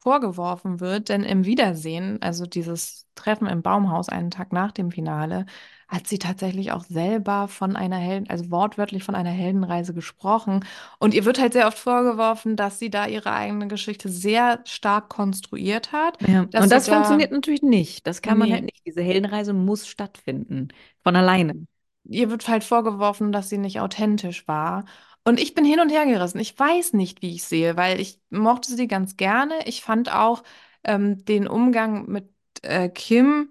vorgeworfen 0.00 0.80
wird, 0.80 1.08
denn 1.08 1.22
im 1.24 1.44
Wiedersehen, 1.44 2.20
also 2.22 2.46
dieses 2.46 3.06
Treffen 3.14 3.46
im 3.46 3.62
Baumhaus 3.62 4.08
einen 4.08 4.30
Tag 4.30 4.52
nach 4.52 4.72
dem 4.72 4.90
Finale, 4.90 5.46
hat 5.88 6.06
sie 6.06 6.18
tatsächlich 6.18 6.72
auch 6.72 6.84
selber 6.84 7.48
von 7.48 7.76
einer 7.76 7.96
Helden, 7.98 8.28
also 8.30 8.50
wortwörtlich 8.50 9.02
von 9.04 9.14
einer 9.14 9.30
Heldenreise 9.30 9.92
gesprochen. 9.94 10.64
Und 10.98 11.14
ihr 11.14 11.24
wird 11.24 11.40
halt 11.40 11.52
sehr 11.52 11.66
oft 11.66 11.78
vorgeworfen, 11.78 12.56
dass 12.56 12.78
sie 12.78 12.90
da 12.90 13.06
ihre 13.06 13.32
eigene 13.32 13.68
Geschichte 13.68 14.08
sehr 14.08 14.60
stark 14.66 15.08
konstruiert 15.08 15.92
hat, 15.92 16.18
Ja, 16.26 16.46
und 16.56 16.70
das 16.70 16.86
da, 16.86 16.92
funktioniert 16.94 17.32
natürlich 17.32 17.62
nicht. 17.62 18.06
Das 18.06 18.22
kann 18.22 18.38
man 18.38 18.52
halt 18.52 18.62
nee, 18.62 18.66
nicht. 18.66 18.82
Diese 18.86 19.02
Heldenreise 19.02 19.52
muss 19.52 19.86
stattfinden. 19.88 20.68
Von 21.02 21.16
alleine. 21.16 21.66
ihr 22.04 22.30
wird 22.30 22.48
halt 22.48 22.64
vorgeworfen, 22.64 23.32
dass 23.32 23.48
sie 23.48 23.58
nicht 23.58 23.80
authentisch 23.80 24.46
war. 24.48 24.84
Und 25.24 25.40
ich 25.40 25.54
bin 25.54 25.64
hin 25.64 25.80
und 25.80 25.90
her 25.90 26.06
gerissen. 26.06 26.38
Ich 26.40 26.58
weiß 26.58 26.94
nicht, 26.94 27.22
wie 27.22 27.34
ich 27.34 27.44
sehe, 27.44 27.76
weil 27.76 28.00
ich 28.00 28.20
mochte 28.30 28.74
sie 28.74 28.88
ganz 28.88 29.16
gerne. 29.16 29.54
Ich 29.66 29.82
fand 29.82 30.12
auch 30.12 30.42
ähm, 30.84 31.24
den 31.24 31.46
Umgang 31.48 32.06
mit 32.10 32.30
äh, 32.62 32.88
Kim 32.88 33.50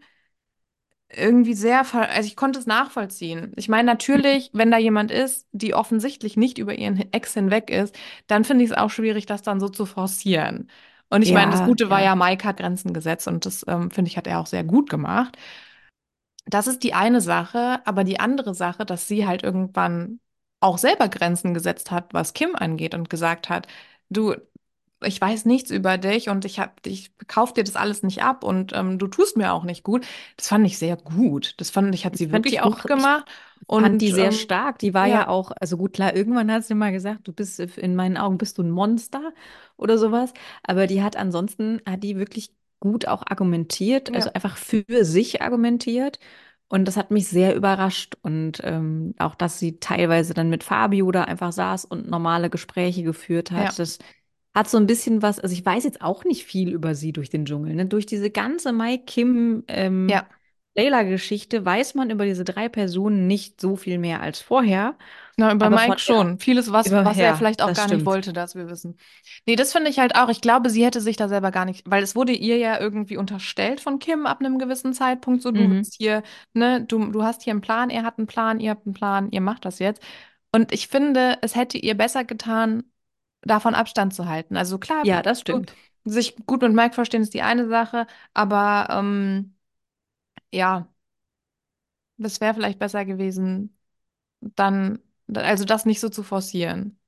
irgendwie 1.12 1.53
sehr, 1.55 1.84
ver- 1.86 2.10
also 2.10 2.27
ich 2.27 2.36
konnte 2.36 2.60
es 2.60 2.67
nachvollziehen. 2.67 3.51
Ich 3.55 3.67
meine, 3.67 3.86
natürlich, 3.86 4.51
wenn 4.53 4.69
da 4.71 4.77
jemand 4.77 5.10
ist, 5.12 5.47
die 5.51 5.73
offensichtlich 5.73 6.38
nicht 6.38 6.60
über 6.60 6.75
ihren 6.75 6.97
Ex 7.13 7.34
hinweg 7.34 7.69
ist, 7.71 7.95
dann 8.27 8.43
finde 8.45 8.63
ich 8.63 8.71
es 8.71 8.77
auch 8.77 8.89
schwierig, 8.91 9.25
das 9.25 9.41
dann 9.41 9.60
so 9.60 9.69
zu 9.69 9.86
forcieren. 9.88 10.69
Und 11.10 11.23
ich 11.23 11.34
meine, 11.34 11.49
das 11.51 11.63
Ja, 11.63 11.63
Gute 11.63 11.89
war 11.89 12.01
ja. 12.01 12.03
ja, 12.03 12.15
Mike 12.15 12.47
hat 12.47 12.58
Grenzen 12.58 12.93
gesetzt 12.93 13.27
und 13.27 13.45
das, 13.47 13.65
ähm, 13.67 13.89
finde 13.89 14.10
ich, 14.10 14.17
hat 14.17 14.27
er 14.27 14.39
auch 14.39 14.45
sehr 14.45 14.63
gut 14.63 14.89
gemacht. 14.89 15.36
Das 16.45 16.67
ist 16.67 16.84
die 16.84 16.93
eine 16.93 17.21
Sache, 17.21 17.82
aber 17.86 18.03
die 18.03 18.19
andere 18.19 18.53
Sache, 18.55 18.86
dass 18.86 19.08
sie 19.08 19.27
halt 19.27 19.43
irgendwann 19.43 20.19
auch 20.62 20.78
selber 20.78 21.10
Grenzen 21.10 21.54
gesetzt 21.54 21.91
hat, 21.91 22.13
was 22.13 22.34
Kim 22.34 22.56
angeht 22.56 22.93
und 22.95 23.10
gesagt 23.10 23.50
hat, 23.50 23.67
du, 24.10 24.36
ich 25.04 25.19
weiß 25.22 25.45
nichts 25.45 25.72
über 25.72 25.98
dich 25.98 26.30
und 26.30 26.45
ich 26.45 26.60
hab, 26.60 26.86
ich 26.86 27.12
kauf 27.28 27.54
dir 27.54 27.63
das 27.63 27.76
alles 27.78 28.04
nicht 28.04 28.22
ab 28.24 28.43
und 28.43 28.74
ähm, 28.76 29.00
du 29.00 29.08
tust 29.08 29.38
mir 29.38 29.54
auch 29.54 29.63
nicht 29.63 29.84
gut. 29.84 30.06
Das 30.38 30.48
fand 30.50 30.65
ich 30.67 30.78
sehr 30.78 30.98
gut. 30.98 31.56
Das 31.58 31.69
fand 31.72 31.93
ich, 31.95 32.06
hat 32.06 32.17
Ich 32.17 32.19
sie 32.19 32.32
fand 32.32 32.45
wirklich 32.45 32.62
auch, 32.62 32.86
ich 32.86 32.86
gemacht 32.86 33.26
fand 33.78 34.02
und 34.02 34.02
die 34.02 34.12
sehr 34.12 34.32
ähm, 34.32 34.32
stark. 34.32 34.80
Die 34.80 34.93
war 34.93 35.08
ja 35.08 35.28
ja, 35.28 35.28
auch, 35.28 35.52
also 35.60 35.78
gut, 35.78 35.93
klar, 35.93 36.15
irgendwann 36.15 36.52
hat 36.52 36.65
sie 36.65 36.76
mal 36.76 36.91
gesagt, 36.91 37.28
du 37.28 37.34
bist 37.34 37.60
in 37.60 37.95
meinen 37.95 38.17
Augen 38.17 38.38
bist 38.38 38.58
du 38.58 38.63
ein 38.63 38.72
Monster 38.72 39.34
oder 39.78 39.98
sowas. 39.98 40.34
Aber 40.63 40.88
die 40.88 41.04
hat 41.04 41.15
ansonsten, 41.15 41.82
hat 41.88 42.04
die 42.04 42.17
wirklich 42.17 42.54
gut 42.80 43.08
auch 43.08 43.24
argumentiert, 43.28 44.13
also 44.15 44.30
ja, 44.30 44.34
einfach 44.34 44.58
für 44.58 45.06
sich 45.06 45.41
argumentiert. 45.41 46.19
Und 46.69 46.86
das 46.88 46.97
hat 46.97 47.12
mich 47.12 47.27
sehr 47.27 47.55
überrascht. 47.55 48.15
Und 48.21 48.62
ähm, 48.63 49.15
auch, 49.19 49.36
dass 49.36 49.60
sie 49.60 49.79
teilweise 49.79 50.34
dann 50.34 50.49
mit 50.49 50.63
Fabio 50.63 51.12
da 51.12 51.23
einfach 51.25 51.51
saß 51.51 51.86
und 51.86 52.10
normale 52.10 52.49
Gespräche 52.49 53.03
geführt 53.03 53.51
hat, 53.51 53.69
ja, 53.69 53.79
das 53.79 53.99
hat 54.55 54.69
so 54.69 54.77
ein 54.77 54.88
bisschen 54.88 55.21
was, 55.21 55.39
also 55.39 55.53
ich 55.53 55.65
weiß 55.65 55.84
jetzt 55.84 56.01
auch 56.01 56.23
nicht 56.25 56.45
viel 56.45 56.69
über 56.73 56.95
sie 56.95 57.13
durch 57.13 57.29
den 57.29 57.45
Dschungel, 57.45 57.75
ne? 57.75 57.86
Durch 57.88 58.05
diese 58.05 58.32
ganze 58.32 58.73
Mai 58.73 58.97
Kim, 58.97 59.63
ähm, 59.67 60.08
ja. 60.10 60.27
Layla-Geschichte 60.80 61.65
weiß 61.65 61.96
man 61.96 62.10
über 62.10 62.26
diese 62.26 62.44
drei 62.46 62.70
Personen 62.70 63.28
nicht 63.28 63.60
so 63.62 63.76
viel 63.76 63.98
mehr 64.00 64.22
als 64.22 64.42
vorher. 64.42 64.98
Na, 65.38 65.52
über 65.54 65.70
Aber 65.70 65.78
Mike 65.78 66.00
schon. 66.00 66.39
Vieles, 66.39 66.72
was, 66.72 66.98
was 67.02 67.20
er 67.20 67.34
ja, 67.34 67.36
vielleicht 67.36 67.62
auch 67.62 67.74
gar 67.74 67.88
nicht 67.88 68.06
stimmt. 68.06 68.06
wollte, 68.06 68.34
dass 68.34 68.56
wir 68.56 68.70
wissen. 68.70 68.98
Nee, 69.46 69.56
das 69.56 69.72
finde 69.72 69.89
ich 69.89 70.00
halt 70.00 70.15
auch. 70.15 70.30
Ich 70.30 70.42
glaube, 70.42 70.70
sie 70.70 70.84
hätte 70.86 71.02
sich 71.02 71.18
da 71.18 71.28
selber 71.30 71.52
gar 71.52 71.65
nicht, 71.65 71.89
weil 71.89 72.04
es 72.04 72.15
wurde 72.15 72.34
ihr 72.34 72.58
ja 72.58 72.80
irgendwie 72.80 73.18
unterstellt 73.18 73.82
von 73.82 74.00
Kim 74.00 74.26
ab 74.26 74.39
einem 74.39 74.60
gewissen 74.60 74.94
Zeitpunkt, 74.94 75.42
so 75.42 75.52
du 75.52 75.58
Mhm. 75.60 75.70
willst 75.70 75.96
hier, 75.98 76.24
ne, 76.54 76.84
du, 76.86 77.12
du 77.12 77.24
hast 77.24 77.44
hier 77.44 77.52
einen 77.52 77.62
Plan, 77.62 77.89
er 77.89 78.04
hat 78.04 78.18
einen 78.18 78.28
Plan, 78.28 78.60
ihr 78.60 78.72
habt 78.72 78.86
einen 78.86 78.94
Plan, 78.94 79.32
ihr 79.32 79.42
macht 79.42 79.65
das 79.65 79.80
jetzt. 79.80 80.02
Und 80.52 80.72
ich 80.74 80.88
finde, 80.88 81.38
es 81.42 81.56
hätte 81.56 81.78
ihr 81.78 81.96
besser 81.96 82.24
getan, 82.26 82.84
davon 83.42 83.76
Abstand 83.76 84.13
zu 84.13 84.28
halten. 84.28 84.58
Also 84.58 84.78
klar, 84.80 85.06
Ja, 85.06 85.22
das 85.22 85.42
stimmt. 85.42 85.76
sich 86.06 86.36
gut 86.46 86.62
mit 86.62 86.74
Mike 86.74 86.94
verstehen 86.96 87.22
ist 87.22 87.34
die 87.34 87.42
eine 87.42 87.68
Sache, 87.68 88.08
aber 88.34 88.88
ähm, 88.92 89.56
ja, 90.52 90.90
das 92.18 92.42
wäre 92.42 92.54
vielleicht 92.54 92.80
besser 92.80 93.06
gewesen, 93.06 93.78
dann, 94.42 95.00
also 95.36 95.66
das 95.66 95.86
nicht 95.86 96.00
so 96.02 96.10
zu 96.10 96.24
forcieren. 96.24 97.00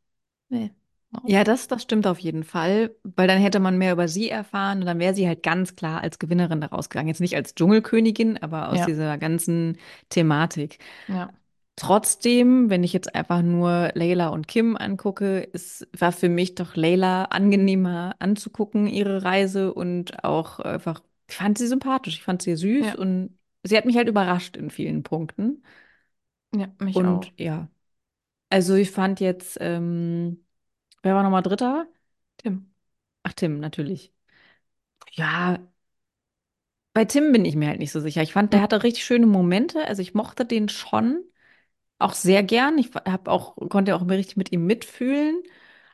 Nee. 0.49 0.71
Ja. 1.11 1.21
Ja, 1.25 1.43
das, 1.43 1.67
das 1.67 1.83
stimmt 1.83 2.07
auf 2.07 2.17
jeden 2.19 2.43
Fall, 2.43 2.95
weil 3.03 3.27
dann 3.27 3.39
hätte 3.39 3.59
man 3.59 3.77
mehr 3.77 3.93
über 3.93 4.07
sie 4.07 4.29
erfahren 4.29 4.79
und 4.79 4.85
dann 4.87 4.97
wäre 4.99 5.13
sie 5.13 5.27
halt 5.27 5.43
ganz 5.43 5.75
klar 5.75 6.01
als 6.01 6.17
Gewinnerin 6.19 6.61
daraus 6.61 6.89
gegangen. 6.89 7.09
Jetzt 7.09 7.21
nicht 7.21 7.35
als 7.35 7.53
Dschungelkönigin, 7.53 8.37
aber 8.41 8.69
aus 8.69 8.81
Ja, 8.81 8.81
dieser 8.81 9.17
ganzen 9.19 9.77
Thematik. 10.09 10.79
ja, 11.07 11.31
Trotzdem, 11.77 12.69
wenn 12.69 12.83
ich 12.83 12.93
jetzt 12.93 13.15
einfach 13.15 13.41
nur 13.41 13.91
Layla 13.95 14.29
und 14.29 14.47
Kim 14.47 14.77
angucke, 14.77 15.49
es 15.53 15.87
war 15.97 16.11
für 16.11 16.29
mich 16.29 16.53
doch 16.55 16.75
Layla 16.75 17.25
angenehmer 17.25 18.15
anzugucken, 18.19 18.87
ihre 18.87 19.23
Reise 19.23 19.73
und 19.73 20.23
auch 20.23 20.59
einfach, 20.59 21.01
ich 21.31 21.37
fand 21.37 21.57
sie 21.57 21.67
sympathisch, 21.67 22.15
ich 22.17 22.23
fand 22.23 22.43
sie 22.43 22.55
süß 22.57 22.93
ja, 22.93 22.95
und 22.95 23.37
sie 23.63 23.77
hat 23.77 23.85
mich 23.85 23.97
halt 23.97 24.09
überrascht 24.09 24.57
in 24.57 24.69
vielen 24.71 25.03
Punkten. 25.03 25.63
ja, 26.53 26.73
mich 26.79 27.05
auch. 27.05 27.25
Und 27.25 27.33
ja, 27.39 27.69
also 28.49 28.75
ich 28.75 28.91
fand 28.91 29.19
jetzt, 29.19 29.57
ähm, 29.61 30.45
wer 31.03 31.15
war 31.15 31.23
nochmal 31.23 31.43
Dritter? 31.43 31.87
Tim. 32.37 32.71
Ach, 33.23 33.33
Tim, 33.33 33.59
natürlich. 33.59 34.13
Ja, 35.13 35.57
bei 36.93 37.05
Tim 37.05 37.31
bin 37.31 37.45
ich 37.45 37.55
mir 37.55 37.67
halt 37.69 37.79
nicht 37.79 37.91
so 37.91 37.99
sicher. 37.99 38.21
Ich 38.21 38.33
fand, 38.33 38.53
der 38.53 38.61
Hm. 38.61 38.61
hatte 38.61 38.83
richtig 38.83 39.05
schöne 39.05 39.25
Momente, 39.25 39.85
also 39.87 40.01
ich 40.01 40.13
mochte 40.13 40.45
den 40.45 40.69
schon. 40.69 41.23
Auch 41.99 42.13
sehr 42.13 42.43
gern. 42.43 42.77
Ich 42.79 42.91
habe 42.95 43.31
auch, 43.31 43.55
konnte 43.69 43.95
auch 43.95 44.07
richtig 44.09 44.37
mit 44.37 44.51
ihm 44.51 44.65
mitfühlen. 44.67 45.41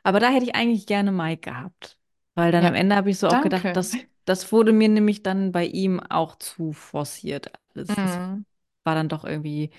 Aber 0.04 0.20
da 0.20 0.30
hätte 0.30 0.44
ich 0.46 0.54
eigentlich 0.56 0.86
gerne 0.86 1.12
Mike 1.12 1.50
gehabt. 1.50 1.98
Weil 2.34 2.52
dann 2.52 2.64
am 2.66 2.74
Ja, 2.74 2.76
Ende 2.76 2.96
habe 2.96 3.10
ich 3.10 3.18
so 3.18 3.28
auch 3.28 3.40
gedacht, 3.40 3.68
danke. 3.68 3.74
das, 3.74 4.00
das 4.28 4.52
wurde 4.52 4.72
mir 4.72 4.88
nämlich 4.88 5.22
dann 5.22 5.52
bei 5.52 5.66
ihm 5.66 6.00
auch 6.00 6.36
zu 6.36 6.72
forciert. 6.72 7.52
alles. 7.74 7.96
das 8.00 8.20
Mhm. 8.20 8.44
war 8.84 8.94
dann 8.96 9.08
doch 9.08 9.24
irgendwie, 9.24 9.70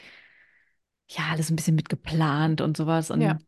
ja, 1.10 1.24
alles 1.32 1.50
ein 1.50 1.56
bisschen 1.56 1.76
mitgeplant 1.76 2.62
und 2.62 2.78
sowas. 2.78 3.12
Ja. 3.14 3.38
Und 3.38 3.44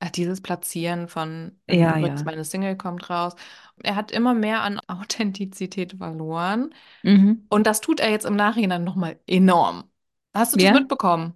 Ach, 0.00 0.10
dieses 0.10 0.42
Platzieren 0.42 1.08
von 1.08 1.60
ja, 1.68 1.96
ja. 1.98 2.24
meine 2.24 2.44
Single 2.44 2.76
kommt 2.76 3.10
raus. 3.10 3.34
Er 3.82 3.96
hat 3.96 4.12
immer 4.12 4.34
mehr 4.34 4.62
an 4.62 4.80
Authentizität 4.88 5.94
verloren. 5.98 6.74
Mhm. 7.04 7.46
Und 7.50 7.66
das 7.66 7.80
tut 7.82 8.00
er 8.00 8.10
jetzt 8.10 8.26
im 8.26 8.36
Nachhinein 8.36 8.84
nochmal 8.84 9.20
enorm. 9.28 9.90
Hast 10.34 10.54
du 10.54 10.58
das 10.58 10.70
Ja? 10.70 10.72
mitbekommen? 10.72 11.34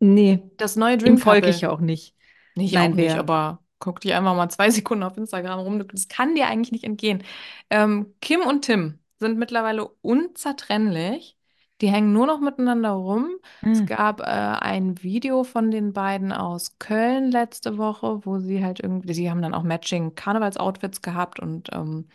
Nee, 0.00 0.42
Das 0.56 0.76
neue 0.76 0.98
ihm 1.04 1.16
Dream 1.16 1.18
folge 1.18 1.48
ich 1.48 1.60
ja 1.62 1.70
auch 1.70 1.80
nicht. 1.80 2.14
Nee, 2.54 2.64
ich 2.66 2.78
auch 2.78 2.92
Nein, 2.92 2.94
nicht, 2.94 3.18
aber 3.18 3.64
guck 3.78 4.00
dir 4.00 4.16
einfach 4.18 4.34
mal 4.36 4.48
zwei 4.50 4.70
Sekunden 4.72 5.04
auf 5.04 5.16
Instagram 5.16 5.60
rum. 5.60 5.86
Das 5.88 6.08
kann 6.08 6.34
dir 6.34 6.46
eigentlich 6.48 6.72
nicht 6.72 6.84
entgehen. 6.84 7.22
Ähm, 7.70 8.14
Kim 8.20 8.40
und 8.42 8.62
Tim 8.64 8.98
sind 9.18 9.38
mittlerweile 9.38 9.86
unzertrennlich. 10.02 11.36
Die 11.80 11.90
hängen 11.90 12.12
nur 12.12 12.26
noch 12.26 12.40
miteinander 12.40 12.90
rum. 12.90 13.30
Es 13.72 13.84
Hm. 13.84 13.86
gab 13.86 14.20
äh, 14.20 14.24
ein 14.24 15.00
Video 15.02 15.44
von 15.44 15.70
den 15.70 15.92
beiden 15.92 16.32
aus 16.32 16.78
Köln 16.78 17.30
letzte 17.30 17.78
Woche, 17.78 18.24
wo 18.26 18.38
sie 18.40 18.64
halt 18.64 18.80
irgendwie, 18.80 19.14
sie 19.14 19.30
haben 19.30 19.42
dann 19.42 19.54
auch 19.54 19.62
Matching 19.62 20.14
Karnevalsoutfits 20.16 21.02
gehabt 21.02 21.38
und 21.40 21.68
ähm, 21.72 22.08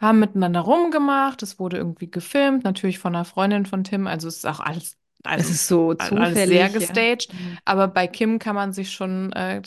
haben 0.00 0.20
miteinander 0.20 0.60
rumgemacht. 0.60 1.42
Es 1.42 1.58
wurde 1.58 1.76
irgendwie 1.78 2.10
gefilmt, 2.10 2.64
natürlich 2.64 2.98
von 2.98 3.14
einer 3.14 3.24
Freundin 3.24 3.66
von 3.66 3.84
Tim. 3.84 4.06
Also 4.06 4.28
es 4.28 4.38
ist 4.38 4.46
auch 4.46 4.60
alles, 4.60 4.97
Es 5.24 5.32
also 5.32 5.50
ist 5.50 5.68
so 5.68 5.88
alles 5.98 6.34
sehr 6.34 6.44
zufällig, 6.44 6.58
ja. 6.58 6.68
gestaged. 6.68 7.34
Mhm. 7.34 7.58
Aber 7.64 7.88
bei 7.88 8.06
Kim 8.06 8.38
kann 8.38 8.54
man 8.54 8.72
sich 8.72 8.92
schon, 8.92 9.32
äh, 9.32 9.62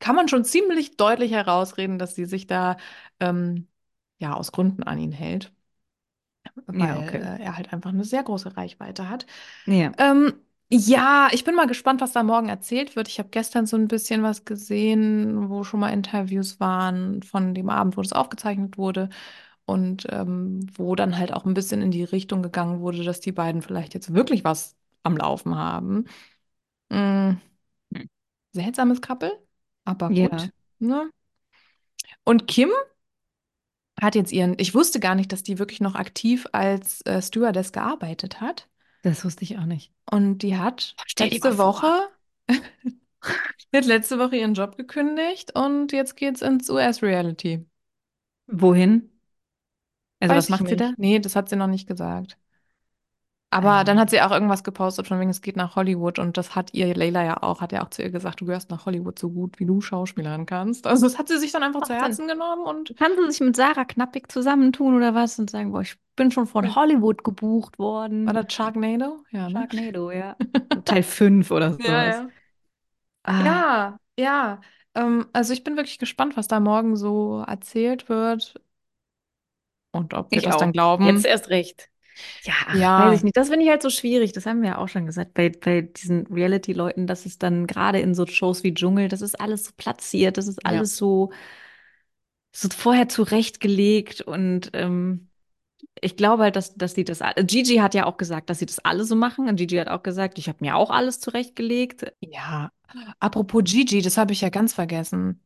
kann 0.00 0.14
man 0.16 0.28
schon 0.28 0.44
ziemlich 0.44 0.96
deutlich 0.96 1.32
herausreden, 1.32 1.98
dass 1.98 2.14
sie 2.14 2.26
sich 2.26 2.46
da 2.46 2.76
ähm, 3.20 3.68
ja 4.18 4.34
aus 4.34 4.52
Gründen 4.52 4.82
an 4.82 4.98
ihn 4.98 5.12
hält. 5.12 5.52
Ja, 6.72 6.96
weil 6.96 7.08
okay. 7.08 7.16
äh, 7.18 7.42
er 7.42 7.56
halt 7.56 7.72
einfach 7.72 7.90
eine 7.90 8.04
sehr 8.04 8.22
große 8.22 8.56
Reichweite 8.56 9.08
hat. 9.08 9.26
Ja. 9.66 9.92
Ähm, 9.98 10.34
ja, 10.70 11.28
ich 11.32 11.44
bin 11.44 11.54
mal 11.54 11.66
gespannt, 11.66 12.00
was 12.00 12.12
da 12.12 12.22
morgen 12.22 12.48
erzählt 12.48 12.96
wird. 12.96 13.08
Ich 13.08 13.18
habe 13.18 13.28
gestern 13.30 13.66
so 13.66 13.76
ein 13.76 13.88
bisschen 13.88 14.22
was 14.22 14.44
gesehen, 14.44 15.48
wo 15.48 15.62
schon 15.62 15.80
mal 15.80 15.90
Interviews 15.90 16.58
waren 16.58 17.22
von 17.22 17.54
dem 17.54 17.68
Abend, 17.70 17.96
wo 17.96 18.02
das 18.02 18.12
aufgezeichnet 18.12 18.76
wurde 18.76 19.08
und 19.66 20.06
ähm, 20.10 20.66
wo 20.76 20.94
dann 20.94 21.18
halt 21.18 21.32
auch 21.32 21.44
ein 21.44 21.54
bisschen 21.54 21.82
in 21.82 21.90
die 21.90 22.04
Richtung 22.04 22.42
gegangen 22.42 22.80
wurde, 22.80 23.04
dass 23.04 23.20
die 23.20 23.32
beiden 23.32 23.62
vielleicht 23.62 23.94
jetzt 23.94 24.14
wirklich 24.14 24.44
was 24.44 24.76
am 25.02 25.16
Laufen 25.16 25.56
haben. 25.56 26.04
Mm, 26.90 27.32
Hm. 27.94 28.04
seltsames 28.52 29.00
Couple, 29.02 29.32
aber 29.84 30.10
Ja, 30.10 30.14
gut. 30.14 30.50
Ne? 30.78 31.10
Und 32.24 32.46
Kim 32.46 32.70
hat 34.00 34.14
jetzt 34.14 34.32
ihren, 34.32 34.54
ich 34.58 34.74
wusste 34.74 35.00
gar 35.00 35.14
nicht, 35.16 35.32
dass 35.32 35.42
die 35.42 35.58
wirklich 35.58 35.80
noch 35.80 35.94
aktiv 35.96 36.46
als 36.52 37.00
äh, 37.02 37.20
Stewardess 37.22 37.72
gearbeitet 37.72 38.40
hat. 38.40 38.68
das 39.02 39.24
wusste 39.24 39.44
ich 39.44 39.58
auch 39.58 39.66
nicht. 39.66 39.92
Und 40.10 40.38
die 40.38 40.56
hat 40.58 40.96
Stell 41.06 41.28
letzte. 41.28 41.56
Woche, 41.58 42.10
die 43.72 43.76
hat 43.78 43.84
letzte 43.86 44.18
Woche 44.18 44.36
ihren 44.36 44.54
Job 44.54 44.76
gekündigt 44.76 45.54
und 45.54 45.92
jetzt 45.92 46.16
geht's 46.16 46.42
ins 46.42 46.70
US-Reality. 46.70 47.66
Wohin? 48.48 49.10
Also 50.24 50.34
Weiß 50.34 50.36
was 50.36 50.48
ich 50.48 50.60
macht 50.60 50.68
sie 50.68 50.76
da? 50.76 50.92
nicht. 50.92 50.98
Nee, 50.98 51.20
das 51.20 51.36
hat 51.36 51.48
sie 51.48 51.56
noch 51.56 51.66
nicht 51.68 51.86
gesagt. 51.88 52.36
Aber 53.50 53.84
dann 53.84 54.00
hat 54.00 54.10
sie 54.10 54.20
auch 54.20 54.32
irgendwas 54.32 54.64
gepostet, 54.64 55.06
von 55.06 55.20
wegen, 55.20 55.30
es 55.30 55.40
geht 55.40 55.54
nach 55.56 55.76
Hollywood. 55.76 56.18
Und 56.18 56.36
das 56.36 56.56
hat 56.56 56.74
ihr 56.74 56.92
Leila 56.94 57.24
ja 57.24 57.42
auch, 57.42 57.60
hat 57.60 57.70
ja 57.72 57.84
auch 57.84 57.90
zu 57.90 58.02
ihr 58.02 58.10
gesagt, 58.10 58.40
du 58.40 58.46
gehörst 58.46 58.70
nach 58.70 58.84
Hollywood 58.86 59.18
so 59.18 59.30
gut, 59.30 59.60
wie 59.60 59.64
du 59.66 59.80
Schauspielern 59.80 60.44
kannst. 60.46 60.86
Also 60.88 61.06
das 61.06 61.18
hat 61.18 61.28
sie 61.28 61.38
sich 61.38 61.52
dann 61.52 61.62
einfach 61.62 61.82
zu 61.82 61.92
macht 61.92 61.98
Sinn. 62.00 62.00
Herzen 62.02 62.26
genommen 62.28 62.64
und 62.66 62.94
Kann 62.96 63.12
sie 63.16 63.30
sich 63.30 63.40
mit 63.40 63.56
Sarah 63.56 63.84
Knappig 63.84 64.30
zusammentun 64.30 64.96
oder 64.96 65.14
was 65.14 65.38
und 65.38 65.50
sagen, 65.50 65.72
boah, 65.72 65.82
ich 65.82 65.96
bin 66.16 66.30
schon 66.30 66.46
von. 66.46 66.74
Hollywood 66.74 67.24
gebucht 67.24 67.78
War 68.24 68.32
worden. 68.32 68.34
das 68.34 68.52
Sharknado? 68.52 69.24
Ja, 69.30 69.48
ne? 69.48 69.68
Sharknado, 69.68 70.10
ja. 70.12 70.36
Teil 70.84 71.02
5 71.02 71.50
oder 71.50 71.78
Ja, 71.78 71.84
sowas. 71.84 72.24
ja. 72.24 72.32
Ah, 73.24 73.44
Ja, 73.44 73.98
ja. 74.18 74.60
Ähm, 74.94 75.26
also 75.32 75.52
ich 75.52 75.64
bin 75.64 75.76
wirklich 75.76 75.98
gespannt, 75.98 76.36
was 76.36 76.46
da 76.48 76.60
morgen 76.60 76.96
so 76.96 77.42
erzählt 77.46 78.08
wird 78.08 78.54
und 79.94 80.14
ob 80.14 80.30
wir 80.30 80.38
ich 80.38 80.44
das 80.44 80.56
dann 80.56 80.78
auch. 80.78 81.00
Jetzt 81.00 81.22
glauben. 81.22 81.24
erst 81.24 81.50
recht. 81.50 81.88
Ja, 82.42 82.54
ach, 82.66 82.74
weiß 82.74 82.74
ich 82.74 82.80
Ja, 82.80 83.10
nicht. 83.24 83.36
Das 83.36 83.48
finde 83.48 83.64
ich 83.64 83.70
halt 83.70 83.82
so 83.82 83.90
schwierig. 83.90 84.32
Das 84.32 84.46
haben 84.46 84.62
wir 84.62 84.70
ja 84.70 84.78
auch 84.78 84.88
schon 84.88 85.06
gesagt 85.06 85.34
bei, 85.34 85.48
bei 85.50 85.82
diesen 85.82 86.26
Reality-Leuten, 86.26 87.06
dass 87.06 87.26
es 87.26 87.38
dann 87.38 87.66
gerade 87.66 88.00
in 88.00 88.14
so 88.14 88.26
Shows 88.26 88.62
wie 88.62 88.74
Dschungel, 88.74 89.08
das 89.08 89.22
ist 89.22 89.40
alles 89.40 89.64
so 89.64 89.72
platziert, 89.76 90.38
das 90.38 90.46
ist 90.46 90.60
ja. 90.62 90.70
alles 90.70 90.96
so, 90.96 91.32
so 92.52 92.68
vorher 92.68 93.08
zurechtgelegt 93.08 94.20
und 94.20 94.70
ähm, 94.74 95.28
ich 96.00 96.16
glaube 96.16 96.44
halt, 96.44 96.56
dass, 96.56 96.74
dass 96.74 96.94
die 96.94 97.04
das. 97.04 97.20
Gigi 97.36 97.76
hat 97.76 97.94
ja 97.94 98.06
auch 98.06 98.16
gesagt, 98.16 98.50
dass 98.50 98.58
sie 98.58 98.66
das 98.66 98.78
alle 98.80 99.04
so 99.04 99.16
machen. 99.16 99.48
Und 99.48 99.56
Gigi 99.56 99.76
hat 99.76 99.88
auch 99.88 100.02
gesagt, 100.02 100.38
ich 100.38 100.48
habe 100.48 100.58
mir 100.60 100.76
auch 100.76 100.90
alles 100.90 101.20
zurechtgelegt. 101.20 102.12
Ja. 102.20 102.72
Apropos 103.20 103.62
Gigi, 103.64 104.02
das 104.02 104.16
habe 104.16 104.32
ich 104.32 104.40
ja 104.40 104.50
ganz 104.50 104.74
vergessen. 104.74 105.40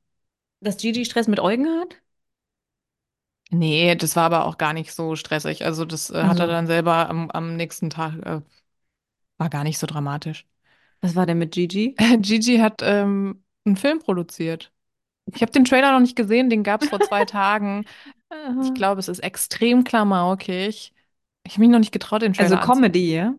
Dass 0.60 0.76
Gigi 0.76 1.04
Stress 1.04 1.28
mit 1.28 1.40
Eugen 1.40 1.66
hat? 1.80 1.96
Nee, 3.50 3.94
das 3.96 4.14
war 4.16 4.24
aber 4.24 4.44
auch 4.44 4.58
gar 4.58 4.74
nicht 4.74 4.92
so 4.92 5.16
stressig. 5.16 5.64
Also 5.64 5.84
das 5.86 6.10
äh, 6.10 6.24
hat 6.26 6.38
er 6.40 6.46
Also, 6.46 6.48
dann 6.48 6.66
selber 6.66 7.08
am, 7.08 7.30
am 7.30 7.56
nächsten 7.56 7.88
Tag, 7.90 8.14
äh, 8.26 8.42
war 9.38 9.50
gar 9.50 9.64
nicht 9.64 9.78
so 9.78 9.86
dramatisch. 9.86 10.46
was 11.02 11.14
war 11.16 11.26
denn 11.26 11.38
mit 11.38 11.52
Gigi? 11.52 11.98
Gigi 12.22 12.58
hat 12.58 12.80
ähm, 12.82 13.44
einen 13.64 13.76
Film 13.76 13.98
produziert. 14.00 14.72
Ich 15.26 15.42
habe 15.42 15.52
den 15.52 15.64
Trailer 15.64 15.92
noch 15.92 16.00
nicht 16.00 16.16
gesehen, 16.16 16.48
den 16.50 16.62
gab 16.62 16.80
es 16.82 16.88
vor 16.88 17.00
zwei 17.00 17.24
Tagen. 17.24 17.84
Ich 18.60 18.74
Aha. 18.74 18.74
glaube, 18.74 19.00
es 19.00 19.08
ist 19.08 19.20
extrem 19.20 19.84
klamaukig. 19.84 20.94
Ich 21.44 21.52
habe 21.54 21.60
mich 21.62 21.70
noch 21.70 21.78
nicht 21.80 21.92
getraut, 21.92 22.22
den 22.22 22.34
Also 22.36 22.56
Trailer 22.56 22.58
Comedy, 22.58 23.12
anzugucken. 23.12 23.14
ja? 23.14 23.34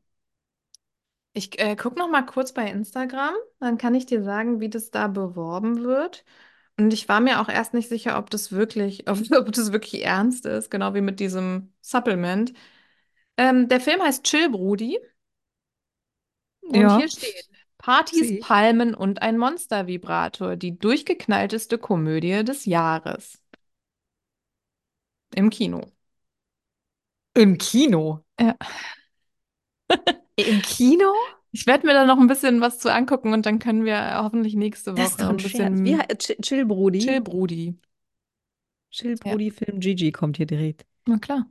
Ich 1.33 1.59
äh, 1.59 1.75
gucke 1.75 1.97
noch 1.99 2.09
mal 2.09 2.23
kurz 2.25 2.53
bei 2.53 2.69
Instagram, 2.69 3.33
dann 3.59 3.77
kann 3.77 3.95
ich 3.95 4.05
dir 4.05 4.23
sagen, 4.23 4.59
wie 4.59 4.69
das 4.69 4.91
da 4.91 5.07
beworben 5.07 5.83
wird. 5.83 6.25
Und 6.79 6.93
ich 6.93 7.09
war 7.09 7.19
mir 7.19 7.41
auch 7.41 7.49
erst 7.49 7.73
nicht 7.73 7.89
sicher, 7.89 8.17
ob 8.17 8.29
das 8.29 8.51
wirklich, 8.51 9.07
ob, 9.09 9.19
ob 9.37 9.51
das 9.51 9.71
wirklich 9.71 10.03
ernst 10.05 10.45
ist, 10.45 10.71
genau 10.71 10.93
wie 10.93 11.01
mit 11.01 11.19
diesem 11.19 11.73
Supplement. 11.81 12.53
Ähm, 13.37 13.69
der 13.69 13.81
Film 13.81 14.01
heißt 14.03 14.23
Chill, 14.25 14.49
Brudi. 14.51 14.99
Und 16.61 16.91
hier 16.91 17.07
Ja, 17.07 17.09
steht 17.09 17.49
Partys, 17.77 18.31
ich. 18.31 18.39
Palmen 18.39 18.93
und 18.95 19.21
ein 19.21 19.37
Monstervibrator, 19.37 20.55
die 20.55 20.77
durchgeknallteste 20.79 21.77
Komödie 21.77 22.43
des 22.45 22.65
Jahres. 22.65 23.41
Im 25.35 25.49
Kino. 25.49 25.81
Im 27.33 27.57
Kino. 27.57 28.23
Ja. 28.39 28.55
Im 30.35 30.61
Kino? 30.61 31.13
Ich 31.51 31.65
werde 31.67 31.85
mir 31.87 31.93
da 31.93 32.05
noch 32.05 32.19
ein 32.19 32.27
bisschen 32.27 32.61
was 32.61 32.79
zu 32.79 32.91
angucken 32.93 33.33
und 33.33 33.45
dann 33.45 33.59
können 33.59 33.85
wir 33.85 34.21
hoffentlich 34.23 34.55
nächste 34.55 34.95
Das 34.95 35.11
ist 35.11 35.21
Woche 35.21 35.21
doch 35.21 35.29
ein 35.29 35.37
ein. 35.37 35.83
Wie, 35.83 35.95
bisschen 35.95 35.95
he- 35.95 36.15
Chill, 36.41 36.65
Brudi. 36.65 36.99
Chill, 36.99 37.21
Brudi. 37.21 37.75
Chill 38.91 39.17
Ja, 39.23 39.37
Brudi 39.37 39.49
Film 39.51 39.79
Gigi 39.79 40.11
kommt 40.11 40.37
hier 40.37 40.45
direkt. 40.45 40.85
na 41.07 41.19
klar. 41.19 41.45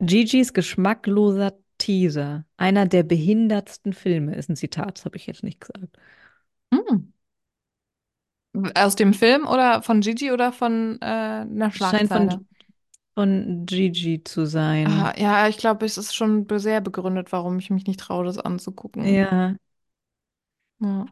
Gigi's 0.00 0.52
geschmackloser 0.52 1.52
Teaser. 1.78 2.44
Einer 2.56 2.86
der 2.86 3.02
behindertsten 3.04 3.92
Filme 3.92 4.34
ist 4.36 4.48
ein 4.50 4.56
Zitat, 4.56 4.98
das 4.98 5.04
habe 5.04 5.16
ich 5.16 5.26
jetzt 5.26 5.42
nicht 5.44 5.60
gesagt. 5.60 5.96
Hm. 6.72 6.96
Aus 8.74 8.96
dem 8.96 9.14
Film 9.14 9.46
oder 9.46 9.82
von 9.82 10.00
Gigi 10.00 10.32
oder 10.32 10.52
von 10.52 10.98
äh, 11.00 11.04
einer 11.04 11.70
Schlagzeile? 11.70 12.08
von, 12.08 12.48
von 13.18 13.66
Gigi 13.66 14.22
zu 14.24 14.46
Ah, 14.82 15.12
sein. 15.12 15.14
ja, 15.16 15.46
ich 15.48 15.58
glaube, 15.58 15.84
es 15.86 15.98
ist 15.98 16.14
schon 16.14 16.46
be- 16.46 16.58
sehr 16.60 16.80
begründet, 16.80 17.30
warum 17.32 17.58
ich 17.58 17.70
mich 17.70 17.86
nicht 17.86 18.00
traue, 18.00 18.24
das 18.24 18.38
anzugucken. 18.38 19.20
Ja. 19.20 19.56
Ja, 20.80 21.06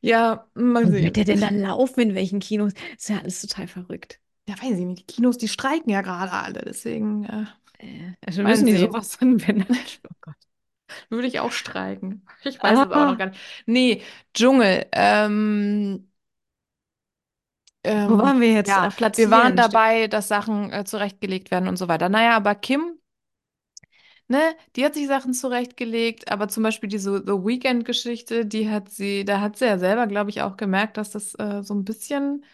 ja 0.00 0.46
mal 0.54 0.86
Wo 0.86 0.92
wird 1.00 1.16
sehen. 1.16 1.16
der 1.16 1.24
denn 1.24 1.40
da 1.40 1.48
laufen? 1.50 2.00
In 2.00 2.14
welchen 2.14 2.40
Kinos? 2.40 2.72
Ist 2.96 3.08
ja 3.08 3.18
alles 3.18 3.40
total 3.40 3.68
verrückt. 3.68 4.20
Ja, 4.48 4.56
weiß 4.60 4.78
ich 4.78 4.84
nicht. 4.84 5.00
Die 5.08 5.14
Kinos, 5.14 5.38
die 5.38 5.48
streiken 5.48 5.90
ja 5.90 6.00
gerade 6.02 6.32
alle. 6.32 6.62
Deswegen, 6.64 7.24
äh, 7.24 7.44
Äh, 7.78 8.14
also 8.26 8.44
müssen 8.44 8.66
die 8.66 8.76
sehen. 8.76 8.76
sowas 8.76 9.18
dann, 9.18 9.46
wenn 9.46 9.60
dann. 9.60 9.78
Oh 10.08 10.14
Gott. 10.20 10.36
Würde 11.10 11.28
ich 11.28 11.40
auch 11.40 11.52
streiken. 11.52 12.26
Ich 12.44 12.62
weiß 12.62 12.80
es 12.82 12.90
auch 12.92 13.06
noch 13.06 13.16
Ah, 13.16 13.18
gar 13.18 13.26
nicht. 13.28 13.40
Nee, 13.66 14.02
Dschungel. 14.34 14.86
Ähm, 14.92 16.10
wo 18.06 18.18
ähm, 18.18 18.18
waren 18.18 18.40
wir 18.40 18.52
jetzt? 18.52 18.68
ja, 18.68 18.88
Ach, 18.88 18.98
wir 19.14 19.30
waren 19.30 19.56
dabei, 19.56 20.08
dass 20.08 20.28
Sachen 20.28 20.72
äh, 20.72 20.84
zurechtgelegt 20.84 21.50
werden 21.50 21.68
und 21.68 21.76
so 21.76 21.88
weiter. 21.88 22.08
Naja, 22.08 22.36
aber 22.36 22.54
Kim. 22.54 22.98
Ne, 24.28 24.38
die 24.76 24.84
hat 24.84 24.94
sich 24.94 25.06
Sachen 25.06 25.34
zurechtgelegt, 25.34 26.30
aber 26.30 26.48
zum 26.48 26.62
Beispiel 26.62 26.88
diese 26.88 27.18
The 27.26 27.32
Weeknd-Geschichte, 27.32 28.46
die 28.46 28.70
hat 28.70 28.88
sie, 28.88 29.24
da 29.24 29.40
hat 29.40 29.56
sie 29.58 29.66
ja 29.66 29.78
selber, 29.78 30.06
glaube 30.06 30.30
ich, 30.30 30.40
auch 30.42 30.56
gemerkt, 30.56 30.96
dass 30.96 31.10
das 31.10 31.34
äh, 31.34 31.62
so 31.62 31.74
ein 31.74 31.84
bisschen, 31.84 32.44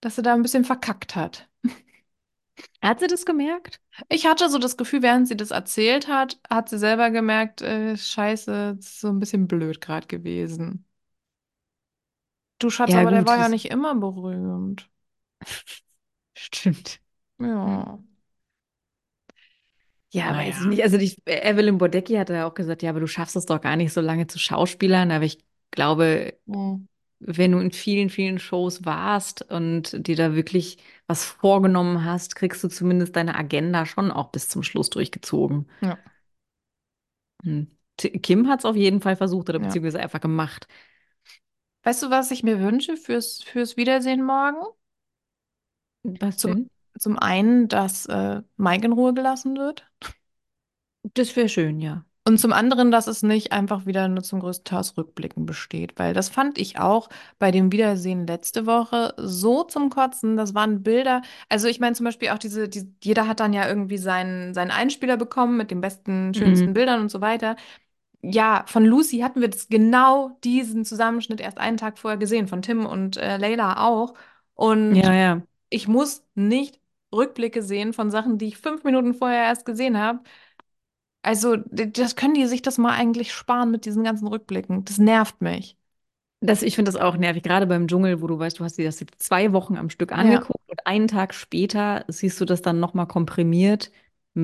dass 0.00 0.16
sie 0.16 0.22
da 0.22 0.34
ein 0.34 0.42
bisschen 0.42 0.64
verkackt 0.64 1.16
hat. 1.16 1.48
Hat 2.82 3.00
sie 3.00 3.06
das 3.06 3.24
gemerkt? 3.26 3.80
Ich 4.08 4.26
hatte 4.26 4.48
so 4.50 4.58
das 4.58 4.76
Gefühl, 4.76 5.02
während 5.02 5.28
sie 5.28 5.36
das 5.36 5.50
erzählt 5.50 6.08
hat, 6.08 6.38
hat 6.48 6.68
sie 6.68 6.78
selber 6.78 7.10
gemerkt, 7.10 7.62
äh, 7.62 7.96
Scheiße, 7.96 8.76
das 8.76 8.86
ist 8.86 9.00
so 9.00 9.08
ein 9.08 9.18
bisschen 9.18 9.46
blöd 9.46 9.80
gerade 9.80 10.06
gewesen. 10.06 10.86
Du 12.60 12.70
Schatz, 12.70 12.94
Ja, 12.94 12.94
aber 12.94 13.10
der 13.10 13.24
gut. 13.24 13.26
war 13.26 13.36
ja 13.38 13.48
Das 13.48 13.48
nicht 13.48 13.66
immer 13.72 13.92
berühmt. 13.96 14.88
stimmt. 16.34 17.00
Ja, 17.38 17.98
Ja, 20.12 20.36
weiß 20.36 20.58
ich 20.60 20.64
naja. 20.64 20.66
nicht. 20.66 20.82
Also 20.82 20.98
die, 20.98 21.16
Evelyn 21.26 21.78
Bodecki 21.78 22.14
hat 22.16 22.30
ja 22.30 22.46
auch 22.48 22.54
gesagt, 22.54 22.82
ja, 22.82 22.90
aber 22.90 23.00
du 23.00 23.06
schaffst 23.06 23.36
es 23.36 23.46
doch 23.46 23.60
gar 23.60 23.76
nicht 23.76 23.92
so 23.92 24.00
lange 24.00 24.26
zu 24.26 24.38
Schauspielern. 24.40 25.10
Aber 25.12 25.24
ich 25.24 25.38
glaube, 25.70 26.36
Hm, 26.46 26.84
wenn 27.20 27.52
du 27.52 27.58
in 27.60 27.72
vielen, 27.72 28.10
vielen 28.10 28.38
Shows 28.38 28.84
warst 28.84 29.42
und 29.50 30.06
dir 30.06 30.16
da 30.16 30.34
wirklich 30.36 30.78
was 31.08 31.24
vorgenommen 31.24 32.04
hast, 32.04 32.36
kriegst 32.36 32.64
du 32.64 32.68
zumindest 32.68 33.16
deine 33.16 33.36
Agenda 33.36 33.86
schon 33.86 34.10
auch 34.12 34.30
bis 34.32 34.48
zum 34.48 34.62
Schluss 34.64 34.90
durchgezogen. 34.90 35.68
Ja, 35.80 35.98
Hm. 37.42 37.68
T- 37.96 38.18
Kim 38.20 38.48
hat 38.48 38.60
es 38.60 38.64
auf 38.64 38.76
jeden 38.76 39.00
Fall 39.00 39.16
versucht 39.16 39.48
oder 39.48 39.58
ja. 39.58 39.80
beziehungsweise 39.80 40.00
einfach 40.00 40.20
gemacht. 40.20 40.66
Weißt 41.82 42.02
du, 42.02 42.08
was 42.10 42.30
ich 42.30 42.42
mir 42.42 42.58
wünsche 42.60 42.96
fürs, 42.96 43.42
fürs 43.42 43.76
Wiedersehen 43.76 44.24
morgen? 44.24 44.64
Was 46.02 46.36
Zum, 46.36 46.54
denn? 46.54 46.68
zum 46.98 47.18
einen, 47.18 47.68
dass 47.68 48.06
äh, 48.06 48.42
Mike 48.56 48.86
in 48.86 48.92
Ruhe 48.92 49.14
gelassen 49.14 49.56
wird. 49.56 49.86
Das 51.14 51.34
wäre 51.36 51.48
schön, 51.48 51.80
ja. 51.80 52.04
Und 52.26 52.38
zum 52.38 52.52
anderen, 52.52 52.90
dass 52.90 53.06
es 53.06 53.22
nicht 53.22 53.50
einfach 53.52 53.86
wieder 53.86 54.06
nur 54.06 54.22
zum 54.22 54.40
größten 54.40 54.64
Teil 54.64 54.80
aus 54.80 54.96
Rückblicken 54.96 55.46
besteht, 55.46 55.98
weil 55.98 56.12
das 56.12 56.28
fand 56.28 56.58
ich 56.58 56.78
auch 56.78 57.08
bei 57.38 57.50
dem 57.50 57.72
Wiedersehen 57.72 58.26
letzte 58.26 58.66
Woche 58.66 59.14
so 59.16 59.64
zum 59.64 59.88
Kotzen. 59.90 60.36
Das 60.36 60.54
waren 60.54 60.82
Bilder. 60.82 61.22
Also 61.48 61.66
ich 61.66 61.80
meine 61.80 61.96
zum 61.96 62.04
Beispiel 62.04 62.28
auch 62.28 62.38
diese, 62.38 62.68
die, 62.68 62.94
jeder 63.02 63.26
hat 63.26 63.40
dann 63.40 63.52
ja 63.54 63.66
irgendwie 63.66 63.96
seinen, 63.98 64.52
seinen 64.54 64.70
Einspieler 64.70 65.16
bekommen 65.16 65.56
mit 65.56 65.70
den 65.70 65.80
besten, 65.80 66.34
schönsten 66.34 66.72
Mhm. 66.72 66.74
Bildern 66.74 67.00
und 67.00 67.08
so 67.10 67.20
weiter. 67.22 67.56
Ja, 68.22 68.64
von 68.66 68.84
Lucy 68.84 69.20
hatten 69.20 69.40
wir 69.40 69.48
das 69.48 69.68
genau 69.68 70.36
diesen 70.44 70.84
Zusammenschnitt 70.84 71.40
erst 71.40 71.56
einen 71.58 71.78
Tag 71.78 71.98
vorher 71.98 72.18
gesehen, 72.18 72.48
von 72.48 72.60
Tim 72.62 72.84
und 72.86 73.16
äh, 73.16 73.38
Layla 73.38 73.86
auch. 73.86 74.14
Und 74.54 75.00
Ja, 75.02 75.12
ja. 75.14 75.42
ich 75.70 75.88
muss 75.88 76.24
nicht 76.34 76.80
Rückblicke 77.12 77.62
sehen 77.62 77.92
von 77.94 78.10
Sachen, 78.10 78.38
die 78.38 78.46
ich 78.48 78.58
fünf 78.58 78.84
Minuten 78.84 79.14
vorher 79.14 79.44
erst 79.44 79.64
gesehen 79.66 79.98
habe. 79.98 80.20
Also, 81.22 81.56
das 81.56 82.16
können 82.16 82.34
die 82.34 82.46
sich 82.46 82.62
das 82.62 82.78
mal 82.78 82.92
eigentlich 82.94 83.32
sparen 83.34 83.70
mit 83.70 83.84
diesen 83.84 84.04
ganzen 84.04 84.26
Rückblicken. 84.28 84.84
Das 84.84 84.98
nervt 84.98 85.40
mich. 85.42 85.76
Das, 86.42 86.62
ich 86.62 86.74
finde 86.74 86.90
das 86.90 87.00
auch 87.00 87.16
nervig, 87.18 87.42
gerade 87.42 87.66
beim 87.66 87.86
Dschungel, 87.86 88.22
wo 88.22 88.26
du 88.26 88.38
weißt, 88.38 88.58
du 88.58 88.64
hast 88.64 88.78
dir 88.78 88.86
das 88.86 88.98
jetzt 89.00 89.22
zwei 89.22 89.52
Wochen 89.52 89.76
am 89.76 89.90
Stück 89.90 90.10
Ja, 90.12 90.50
angeguckt 90.50 90.70
und 90.70 90.86
einen 90.86 91.06
Tag 91.06 91.34
später 91.34 92.04
siehst 92.08 92.40
du 92.40 92.46
das 92.46 92.62
dann 92.62 92.80
nochmal 92.80 93.06
komprimiert 93.06 93.90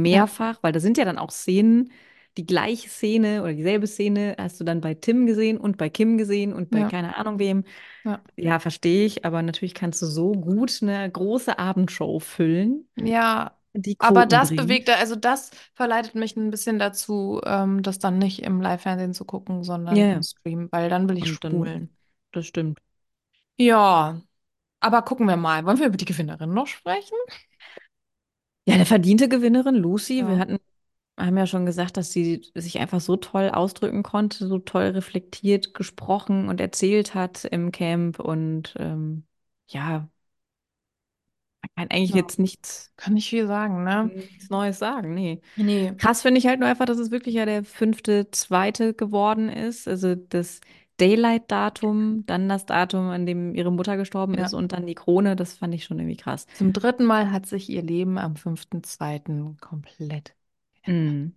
ja, 0.03 0.27
mehrfach, 0.29 0.59
weil 0.63 0.73
da 0.73 0.81
sind 0.81 0.99
ja 0.99 1.07
dann 1.07 1.17
auch 1.19 1.31
Szenen, 1.31 1.91
die 2.37 2.47
gleiche 2.47 2.89
Szene 2.89 3.43
oder 3.43 3.55
dieselbe 3.55 3.87
Szene 3.87 4.37
hast 4.39 4.61
du 4.61 4.65
dann 4.65 4.81
bei 4.81 4.95
Tim 4.95 5.27
gesehen 5.27 5.59
und 5.59 5.77
bei 5.79 5.89
Kim 5.91 6.19
gesehen 6.19 6.53
und 6.53 6.71
bei 6.71 6.85
ja, 6.85 6.87
keine 6.87 7.17
Ahnung 7.17 7.39
wem. 7.39 7.65
ja. 8.05 8.23
Ja, 8.37 8.59
verstehe 8.61 9.07
ich, 9.07 9.25
aber 9.25 9.43
natürlich 9.43 9.75
kannst 9.75 10.03
du 10.03 10.07
so 10.07 10.33
gut 10.33 10.81
eine 10.83 11.11
große 11.11 11.59
Abendshow 11.59 12.21
füllen, 12.21 12.89
Ja, 12.97 13.59
die 13.75 13.97
aber 13.99 14.27
das 14.27 14.55
bringt. 14.55 14.55
bewegt, 14.55 14.89
also 14.91 15.17
das 15.17 15.51
verleitet 15.75 16.15
mich 16.15 16.37
ein 16.37 16.51
bisschen 16.51 16.79
dazu, 16.79 17.41
ähm, 17.45 17.83
das 17.83 17.99
dann 17.99 18.19
nicht 18.19 18.43
im 18.43 18.61
Live-Fernsehen 18.61 19.15
zu 19.15 19.25
gucken, 19.25 19.65
sondern 19.65 20.05
Ja, 20.05 20.21
im. 20.21 20.23
Stream, 20.23 20.69
weil 20.73 20.89
dann 20.91 21.09
will 21.09 21.19
ich 21.19 21.29
spulen. 21.31 21.91
das 22.33 22.47
stimmt. 22.47 22.79
Ja, 23.59 24.21
aber 24.81 25.03
gucken 25.03 25.29
wir 25.29 25.37
mal. 25.37 25.67
Wollen 25.67 25.79
wir 25.81 25.87
über 25.89 25.97
die 25.99 26.05
Gewinnerin 26.07 26.53
noch 26.55 26.67
sprechen? 26.69 27.17
Ja, 28.67 28.75
eine 28.75 28.87
verdiente 28.87 29.29
Gewinnerin, 29.29 29.77
Lucy. 29.77 30.27
Wir 30.27 30.39
Ja. 30.39 30.39
hatten 30.39 30.59
haben 31.19 31.37
ja 31.39 31.47
schon 31.47 31.67
gesagt, 31.67 31.97
dass 31.97 32.13
sie 32.13 32.43
sich 32.55 32.79
einfach 32.79 33.01
so 33.01 33.17
toll 33.17 33.51
ausdrücken 33.51 34.03
konnte, 34.03 34.47
so 34.49 34.59
toll 34.59 34.85
reflektiert 34.89 35.75
gesprochen 35.75 36.49
und 36.49 36.61
erzählt 36.61 37.15
hat 37.15 37.45
im 37.45 37.73
Camp. 37.73 38.19
Und 38.21 38.75
ähm, 38.79 39.25
ja, 39.69 40.09
man 41.63 41.89
kann 41.89 41.91
eigentlich 41.97 42.11
Ja. 42.11 42.17
jetzt 42.17 42.39
nichts, 42.39 42.93
Kann 42.97 43.15
nicht 43.15 43.29
viel 43.29 43.47
sagen, 43.47 43.85
ne? 43.85 44.11
nichts 44.15 44.51
Neues 44.51 44.79
sagen. 44.79 45.15
Nee. 45.15 45.41
Nee. 45.57 45.93
Krass 45.99 46.23
finde 46.23 46.39
ich 46.39 46.47
halt 46.47 46.61
nur 46.61 46.69
einfach, 46.69 46.87
dass 46.87 46.99
es 46.99 47.11
wirklich 47.11 47.35
ja 47.35 47.45
der 47.47 47.65
fünfte, 47.65 48.31
zweite 48.31 48.95
geworden 48.95 49.49
ist. 49.49 49.89
Also 49.89 50.15
das 50.15 50.61
Daylight-Datum, 50.99 52.25
dann 52.27 52.49
das 52.49 52.67
Datum, 52.67 53.09
an 53.11 53.27
dem 53.27 53.55
ihre 53.55 53.73
Mutter 53.73 53.97
gestorben 53.97 54.37
Ja. 54.37 54.47
ist 54.47 54.55
und 54.55 54.73
dann 54.73 54.87
die 54.87 54.95
Krone. 54.95 55.37
Das 55.37 55.55
fand 55.59 55.75
ich 55.75 55.85
schon 55.85 55.99
irgendwie 55.99 56.17
krass. 56.17 56.47
Zum 56.55 56.73
dritten 56.73 57.05
Mal 57.05 57.31
hat 57.33 57.47
sich 57.47 57.69
ihr 57.69 57.83
Leben 57.83 58.19
am 58.19 58.37
fünften, 58.37 58.83
zweiten 58.83 59.57
komplett 59.59 60.35
Mm. 60.87 61.33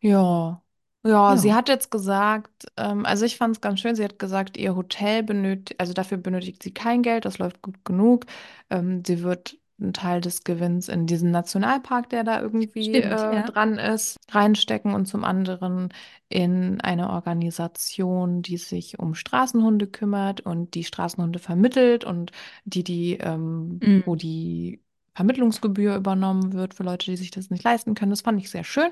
Ja. 0.00 0.62
Ja, 1.02 1.36
sie 1.38 1.54
Ja, 1.54 1.54
hat 1.54 1.68
jetzt 1.70 1.90
gesagt, 1.90 2.66
ähm, 2.76 3.06
also 3.06 3.24
ich 3.24 3.38
fand 3.38 3.56
es 3.56 3.60
ganz 3.62 3.80
schön, 3.80 3.96
sie 3.96 4.04
hat 4.04 4.18
gesagt, 4.18 4.58
ihr 4.58 4.76
Hotel 4.76 5.22
benötigt, 5.22 5.80
also 5.80 5.94
dafür 5.94 6.18
benötigt 6.18 6.62
sie 6.62 6.74
kein 6.74 7.00
Geld, 7.02 7.24
das 7.24 7.38
läuft 7.38 7.62
gut 7.62 7.82
genug. 7.86 8.26
Ähm, 8.68 9.02
sie 9.06 9.22
wird 9.22 9.56
einen 9.80 9.94
Teil 9.94 10.20
des 10.20 10.44
Gewinns 10.44 10.88
in 10.90 11.06
diesen 11.06 11.30
Nationalpark, 11.30 12.10
der 12.10 12.22
da 12.24 12.40
irgendwie 12.42 12.68
stimmt, 12.78 13.02
äh, 13.02 13.42
ja. 13.42 13.44
dran 13.44 13.78
ist, 13.78 14.18
reinstecken 14.30 14.92
und 14.94 15.06
zum 15.06 15.24
anderen 15.24 15.88
in 16.28 16.80
eine 16.82 17.08
Organisation, 17.10 18.42
die 18.42 18.58
sich 18.58 18.98
um 18.98 19.14
Straßenhunde 19.14 19.86
kümmert 19.86 20.42
und 20.42 20.74
die 20.74 20.84
Straßenhunde 20.84 21.38
vermittelt 21.38 22.04
und 22.04 22.30
die, 22.66 22.84
die, 22.84 23.14
ähm, 23.20 23.82
wo 24.04 24.16
Mm. 24.16 24.16
die 24.16 24.82
Vermittlungsgebühr 25.14 25.96
übernommen 25.96 26.52
wird 26.52 26.74
für 26.74 26.82
Leute, 26.84 27.06
die 27.10 27.16
sich 27.16 27.30
das 27.30 27.50
nicht 27.50 27.64
leisten 27.64 27.94
können. 27.94 28.10
Das 28.10 28.22
fand 28.22 28.40
ich 28.40 28.50
sehr 28.50 28.64
schön. 28.64 28.90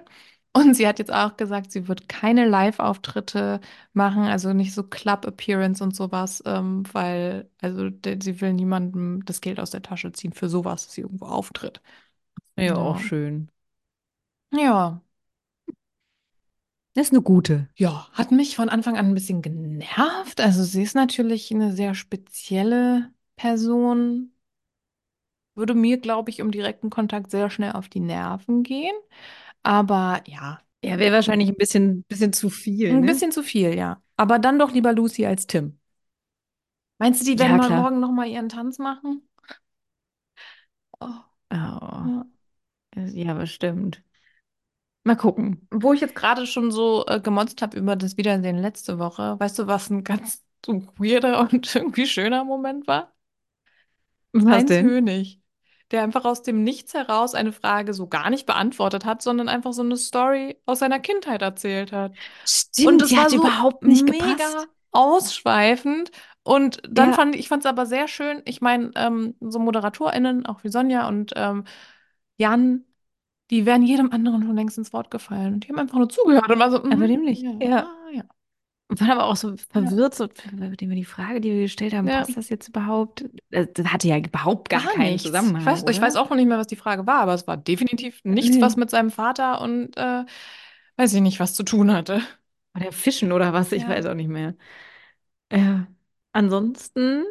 Und 0.55 0.75
sie 0.75 0.89
hat 0.89 0.99
jetzt 0.99 1.13
auch 1.13 1.37
gesagt, 1.37 1.71
sie 1.73 1.89
wird 1.89 2.09
keine 2.09 2.47
Live-Auftritte 2.49 3.61
machen, 3.93 4.23
also 4.25 4.53
nicht 4.53 4.75
so 4.75 4.83
Club-Appearance 4.83 5.83
und 5.85 5.95
sowas, 5.95 6.43
ähm, 6.47 6.83
weil, 6.93 7.49
also 7.61 7.91
sie 8.23 8.41
will 8.41 8.55
niemandem 8.55 9.25
das 9.25 9.41
Geld 9.41 9.61
aus 9.61 9.71
der 9.71 9.83
Tasche 9.83 10.11
ziehen 10.13 10.33
für 10.33 10.49
sowas, 10.49 10.87
dass 10.87 10.95
sie 10.95 11.03
irgendwo 11.03 11.27
auftritt. 11.27 11.81
Ja, 12.57 12.77
auch 12.77 12.97
Ja. 12.97 13.01
schön. 13.01 13.51
Ja. 14.53 15.01
Das 16.95 17.07
ist 17.09 17.13
eine 17.13 17.23
gute. 17.23 17.69
Ja, 17.77 18.09
hat 18.13 18.33
mich 18.33 18.57
von 18.57 18.69
Anfang 18.69 18.97
an 18.97 19.07
ein 19.07 19.15
bisschen 19.15 19.41
genervt. 19.43 20.41
Also 20.41 20.65
sie 20.65 20.83
ist 20.83 20.95
natürlich 20.95 21.51
eine 21.53 21.73
sehr 21.73 21.95
spezielle 21.95 23.13
Person, 23.37 24.33
würde 25.59 25.75
mir, 25.75 25.99
glaube 26.01 26.31
ich, 26.31 26.41
im 26.41 26.51
direkten 26.53 26.91
Kontakt 26.91 27.31
sehr 27.33 27.51
schnell 27.51 27.73
auf 27.73 27.89
die 27.91 28.01
Nerven 28.01 28.63
gehen. 28.65 28.95
Aber 29.63 30.23
ja, 30.27 30.61
Ja, 30.85 30.99
wäre 30.99 31.15
wahrscheinlich 31.15 31.49
ein 31.49 31.57
bisschen, 31.57 32.05
bisschen 32.05 32.33
zu 32.33 32.51
viel, 32.51 32.95
ein 32.95 33.01
ne? 33.01 33.07
bisschen 33.07 33.33
zu 33.33 33.43
viel, 33.43 33.75
ja. 33.75 34.03
Aber 34.17 34.39
dann 34.39 34.59
doch 34.59 34.73
lieber 34.73 34.93
Lucy 34.93 35.27
als 35.27 35.47
Tim. 35.47 35.79
Meinst 36.99 37.21
du, 37.21 37.25
die 37.25 37.39
werden 37.41 37.57
Ja, 37.57 37.59
mal 37.59 37.71
morgen 37.71 37.99
noch 38.01 38.13
mal 38.13 38.27
ihren 38.29 38.49
Tanz 38.49 38.79
machen? 38.79 39.29
Oh, 41.01 41.25
Oh, 41.53 42.07
ja. 42.07 42.25
ja, 42.97 43.35
bestimmt. 43.35 44.03
Mal 45.05 45.17
gucken. 45.17 45.67
Wo 45.71 45.93
ich 45.93 46.01
jetzt 46.01 46.15
gerade 46.15 46.47
schon 46.47 46.71
so 46.71 47.05
äh, 47.07 47.21
gemotzt 47.21 47.63
habe 47.63 47.79
über 47.79 47.97
das 47.97 48.17
Wiedersehen 48.17 48.59
letzte 48.59 48.99
Woche, 48.99 49.39
weißt 49.41 49.59
du, 49.59 49.67
was 49.67 49.91
ein 49.91 50.05
ganz 50.05 50.45
so 50.67 50.83
weirder 50.99 51.41
und 51.41 51.75
irgendwie 51.75 52.07
schöner 52.07 52.45
Moment 52.45 52.87
war? 52.87 53.15
Was 54.33 54.51
Heinz 54.51 54.71
denn? 54.71 54.81
Hönig, 54.81 55.41
der 55.91 56.03
einfach 56.03 56.25
aus 56.25 56.43
dem 56.43 56.63
Nichts 56.65 56.95
heraus 56.95 57.35
eine 57.35 57.53
Frage 57.53 57.95
so 57.95 58.07
gar 58.09 58.31
nicht 58.31 58.47
beantwortet 58.47 59.05
hat, 59.05 59.23
sondern 59.23 59.49
einfach 59.49 59.73
so 59.73 59.83
eine 59.83 59.97
Story 59.97 60.61
aus 60.67 60.81
seiner 60.81 61.01
Kindheit 61.01 61.43
erzählt 61.43 61.93
hat. 61.93 62.13
Und 62.83 63.03
Stimmt, 63.03 63.03
es 63.03 63.11
die 63.11 63.17
war 63.17 63.29
hat 63.29 63.31
so 63.31 63.37
überhaupt 63.37 63.87
nicht 63.87 64.07
mega 64.07 64.07
gepasst. 64.07 64.69
ausschweifend. 64.93 66.11
Und 66.45 66.81
dann 66.89 67.13
Ja, 67.13 67.15
fand 67.15 67.37
ich, 67.37 67.49
fand 67.49 67.65
es 67.65 67.71
aber 67.71 67.87
sehr 67.87 68.09
schön. 68.09 68.43
Ich 68.47 68.61
meine, 68.61 68.91
ähm, 68.97 69.35
so 69.41 69.59
ModeratorInnen, 69.59 70.47
auch 70.47 70.65
wie 70.65 70.69
Sonja 70.71 71.09
und 71.09 71.33
ähm, 71.37 71.65
Jan, 72.37 72.85
die 73.51 73.67
wären 73.67 73.83
jedem 73.83 74.13
anderen 74.13 74.43
schon 74.45 74.57
längst 74.57 74.79
ins 74.79 74.93
Wort 74.93 75.11
gefallen. 75.11 75.55
Und 75.55 75.65
die 75.67 75.71
haben 75.71 75.79
einfach 75.81 75.99
nur 75.99 76.09
zugehört 76.11 76.51
und 76.51 76.59
war 76.61 76.71
so, 76.71 76.83
aber 76.91 77.07
mhm, 77.07 77.09
dem 77.09 77.23
nicht. 77.25 77.49
ja, 77.61 77.63
Ja. 77.63 77.91
Und 78.89 79.01
waren 79.01 79.11
aber 79.11 79.25
auch 79.27 79.37
so 79.37 79.55
verwirrt, 79.71 80.15
so, 80.15 80.29
mit 80.53 80.81
dem 80.81 80.89
wir 80.89 80.97
die 80.97 81.05
Frage, 81.05 81.41
die 81.43 81.53
wir 81.53 81.61
gestellt 81.63 81.93
haben, 81.93 82.07
ja, 82.07 82.21
passt 82.21 82.37
das 82.37 82.49
jetzt 82.49 82.69
überhaupt? 82.69 83.25
Das, 83.51 83.67
das 83.75 83.87
hatte 83.93 84.09
ja 84.09 84.17
überhaupt 84.19 84.69
gar 84.71 84.81
gar 84.81 84.95
keinen 84.95 85.13
nichts. 85.13 85.25
Ich 85.27 85.33
Zusammenhang, 85.33 85.65
weiß, 85.67 85.85
ich 85.91 86.01
weiß 86.01 86.17
auch 86.17 86.31
noch 86.31 86.37
nicht 86.37 86.47
mehr, 86.49 86.59
was 86.59 86.67
die 86.69 86.77
Frage 86.77 87.07
war, 87.07 87.21
aber 87.21 87.35
es 87.35 87.47
war 87.47 87.57
definitiv 87.57 88.21
nichts, 88.25 88.61
was 88.61 88.75
Nee. 88.75 88.81
mit 88.81 88.91
seinem 88.91 89.11
Vater 89.11 89.61
und 89.61 89.97
äh, 89.97 90.25
weiß 90.97 91.15
ich 91.15 91.21
nicht, 91.21 91.41
was 91.41 91.55
zu 91.55 91.65
tun 91.65 91.93
hatte. 91.93 92.23
Oder 92.75 92.93
Fischen 92.93 93.33
oder 93.33 93.53
was, 93.53 93.73
ich 93.73 93.83
Ja. 93.83 93.89
weiß 93.89 94.07
auch 94.07 94.15
nicht 94.15 94.29
mehr. 94.29 94.55
Ja. 95.53 95.87
Ansonsten 96.33 97.25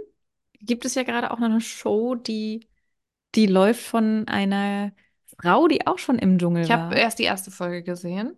gibt 0.59 0.85
es 0.85 0.95
ja 0.95 1.03
gerade 1.03 1.31
auch 1.31 1.39
noch 1.39 1.47
eine 1.49 1.61
Show, 1.61 2.15
die, 2.15 2.67
die 3.35 3.47
läuft 3.47 3.81
von 3.83 4.27
einer 4.27 4.93
Frau, 5.39 5.67
die 5.67 5.87
auch 5.87 5.99
schon 5.99 6.19
im 6.19 6.39
Ich 6.39 6.39
Dschungel 6.39 6.69
habe 6.71 6.95
war. 6.95 6.95
erst 6.95 7.19
die 7.19 7.23
erste 7.23 7.51
Folge 7.51 7.83
gesehen. 7.83 8.37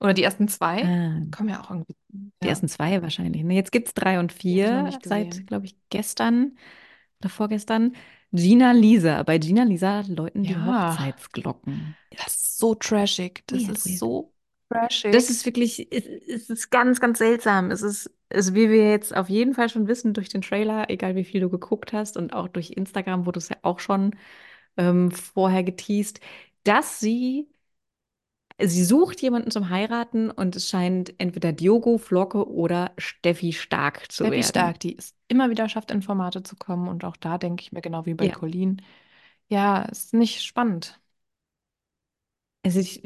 Oder 0.00 0.14
die 0.14 0.22
ersten 0.22 0.48
zwei. 0.48 0.82
Ah, 0.84 1.20
Kommen 1.30 1.48
ja 1.50 1.60
auch 1.62 1.70
irgendwie. 1.70 1.94
Die 2.42 2.48
ersten 2.48 2.68
zwei 2.68 3.02
wahrscheinlich. 3.02 3.42
Ne? 3.44 3.54
Jetzt 3.54 3.72
gibt 3.72 3.88
es 3.88 3.94
drei 3.94 4.18
und 4.20 4.32
vier 4.32 4.92
seit, 5.02 5.46
glaube 5.46 5.66
ich, 5.66 5.76
gestern 5.90 6.56
oder 7.20 7.28
vorgestern. 7.30 7.94
Gina 8.32 8.72
Lisa. 8.72 9.22
Bei 9.24 9.38
Gina 9.38 9.64
Lisa 9.64 10.02
läuten 10.08 10.46
die 10.46 10.56
Hochzeitsglocken. 10.56 11.96
das 12.10 12.34
ist 12.34 12.58
so 12.58 12.74
trashig. 12.74 13.44
Das 13.46 13.68
ist 13.68 13.84
weird. 13.86 13.98
so 13.98 14.32
Das 15.10 15.28
trashig. 15.28 15.30
ist 15.30 15.46
wirklich, 15.46 15.88
es, 15.92 16.06
es 16.06 16.50
ist 16.50 16.70
ganz, 16.70 17.00
ganz 17.00 17.18
seltsam. 17.18 17.70
Es 17.70 17.82
ist, 17.82 18.10
also 18.30 18.54
wie 18.54 18.70
wir 18.70 18.90
jetzt 18.90 19.16
auf 19.16 19.28
jeden 19.28 19.54
Fall 19.54 19.68
schon 19.68 19.88
wissen 19.88 20.14
durch 20.14 20.28
den 20.28 20.42
Trailer, 20.42 20.90
egal 20.90 21.16
wie 21.16 21.24
viel 21.24 21.40
du 21.40 21.50
geguckt 21.50 21.92
hast 21.92 22.16
und 22.16 22.32
auch 22.34 22.48
durch 22.48 22.70
Instagram, 22.72 23.26
wo 23.26 23.32
du 23.32 23.38
es 23.38 23.48
ja 23.48 23.56
auch 23.62 23.80
schon 23.80 24.16
ähm, 24.76 25.10
vorher 25.12 25.64
geteased, 25.64 26.20
dass 26.64 27.00
sie, 27.00 27.48
sie 28.64 28.84
sucht 28.84 29.20
jemanden 29.22 29.50
zum 29.50 29.68
Heiraten 29.70 30.30
und 30.30 30.56
es 30.56 30.68
scheint 30.68 31.14
entweder 31.18 31.52
Diogo, 31.52 31.98
Flocke 31.98 32.48
oder 32.48 32.92
Steffi 32.98 33.52
Stark 33.52 34.10
zu 34.12 34.28
Steffi 34.28 34.30
werden. 34.30 34.44
Stark, 34.44 34.78
die 34.80 34.96
es 34.98 35.14
immer 35.28 35.50
wieder 35.50 35.68
schafft, 35.68 35.90
in 35.90 36.02
Formate 36.02 36.42
zu 36.42 36.54
kommen. 36.56 36.88
Und 36.88 37.04
auch 37.04 37.16
da 37.16 37.38
denke 37.38 37.62
ich 37.62 37.72
mir 37.72 37.80
genau 37.82 38.06
wie 38.06 38.14
bei 38.14 38.28
Ja. 38.28 38.30
Colleen. 38.30 38.82
Ja, 39.48 39.82
ist 39.84 40.14
nicht 40.14 40.42
spannend. 40.44 41.00
Also 42.62 42.80
ich, 42.80 43.02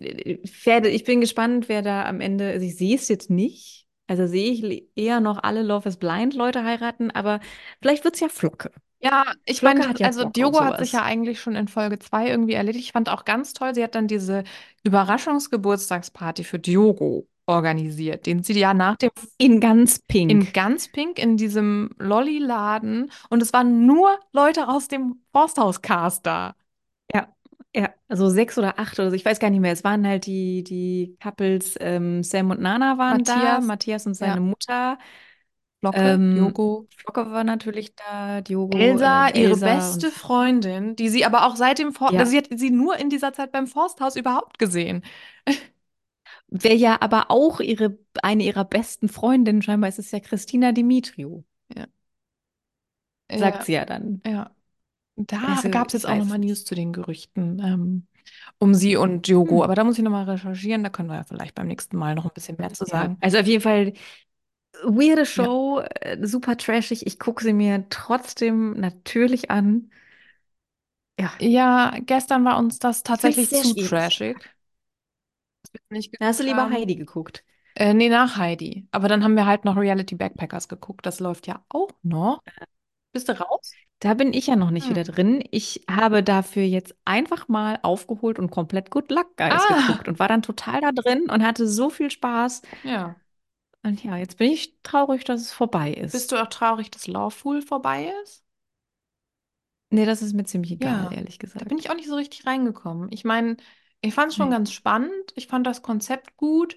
werde, 0.67 0.89
ich 0.89 1.05
bin 1.05 1.21
gespannt, 1.21 1.69
wer 1.69 1.83
da 1.83 2.07
am 2.07 2.21
Ende, 2.21 2.49
also 2.51 2.67
ich 2.67 2.77
sehe 2.77 2.97
es 2.97 3.09
jetzt 3.09 3.31
nicht. 3.31 3.84
Also 4.07 4.27
sehe 4.27 4.53
ich 4.53 4.85
eher 4.97 5.21
noch 5.21 5.43
alle 5.43 5.63
Love 5.63 5.89
is 5.89 5.97
Blind 5.97 6.35
Leute 6.35 6.63
heiraten, 6.65 7.11
aber 7.11 7.41
vielleicht 7.81 8.05
wird 8.05 8.15
es 8.15 8.21
ja 8.21 8.29
Flocke. 8.29 8.71
Ja, 9.01 9.25
ich 9.45 9.61
Flocke 9.61 9.79
meine, 9.79 9.99
ja 9.99 10.07
also 10.07 10.25
Diogo 10.25 10.61
hat 10.61 10.79
sich 10.79 10.93
ja 10.93 11.03
eigentlich 11.03 11.41
schon 11.41 11.57
in 11.57 11.69
Folge 11.69 11.99
2 11.99 12.29
irgendwie 12.29 12.55
erledigt. 12.55 12.87
Ich 12.87 12.93
fand 12.93 13.09
auch 13.09 13.25
ganz 13.25 13.53
toll, 13.53 13.75
sie 13.75 13.83
hat 13.83 13.95
dann 13.95 14.09
diese 14.09 14.45
Überraschungsgeburtstagsparty 14.83 16.45
für 16.45 16.59
Diogo 16.59 17.27
organisiert, 17.47 18.27
den 18.27 18.43
sie 18.43 18.59
ja 18.59 18.73
nach 18.73 18.97
dem 18.97 19.11
In 19.37 19.61
ganz 19.61 19.97
in 19.97 20.29
pink. 20.29 20.55
ganz 20.55 20.89
pink 20.89 21.19
in 21.19 21.37
diesem 21.37 21.91
Lolli-Laden 21.99 23.11
und 23.29 23.43
es 23.43 23.53
waren 23.53 23.87
nur 23.87 24.19
Leute 24.33 24.69
aus 24.69 24.89
dem 24.89 25.23
Forsthaus-Cast 25.33 26.25
da. 26.25 26.55
Ja, 27.13 27.34
ja, 27.75 27.93
also 28.09 28.29
sechs 28.31 28.57
oder 28.59 28.79
acht 28.79 28.99
oder 28.99 29.11
so, 29.11 29.17
ich 29.17 29.25
weiß 29.25 29.39
gar 29.41 29.51
nicht 29.51 29.61
mehr. 29.61 29.73
Es 29.73 29.85
waren 29.85 30.07
halt 30.07 30.27
die, 30.27 30.63
die 30.65 31.17
Couples, 31.23 31.77
ähm, 31.81 32.23
Sam 32.23 32.51
und 32.51 32.61
Nana 32.61 32.99
waren 32.99 33.25
da, 33.25 33.61
Matthias, 33.61 33.61
Matthias 33.61 34.07
und 34.07 34.15
seine 34.15 34.41
ja, 34.41 34.41
Mutter, 34.41 34.99
Flocke, 35.81 36.21
Ähm, 36.21 36.31
Diogo. 36.35 36.89
Flocke 36.97 37.31
war 37.33 37.45
natürlich 37.45 37.95
da, 37.97 38.41
Diogo, 38.41 38.99
Elsa, 38.99 39.29
äh, 39.31 39.31
ihre 39.31 39.57
Elsa 39.57 39.57
beste 39.57 40.11
und 40.11 40.11
Freundin, 40.11 40.97
die 40.97 41.09
sie 41.09 41.25
aber 41.25 41.47
auch 41.47 41.55
seit 41.57 41.79
dem 41.79 41.93
For 41.93 42.13
ja. 42.13 42.25
sie 42.27 42.39
hat 42.39 42.49
sie 42.51 42.71
nur 42.71 42.97
in 42.99 43.09
dieser 43.11 43.33
Zeit 43.33 43.53
beim 43.53 43.67
Forsthaus 43.69 44.17
überhaupt 44.17 44.59
gesehen. 44.59 45.03
Wer 46.49 46.75
ja 46.77 47.01
aber 47.03 47.31
auch 47.31 47.61
ihre, 47.61 47.99
eine 48.23 48.45
ihrer 48.45 48.65
besten 48.65 49.09
Freundinnen 49.09 49.61
scheinbar 49.63 49.89
ist, 49.91 49.99
ist 49.99 50.13
ja 50.13 50.21
Christina 50.21 50.73
Dimitriou, 50.73 51.45
Ja, 51.69 51.87
sagt 53.33 53.63
ja, 53.63 53.65
sie 53.65 53.73
ja 53.75 53.85
dann. 53.85 54.23
ja. 54.27 54.54
Da 55.17 55.39
Also, 55.47 55.69
gab 55.71 55.89
es 55.89 55.93
ich 55.93 55.95
jetzt 55.95 56.07
auch 56.09 56.15
weiß 56.15 56.17
nochmal. 56.17 56.39
News 56.39 56.65
zu 56.65 56.75
den 56.75 56.93
Gerüchten 56.93 57.61
ähm, 57.61 58.07
um 58.59 58.75
sie 58.75 58.97
und 58.97 59.29
Diogo. 59.29 59.63
Hm. 59.63 59.65
Aber 59.65 59.75
da 59.75 59.85
muss 59.85 59.99
ich 59.99 60.05
nochmal 60.05 60.25
recherchieren. 60.29 60.83
Da 60.85 60.91
können 60.91 61.09
wir 61.09 61.17
ja 61.17 61.25
vielleicht 61.25 61.55
beim 61.55 61.67
nächsten 61.69 61.97
Mal 61.97 62.15
noch 62.15 62.27
ein 62.27 62.33
bisschen 62.35 62.57
mehr 62.59 62.73
zu 62.73 62.85
Ja, 62.85 62.87
sagen. 62.87 63.19
also 63.21 63.39
auf 63.39 63.47
jeden 63.47 63.63
Fall 63.63 63.93
weirde 64.85 65.27
Ja. 65.37 65.49
Show, 65.49 65.81
äh, 65.81 66.19
super 66.27 66.57
trashig. 66.59 67.07
Ich 67.07 67.19
gucke 67.21 67.45
sie 67.45 67.53
mir 67.55 67.87
trotzdem 67.91 68.73
natürlich 68.81 69.51
an. 69.51 69.91
Ja, 71.19 71.33
Ja, 71.41 71.93
gestern 72.01 72.45
war 72.45 72.59
uns 72.59 72.79
das 72.81 73.03
ich 73.13 73.19
finde 73.21 73.37
es 73.39 73.49
tatsächlich 73.49 73.49
sehr 73.49 73.65
zu 73.65 73.75
schwierig. 73.75 73.89
trashig, 73.89 74.51
dass 75.63 75.73
wir 75.75 75.81
es 75.83 75.91
nicht 75.91 76.13
Da 76.19 76.27
hast 76.27 76.41
du 76.41 76.45
geguckt 76.45 76.45
lieber 76.45 76.71
haben. 76.71 76.71
Heidi 76.71 76.97
geguckt. 76.97 77.45
Äh, 77.77 77.95
nee, 77.95 78.09
nach 78.09 78.37
Heidi. 78.37 78.89
Aber 78.93 79.09
dann 79.09 79.25
haben 79.25 79.37
wir 79.37 79.47
halt 79.47 79.65
noch 79.65 79.77
Reality 79.77 80.15
Backpackers 80.17 80.69
geguckt. 80.69 81.07
Das 81.07 81.21
läuft 81.21 81.47
ja 81.47 81.65
auch 81.71 81.91
noch. 82.03 82.43
Bist 83.13 83.29
du 83.29 83.33
raus? 83.41 83.79
Da 84.05 84.13
bin 84.15 84.35
ich 84.35 84.49
ja 84.49 84.57
noch 84.57 84.71
nicht 84.71 84.89
Hm. 84.89 84.91
wieder 84.91 85.03
drin. 85.05 85.43
Ich 85.51 85.83
habe 85.91 86.23
dafür 86.23 86.63
jetzt 86.65 86.95
einfach 87.07 87.49
mal 87.49 87.79
aufgeholt 87.83 88.39
und 88.39 88.51
komplett 88.51 88.91
Good 88.91 89.11
Luck 89.11 89.37
Guys 89.39 89.67
Ah, 89.67 89.67
geguckt 89.67 90.09
und 90.09 90.19
war 90.19 90.29
dann 90.29 90.43
total 90.43 90.83
da 90.83 90.93
drin 90.93 91.31
und 91.31 91.43
hatte 91.43 91.67
so 91.67 91.89
viel 91.89 92.11
Spaß. 92.11 92.61
ja. 92.83 93.21
Und 93.85 94.03
ja, 94.03 94.17
jetzt 94.17 94.39
bin 94.39 94.51
ich 94.51 94.81
traurig, 94.83 95.23
dass 95.25 95.41
es 95.43 95.53
vorbei 95.53 95.93
Bist 96.13 96.33
ist. 96.33 96.33
du 96.33 96.43
auch 96.43 96.49
traurig, 96.49 96.91
dass 96.91 97.07
Lawful 97.09 97.61
vorbei 97.61 98.11
ist? 98.23 98.43
Nee, 99.91 100.05
das 100.07 100.21
ist 100.23 100.35
mir 100.35 100.45
ziemlich 100.45 100.73
egal, 100.73 101.09
Ja, 101.09 101.13
ehrlich 101.13 101.39
da 101.57 101.65
bin 101.67 101.79
gesagt. 101.79 101.79
ich 101.79 101.91
auch 101.91 101.95
nicht 101.95 102.09
so 102.09 102.17
richtig 102.17 102.47
reingekommen. 102.47 103.11
Ich 103.13 103.25
meine, 103.25 103.57
ich 104.01 104.15
fand 104.15 104.31
es 104.33 104.37
schon 104.37 104.51
Nee. 104.51 104.53
ganz 104.53 104.73
spannend. 104.73 105.13
Ich 105.37 105.47
fand 105.49 105.67
das 105.67 105.83
Konzept 105.83 106.37
gut. 106.37 106.77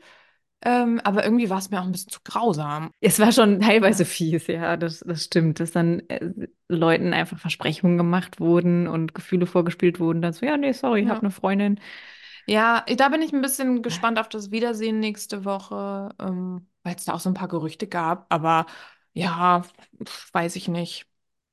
Ähm, 0.63 0.99
aber 1.03 1.23
irgendwie 1.23 1.49
war 1.49 1.59
es 1.59 1.69
mir 1.69 1.79
auch 1.79 1.85
ein 1.85 1.91
bisschen 1.91 2.11
zu 2.11 2.19
grausam. 2.23 2.91
Es 2.99 3.19
war 3.19 3.31
schon 3.31 3.59
teilweise 3.61 4.05
fies, 4.05 4.47
ja, 4.47 4.75
das, 4.75 4.99
das 5.01 5.25
stimmt, 5.25 5.59
dass 5.59 5.71
dann 5.71 5.99
äh, 6.09 6.31
Leuten 6.67 7.13
einfach 7.13 7.37
Versprechungen 7.37 7.97
gemacht 7.97 8.39
wurden 8.39 8.87
und 8.87 9.13
Gefühle 9.13 9.45
vorgespielt 9.45 9.99
wurden. 9.99 10.21
Dann 10.21 10.33
so, 10.33 10.45
ja, 10.45 10.57
nee, 10.57 10.73
sorry, 10.73 11.01
ich 11.03 11.09
habe 11.09 11.19
Ja. 11.19 11.21
eine 11.21 11.31
Freundin. 11.31 11.79
Ja, 12.45 12.81
da 12.97 13.09
bin 13.09 13.21
ich 13.21 13.33
ein 13.33 13.41
bisschen 13.41 13.81
gespannt 13.81 14.19
auf 14.19 14.29
das 14.29 14.51
Wiedersehen 14.51 14.99
nächste 14.99 15.43
Woche, 15.45 16.09
ähm, 16.19 16.67
weil 16.83 16.95
es 16.95 17.05
da 17.05 17.13
auch 17.13 17.19
so 17.19 17.29
ein 17.29 17.33
paar 17.33 17.47
Gerüchte 17.47 17.87
gab. 17.87 18.25
Aber 18.33 18.65
ja, 19.13 19.63
weiß 20.33 20.55
ich 20.55 20.67
nicht. 20.67 21.07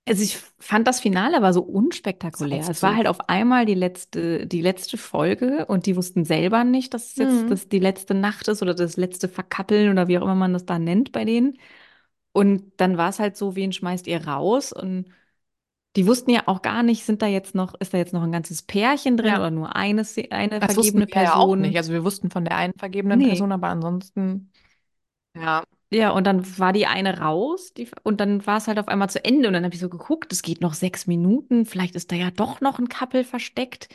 Also 0.06 0.22
ich 0.22 0.36
fand 0.58 0.86
das 0.86 1.00
Finale 1.00 1.36
aber 1.38 1.54
so 1.54 1.62
unspektakulär. 1.62 2.68
Es 2.68 2.82
war 2.82 2.94
halt 2.94 3.06
auf 3.06 3.28
einmal 3.30 3.64
die 3.64 3.72
letzte, 3.74 4.46
die 4.46 4.60
letzte 4.60 4.98
Folge 4.98 5.64
und 5.66 5.86
die 5.86 5.96
wussten 5.96 6.26
selber 6.26 6.62
nicht, 6.62 6.92
dass 6.92 7.12
es 7.12 7.16
jetzt 7.16 7.44
Hm. 7.44 7.50
das, 7.50 7.68
die 7.70 7.78
letzte 7.78 8.12
Nacht 8.12 8.46
ist 8.48 8.60
oder 8.62 8.74
das 8.74 8.98
letzte 8.98 9.28
Verkappeln 9.30 9.90
oder 9.90 10.06
wie 10.06 10.18
auch 10.18 10.22
immer 10.22 10.34
man 10.34 10.52
das 10.52 10.66
da 10.66 10.78
nennt 10.78 11.12
bei 11.12 11.24
denen. 11.24 11.58
Und 12.32 12.72
dann 12.78 12.98
war 12.98 13.10
es 13.10 13.18
halt 13.20 13.36
so, 13.36 13.56
wen 13.56 13.72
schmeißt 13.72 14.06
ihr 14.08 14.26
raus? 14.26 14.72
Und 14.72 15.06
die 15.96 16.06
wussten 16.06 16.30
ja 16.30 16.44
auch 16.46 16.62
gar 16.62 16.82
nicht, 16.82 17.04
sind 17.04 17.22
da 17.22 17.26
jetzt 17.28 17.54
noch, 17.54 17.74
ist 17.80 17.94
da 17.94 17.98
jetzt 17.98 18.12
noch 18.14 18.22
ein 18.24 18.32
ganzes 18.32 18.62
Pärchen 18.62 19.16
drin 19.16 19.34
Ja, 19.34 19.38
oder 19.38 19.50
nur 19.50 19.76
eine, 19.76 20.04
eine 20.30 20.60
das 20.60 20.76
wussten 20.76 21.02
vergebene 21.02 21.06
wir 21.06 21.18
ja 21.18 21.36
auch 21.36 21.56
nicht. 21.56 21.76
Person? 21.76 21.78
Also 21.78 21.92
wir 21.92 22.04
wussten 22.04 22.30
von 22.30 22.44
der 22.44 22.56
einen 22.56 22.74
vergebenen 22.78 23.20
Nee. 23.20 23.22
Person, 23.22 23.52
aber 23.52 23.68
ansonsten, 23.68 24.52
ja, 25.34 25.64
Ja, 25.94 26.10
und 26.10 26.26
dann 26.26 26.58
war 26.58 26.72
die 26.72 26.86
eine 26.86 27.20
raus 27.20 27.72
die, 27.72 27.88
und 28.02 28.20
dann 28.20 28.44
war 28.48 28.56
es 28.56 28.66
halt 28.66 28.80
auf 28.80 28.88
einmal 28.88 29.08
zu 29.10 29.24
Ende. 29.24 29.46
Und 29.46 29.54
dann 29.54 29.64
habe 29.64 29.74
ich 29.74 29.80
so 29.80 29.88
geguckt, 29.88 30.32
es 30.32 30.42
geht 30.42 30.60
noch 30.60 30.74
sechs 30.74 31.06
Minuten, 31.06 31.66
vielleicht 31.66 31.94
ist 31.94 32.10
da 32.10 32.16
ja 32.16 32.32
doch 32.32 32.60
noch 32.60 32.80
ein 32.80 32.88
Couple 32.88 33.22
versteckt. 33.22 33.88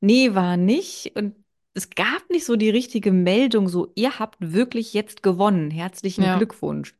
Nee, 0.00 0.34
war 0.34 0.58
nicht. 0.58 1.16
Und 1.16 1.34
es 1.72 1.88
gab 1.88 2.28
nicht 2.28 2.44
so 2.44 2.56
die 2.56 2.68
richtige 2.68 3.12
Meldung, 3.12 3.68
so, 3.68 3.92
ihr 3.94 4.18
habt 4.18 4.36
wirklich 4.40 4.92
jetzt 4.92 5.22
gewonnen. 5.22 5.70
Herzlichen 5.70 6.22
ja, 6.22 6.36
Glückwunsch. 6.36 6.94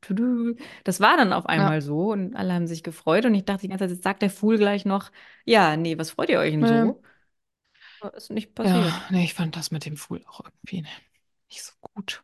Das 0.84 1.00
war 1.00 1.18
dann 1.18 1.34
auf 1.34 1.44
ja, 1.44 1.50
einmal 1.50 1.82
so 1.82 2.12
und 2.12 2.34
alle 2.34 2.54
haben 2.54 2.66
sich 2.66 2.82
gefreut. 2.82 3.26
Und 3.26 3.34
ich 3.34 3.44
dachte 3.44 3.62
die 3.62 3.68
ganze 3.68 3.84
Zeit, 3.84 3.90
jetzt 3.90 4.04
sagt 4.04 4.22
der 4.22 4.30
Fool 4.30 4.56
gleich 4.56 4.86
noch, 4.86 5.10
ja, 5.44 5.76
nee, 5.76 5.98
was 5.98 6.12
freut 6.12 6.30
ihr 6.30 6.38
euch 6.38 6.52
denn 6.52 6.66
so? 6.66 7.02
Aber 8.00 8.16
Ist 8.16 8.30
nicht 8.30 8.54
passiert. 8.54 8.86
Ja, 8.86 9.02
nee, 9.10 9.24
ich 9.24 9.34
fand 9.34 9.56
das 9.56 9.70
mit 9.70 9.84
dem 9.84 9.96
Fool 9.96 10.24
auch 10.26 10.40
irgendwie 10.40 10.86
nicht 11.50 11.62
so 11.62 11.72
gut. 11.94 12.22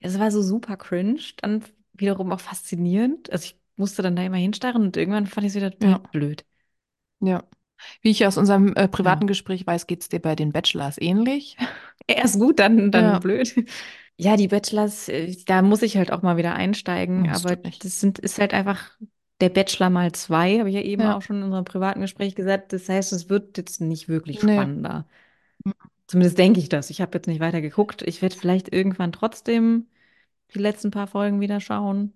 Es 0.00 0.18
war 0.18 0.30
so 0.30 0.42
super 0.42 0.76
cringe, 0.76 1.20
dann 1.38 1.64
wiederum 1.94 2.32
auch 2.32 2.40
faszinierend. 2.40 3.30
Also 3.30 3.46
ich 3.46 3.60
musste 3.76 4.02
dann 4.02 4.16
da 4.16 4.22
immer 4.22 4.36
hinstarren 4.38 4.82
und 4.82 4.96
irgendwann 4.96 5.26
fand 5.26 5.46
ich 5.46 5.50
es 5.52 5.56
wieder 5.56 5.72
Ja, 5.80 6.00
blöd. 6.12 6.44
ja. 7.20 7.44
Wie 8.02 8.10
ich 8.10 8.26
aus 8.26 8.38
unserem 8.38 8.74
äh, 8.74 8.88
privaten 8.88 9.26
Ja. 9.26 9.28
Gespräch 9.28 9.66
weiß, 9.66 9.86
geht 9.86 10.02
es 10.02 10.08
dir 10.08 10.20
bei 10.20 10.36
den 10.36 10.52
Bachelors 10.52 10.98
ähnlich. 11.00 11.56
Erst 12.06 12.38
gut, 12.38 12.58
dann, 12.58 12.90
dann 12.92 13.18
Ja, 13.18 13.20
blöd. 13.20 13.54
Ja, 14.18 14.36
die 14.36 14.48
Bachelors, 14.48 15.08
äh, 15.08 15.36
da 15.46 15.62
muss 15.62 15.82
ich 15.82 15.96
halt 15.96 16.10
auch 16.12 16.22
mal 16.22 16.36
wieder 16.38 16.54
einsteigen, 16.54 17.28
du 17.28 17.28
aber 17.28 17.56
das 17.56 18.00
sind, 18.00 18.18
ist 18.18 18.38
halt 18.38 18.54
einfach 18.54 18.92
der 19.40 19.50
Bachelor 19.50 19.90
mal 19.90 20.12
zwei, 20.12 20.58
habe 20.58 20.70
ich 20.70 20.74
ja 20.76 20.82
eben 20.82 21.04
Ja, 21.04 21.12
auch 21.12 21.22
schon 21.22 21.36
in 21.38 21.42
unserem 21.44 21.64
privaten 21.66 22.00
Gespräch 22.00 22.34
gesagt. 22.34 22.72
Das 22.72 22.88
heißt, 22.88 23.12
es 23.12 23.28
wird 23.28 23.58
jetzt 23.58 23.80
nicht 23.82 24.08
wirklich 24.08 24.40
nee. 24.42 24.68
Zumindest 26.06 26.38
denke 26.38 26.60
ich 26.60 26.68
das. 26.68 26.90
Ich 26.90 27.00
habe 27.00 27.16
jetzt 27.16 27.26
nicht 27.26 27.40
weiter 27.40 27.60
geguckt. 27.60 28.02
Ich 28.02 28.22
werde 28.22 28.36
vielleicht 28.36 28.72
irgendwann 28.72 29.12
trotzdem 29.12 29.86
die 30.54 30.58
letzten 30.58 30.90
paar 30.90 31.06
Folgen 31.06 31.40
wieder 31.40 31.60
schauen. 31.60 32.12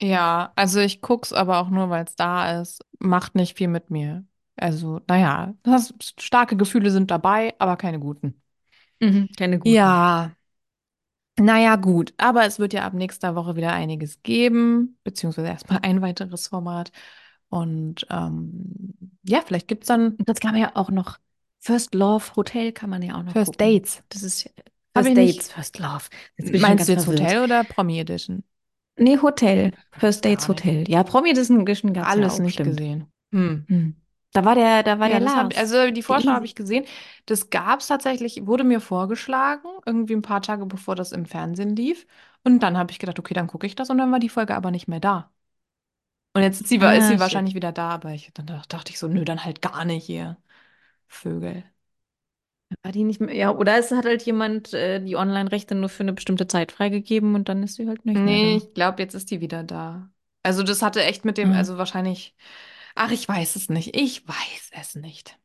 Ja, 0.00 0.52
also 0.56 0.80
ich 0.80 1.00
guck's 1.00 1.32
aber 1.32 1.58
auch 1.58 1.70
nur, 1.70 1.90
weil 1.90 2.04
es 2.04 2.14
da 2.14 2.60
ist. 2.60 2.84
Macht 2.98 3.34
nicht 3.34 3.56
viel 3.56 3.68
mit 3.68 3.90
mir. 3.90 4.24
Also, 4.56 5.00
naja, 5.08 5.54
das, 5.62 5.94
starke 6.18 6.56
Gefühle 6.56 6.90
sind 6.90 7.10
dabei, 7.10 7.54
aber 7.58 7.76
keine 7.76 7.98
guten. 8.00 8.40
Mhm, 9.00 9.28
keine 9.36 9.58
guten. 9.58 9.74
Ja, 9.74 10.32
naja, 11.38 11.76
gut. 11.76 12.14
Aber 12.16 12.44
es 12.46 12.58
wird 12.58 12.72
ja 12.72 12.84
ab 12.84 12.94
nächster 12.94 13.34
Woche 13.34 13.54
wieder 13.56 13.72
einiges 13.72 14.22
geben, 14.22 14.98
beziehungsweise 15.04 15.48
erstmal 15.48 15.78
ein 15.82 16.02
weiteres 16.02 16.48
Format. 16.48 16.90
Und 17.48 18.06
ähm, 18.10 18.94
ja, 19.22 19.40
vielleicht 19.46 19.68
gibt's 19.68 19.86
dann 19.86 20.12
Und 20.12 20.28
das 20.28 20.40
kann 20.40 20.52
man 20.52 20.60
ja 20.60 20.72
auch 20.74 20.90
noch. 20.90 21.18
First 21.60 21.94
Love 21.94 22.34
Hotel 22.36 22.72
kann 22.72 22.90
man 22.90 23.02
ja 23.02 23.16
auch 23.16 23.22
noch 23.22 23.32
First 23.34 23.46
gucken. 23.46 23.60
Dates. 23.60 24.02
Das 24.08 24.22
ist 24.22 24.50
First. 24.94 25.16
Dates, 25.16 25.52
First 25.52 25.78
Love. 25.78 26.04
Jetzt 26.36 26.52
Meinst 26.60 26.88
du 26.88 26.92
jetzt 26.92 27.04
verwirrt. 27.04 27.20
Hotel 27.22 27.42
oder 27.44 27.64
Promi 27.64 27.98
Edition? 28.00 28.42
Nee, 28.96 29.18
Hotel. 29.22 29.72
First 29.96 30.24
Dates. 30.24 30.48
Hotel. 30.48 30.88
Ja, 30.88 31.02
Promi 31.04 31.30
Edition 31.30 31.64
gab 31.94 32.08
es 32.08 32.14
ja 32.14 32.20
Alles 32.20 32.34
auch, 32.34 32.40
nicht 32.40 32.52
stimmt. 32.52 32.64
gesehen. 32.64 33.06
Hm. 33.32 33.66
Hm. 33.68 33.96
Da 34.32 34.44
war 34.44 34.54
der, 34.54 34.82
da 34.82 34.98
war 34.98 35.08
Ja, 35.08 35.18
der 35.18 35.20
das 35.20 35.36
hab, 35.36 35.54
Lars. 35.54 35.56
also 35.56 35.90
die 35.90 36.02
Vorschau 36.02 36.32
habe 36.32 36.44
ich 36.44 36.54
gesehen. 36.54 36.84
Das 37.26 37.50
gab 37.50 37.80
es 37.80 37.86
tatsächlich, 37.86 38.46
wurde 38.46 38.64
mir 38.64 38.80
vorgeschlagen, 38.80 39.68
irgendwie 39.86 40.14
ein 40.14 40.22
paar 40.22 40.42
Tage 40.42 40.66
bevor 40.66 40.94
das 40.96 41.12
im 41.12 41.24
Fernsehen 41.26 41.74
lief. 41.76 42.06
Und 42.44 42.60
dann 42.62 42.76
habe 42.76 42.90
ich 42.92 42.98
gedacht, 42.98 43.18
okay, 43.18 43.34
dann 43.34 43.46
gucke 43.46 43.66
ich 43.66 43.74
das 43.74 43.90
und 43.90 43.98
dann 43.98 44.12
war 44.12 44.18
die 44.20 44.28
Folge 44.28 44.54
aber 44.54 44.70
nicht 44.70 44.88
mehr 44.88 45.00
da. 45.00 45.30
Und 46.34 46.42
jetzt 46.42 46.60
ist 46.60 46.68
sie, 46.68 46.76
ist 46.76 47.06
sie 47.08 47.14
Ah, 47.14 47.20
wahrscheinlich 47.20 47.54
wieder 47.54 47.72
da, 47.72 47.90
aber 47.90 48.12
ich, 48.12 48.30
dann 48.34 48.46
dach- 48.46 48.66
dachte 48.66 48.92
ich 48.92 48.98
so, 48.98 49.08
nö, 49.08 49.24
dann 49.24 49.44
halt 49.44 49.60
gar 49.62 49.84
nicht 49.84 50.04
hier. 50.06 50.36
Vögel. 51.08 51.64
War 52.82 52.92
die 52.92 53.04
nicht 53.04 53.20
mehr? 53.20 53.34
Ja, 53.34 53.50
oder 53.54 53.78
es 53.78 53.90
hat 53.92 54.04
halt 54.04 54.22
jemand 54.24 54.72
äh, 54.74 55.00
die 55.02 55.16
Online-Rechte 55.16 55.74
nur 55.74 55.88
für 55.88 56.02
eine 56.02 56.12
bestimmte 56.12 56.46
Zeit 56.48 56.72
freigegeben 56.72 57.34
und 57.34 57.48
dann 57.48 57.62
ist 57.62 57.74
sie 57.76 57.88
halt 57.88 58.04
nicht 58.06 58.24
mehr 58.24 58.38
Nee, 58.38 58.56
da. 58.58 58.58
ich 58.58 58.74
glaube, 58.74 59.02
jetzt 59.02 59.14
ist 59.14 59.30
die 59.30 59.40
wieder 59.40 59.62
da. 59.64 60.10
Also 60.42 60.62
das 60.62 60.82
hatte 60.82 61.02
echt 61.04 61.24
mit 61.24 61.38
dem, 61.38 61.52
Hm. 61.52 61.52
also 61.52 61.78
wahrscheinlich, 61.78 62.34
ach, 62.94 63.10
ich 63.10 63.28
weiß 63.28 63.56
es 63.56 63.68
nicht. 63.68 63.96
Ich 63.96 64.26
weiß 64.28 64.70
es 64.72 64.94
nicht. 64.96 65.38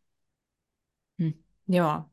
Hm. 1.19 1.31
Ja. 1.67 2.09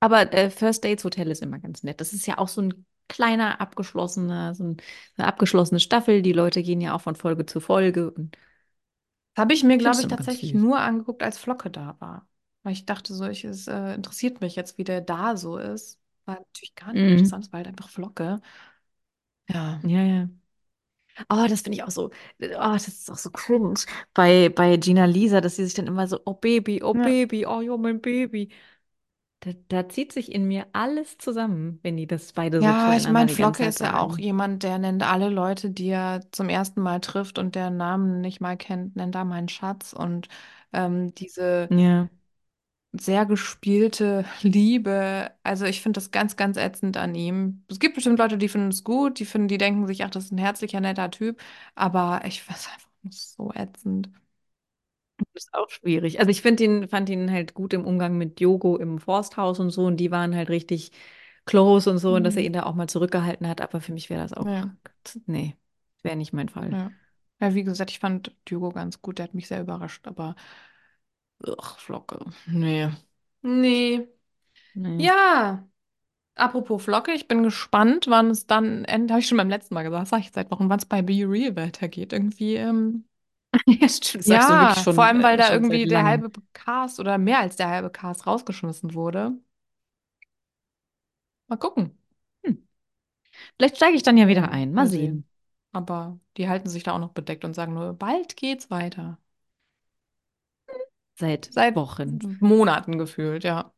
Aber 0.00 0.32
äh, 0.34 0.50
First 0.50 0.84
Dates 0.84 1.04
Hotel 1.04 1.30
ist 1.30 1.42
immer 1.42 1.58
ganz 1.60 1.82
nett. 1.82 2.00
Das 2.00 2.12
ist 2.12 2.26
ja 2.26 2.38
auch 2.38 2.48
so 2.48 2.62
ein 2.62 2.86
kleiner, 3.08 3.60
abgeschlossener, 3.60 4.54
so 4.54 4.64
ein, 4.64 4.76
eine 5.16 5.26
abgeschlossene 5.28 5.80
Staffel. 5.80 6.22
Die 6.22 6.32
Leute 6.32 6.62
gehen 6.62 6.80
ja 6.80 6.94
auch 6.96 7.02
von 7.02 7.16
Folge 7.16 7.46
zu 7.46 7.60
Folge 7.60 8.10
und 8.12 8.36
Das 9.34 9.42
habe 9.44 9.54
ich 9.54 9.64
mir, 9.64 9.78
glaube 9.78 10.00
findest 10.00 10.02
ich, 10.02 10.06
du 10.06 10.10
immer 10.10 10.24
ganz 10.24 10.28
tatsächlich 10.28 10.52
nur 10.54 10.78
angeguckt, 10.80 11.22
als 11.22 11.38
Flocke 11.38 11.70
da 11.70 11.96
war. 12.00 12.28
Weil 12.62 12.72
ich 12.72 12.86
dachte 12.86 13.14
so, 13.14 13.24
ich, 13.26 13.44
es 13.44 13.66
äh, 13.68 13.94
interessiert 13.94 14.40
mich 14.40 14.56
jetzt, 14.56 14.78
wie 14.78 14.84
der 14.84 15.00
da 15.00 15.36
so 15.36 15.58
ist. 15.58 16.00
War 16.26 16.36
natürlich 16.36 16.74
gar 16.74 16.92
nicht 16.94 17.04
Mhm. 17.04 17.08
interessant, 17.08 17.46
es 17.46 17.52
war 17.52 17.58
halt 17.58 17.68
einfach 17.68 17.88
Flocke. 17.88 18.40
Ja. 19.48 19.80
Ja, 19.84 20.02
ja. 20.04 20.28
Oh, 21.30 21.46
das 21.48 21.62
finde 21.62 21.76
ich 21.76 21.82
auch 21.82 21.90
so, 21.90 22.06
oh, 22.06 22.10
das 22.40 22.86
ist 22.88 23.10
auch 23.10 23.16
so 23.16 23.30
cringe 23.30 23.74
bei, 24.14 24.48
bei 24.50 24.76
Gina 24.76 25.04
Lisa, 25.04 25.40
dass 25.40 25.56
sie 25.56 25.64
sich 25.64 25.74
dann 25.74 25.86
immer 25.86 26.06
so, 26.06 26.20
oh 26.24 26.34
Baby, 26.34 26.82
oh 26.82 26.94
Ja. 26.94 27.14
Baby, 27.14 27.44
oh 27.46 27.60
ja, 27.60 27.76
mein 27.76 28.00
Baby. 28.00 28.50
Da, 29.40 29.52
da 29.68 29.88
zieht 29.88 30.12
sich 30.12 30.32
in 30.32 30.46
mir 30.48 30.66
alles 30.72 31.18
zusammen, 31.18 31.80
wenn 31.82 31.96
die 31.96 32.06
das 32.06 32.32
beide 32.32 32.62
so 32.62 32.72
Ja, 32.72 32.96
ich 32.96 33.08
zueinander 33.08 33.08
meine, 33.08 33.28
die 33.28 33.36
ganze 33.36 33.58
Flocke 33.58 33.64
Zeit 33.64 33.74
ist 33.74 33.80
ja 33.82 33.96
auch 33.98 34.18
sagen. 34.18 34.18
jemand, 34.18 34.64
der 34.64 34.78
nennt 34.78 35.04
alle 35.04 35.28
Leute, 35.28 35.70
die 35.70 35.88
er 35.90 36.22
zum 36.32 36.48
ersten 36.48 36.80
Mal 36.82 37.00
trifft 37.00 37.38
und 37.38 37.54
deren 37.54 37.76
Namen 37.76 38.20
nicht 38.20 38.40
mal 38.40 38.56
kennt, 38.56 38.96
nennt 38.96 39.14
er 39.14 39.24
meinen 39.24 39.48
Schatz. 39.48 39.92
Und 39.92 40.28
ähm, 40.72 41.14
diese, 41.14 41.70
Ja. 41.70 42.08
Sehr 42.92 43.26
gespielte 43.26 44.24
Liebe. 44.42 45.30
Also 45.42 45.66
ich 45.66 45.82
finde 45.82 45.98
das 46.00 46.10
ganz, 46.10 46.36
ganz 46.36 46.56
ätzend 46.56 46.96
an 46.96 47.14
ihm. 47.14 47.64
Es 47.68 47.78
gibt 47.80 47.94
bestimmt 47.94 48.18
Leute, 48.18 48.38
die 48.38 48.48
finden 48.48 48.68
es 48.68 48.84
gut, 48.84 49.18
die 49.18 49.26
finden, 49.26 49.48
die 49.48 49.58
denken 49.58 49.86
sich, 49.86 50.04
ach, 50.04 50.10
das 50.10 50.26
ist 50.26 50.32
ein 50.32 50.38
herzlicher, 50.38 50.80
netter 50.80 51.10
Typ. 51.10 51.40
Aber 51.74 52.22
ich 52.26 52.42
finde 52.42 52.60
es 52.60 52.68
einfach 52.72 52.88
nur 53.02 53.12
so 53.12 53.52
ätzend. 53.54 54.10
Das 55.34 55.44
ist 55.44 55.54
auch 55.54 55.68
schwierig. 55.70 56.20
Also 56.20 56.30
ich 56.30 56.42
ihn, 56.60 56.88
fand 56.88 57.08
ihn 57.08 57.30
halt 57.30 57.54
gut 57.54 57.72
im 57.72 57.84
Umgang 57.84 58.16
mit 58.18 58.40
Yogo 58.40 58.76
im 58.76 58.98
Forsthaus 58.98 59.58
und 59.60 59.70
so 59.70 59.86
und 59.86 59.96
die 59.98 60.10
waren 60.10 60.34
halt 60.34 60.48
richtig 60.48 60.92
close 61.46 61.90
und 61.90 61.98
so 61.98 62.14
und 62.14 62.24
dass 62.24 62.36
er 62.36 62.42
Mhm. 62.42 62.44
ihn 62.44 62.52
da 62.52 62.64
auch 62.64 62.74
mal 62.74 62.88
zurückgehalten 62.88 63.48
hat, 63.48 63.60
aber 63.60 63.80
für 63.80 63.92
mich 63.92 64.10
wäre 64.10 64.22
das 64.22 64.32
auch, 64.32 64.46
Ja, 64.46 64.76
nee, 65.26 65.56
wäre 66.02 66.16
nicht 66.16 66.32
mein 66.32 66.48
Fall. 66.48 66.76
ja. 66.76 66.92
Ja, 67.40 67.54
wie 67.54 67.64
gesagt, 67.64 67.90
ich 67.90 67.98
fand 68.00 68.34
Diogo 68.48 68.70
ganz 68.70 69.02
gut, 69.02 69.18
der 69.18 69.24
hat 69.24 69.34
mich 69.34 69.48
sehr 69.48 69.60
überrascht, 69.60 70.06
aber 70.08 70.34
ach, 71.58 71.78
Flocke. 71.78 72.18
Nee. 72.46 72.90
Nee. 73.42 74.08
Nee. 74.74 75.12
Ja. 75.12 75.68
Apropos 76.36 76.84
Flocke, 76.84 77.12
ich 77.12 77.28
bin 77.28 77.42
gespannt, 77.44 78.06
wann 78.08 78.30
es 78.30 78.46
dann 78.46 78.84
endet. 78.86 79.10
Habe 79.12 79.20
ich 79.20 79.28
schon 79.28 79.38
beim 79.38 79.50
letzten 79.50 79.74
Mal 79.74 79.84
gesagt, 79.84 80.08
sage 80.08 80.22
ich 80.22 80.32
seit 80.32 80.50
Wochen, 80.50 80.68
wann 80.70 80.78
es 80.80 80.86
bei 80.86 81.02
Be 81.02 81.14
Real 81.28 81.56
weitergeht. 81.56 82.12
Irgendwie, 82.12 82.56
ähm, 82.56 83.06
Ja, 83.66 83.88
stimmt, 83.88 84.22
das 84.22 84.26
sagst 84.26 84.48
du 84.50 84.58
wirklich 84.60 84.76
ja, 84.76 84.86
vor 84.90 85.04
schon, 85.04 85.04
allem, 85.04 85.22
weil 85.22 85.36
äh, 85.36 85.38
da 85.38 85.50
schon 85.50 85.64
seit 85.64 85.84
irgendwie 85.84 85.86
der 85.86 86.04
langem. 86.04 86.04
halbe 86.04 86.30
Cast 86.52 87.00
oder 87.00 87.18
mehr 87.18 87.38
als 87.40 87.56
der 87.56 87.68
halbe 87.68 87.90
Cast 87.90 88.26
rausgeschmissen 88.26 88.94
wurde. 88.94 89.32
Mal 91.48 91.56
gucken. 91.58 91.98
Hm. 92.44 92.66
Vielleicht 93.56 93.76
steige 93.76 93.96
ich 93.96 94.02
dann 94.02 94.16
ja 94.16 94.28
wieder 94.28 94.50
ein. 94.50 94.72
Mal 94.74 94.86
mal 94.86 94.88
sehen. 94.88 95.10
sehen. 95.10 95.28
Aber 95.72 96.20
die 96.36 96.48
halten 96.48 96.68
sich 96.68 96.82
da 96.84 96.92
auch 96.94 96.98
noch 96.98 97.12
bedeckt 97.12 97.44
und 97.44 97.54
sagen 97.54 97.74
nur, 97.74 97.94
bald 97.94 98.36
geht's 98.36 98.70
weiter. 98.70 99.18
Seit 101.18 101.48
Seit 101.52 101.74
Wochen. 101.76 102.18
Monaten 102.40 102.96
gefühlt, 102.98 103.44
ja. 103.44 103.72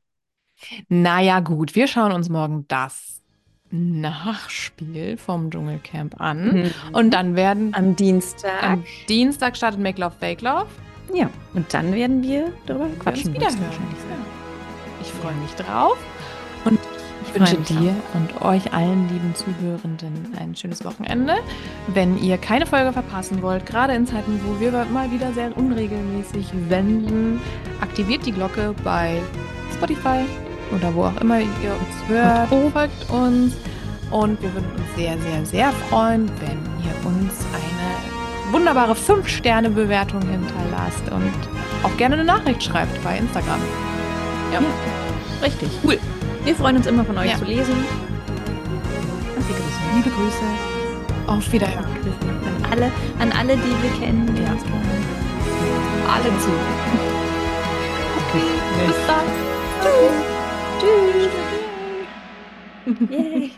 Naja, 0.89 1.41
gut, 1.41 1.75
wir 1.75 1.87
schauen 1.87 2.13
uns 2.13 2.29
morgen 2.29 2.67
das 2.69 3.23
Nachspiel 3.71 5.17
vom 5.17 5.51
Dschungelcamp 5.51 6.21
an. 6.21 6.53
Mhm. 6.65 6.71
Und 6.93 7.11
dann 7.15 7.37
werden 7.37 7.73
Am 7.75 7.97
Dienstag. 7.97 8.63
am 8.63 8.85
Dienstag 9.09 9.57
startet 9.57 9.81
Make 9.81 10.01
Love 10.01 10.15
Fake 10.19 10.43
Love. 10.43 10.67
ja, 11.15 11.31
und 11.55 11.73
dann 11.73 11.95
werden 11.95 12.23
wir 12.23 12.53
darüber 12.67 12.89
quatschen. 12.99 13.33
wieder 13.33 13.47
hören. 13.47 13.95
Ich 15.01 15.09
freue 15.13 15.35
mich 15.37 15.53
drauf. 15.53 15.97
Und 16.67 16.79
ich 17.35 17.41
wünsche 17.41 17.57
dir 17.57 17.95
und 18.15 18.43
euch 18.43 18.73
allen 18.73 19.09
lieben 19.09 19.35
Zuhörenden 19.35 20.35
ein 20.39 20.55
schönes 20.55 20.85
Wochenende. 20.85 21.35
Wenn 21.89 22.19
ihr 22.19 22.39
keine 22.39 22.67
Folge 22.67 22.93
verpassen 22.93 23.43
wollt, 23.43 23.67
gerade 23.67 23.95
in 23.95 24.07
Zeiten, 24.07 24.41
wo 24.45 24.61
wir 24.61 24.73
mal 24.93 25.11
wieder 25.11 25.33
sehr 25.33 25.57
unregelmäßig 25.57 26.47
senden, 26.69 27.41
aktiviert 27.81 28.27
die 28.27 28.33
Glocke 28.33 28.75
bei 28.85 29.21
Spotify 29.75 30.25
oder 30.75 30.95
wo 30.95 31.05
auch 31.05 31.21
immer 31.21 31.41
ihr 31.41 31.47
uns 31.49 32.09
hört. 32.09 32.49
Folgt 32.49 33.11
uns. 33.11 33.55
Und 34.11 34.43
wir 34.43 34.53
würden 34.53 34.71
uns 34.73 34.97
sehr, 34.97 35.17
sehr, 35.19 35.47
sehr 35.47 35.73
freuen, 35.89 36.29
wenn 36.41 36.59
ihr 36.85 37.07
uns 37.07 37.33
eine 37.55 38.53
wunderbare 38.53 38.95
5-Sterne-Bewertung 38.95 40.21
hinterlasst 40.23 41.09
und 41.13 41.33
auch 41.85 41.97
gerne 41.97 42.17
eine 42.17 42.25
Nachricht 42.25 42.63
schreibt 42.63 43.03
bei 43.05 43.19
Instagram. 43.19 43.61
Ja. 44.53 44.61
Richtig. 45.43 45.71
Cool. 45.85 45.99
Wir 46.45 46.55
freuen 46.55 46.77
uns 46.77 46.87
immer 46.87 47.05
von 47.05 47.19
euch 47.19 47.31
Ja. 47.31 47.39
zu 47.39 47.45
lesen. 47.45 47.75
Und 47.75 49.49
wir 49.49 49.57
grüßen. 49.57 49.97
Liebe 49.97 50.11
Grüße. 50.11 50.45
Auf 51.27 51.53
Wiederhören. 51.53 51.85
An 52.65 52.73
alle, 52.73 52.91
an 53.21 53.33
alle, 53.33 53.57
die 53.57 53.83
wir 53.83 53.91
kennen. 54.01 54.33
die 54.35 54.43
Ja. 54.43 54.51
Alle 56.13 56.31
zu. 56.39 56.51
Okay. 58.29 58.47
Bis 58.87 58.97
dann. 59.07 59.27
Tschüss. 60.81 61.33
Yay. 63.11 63.53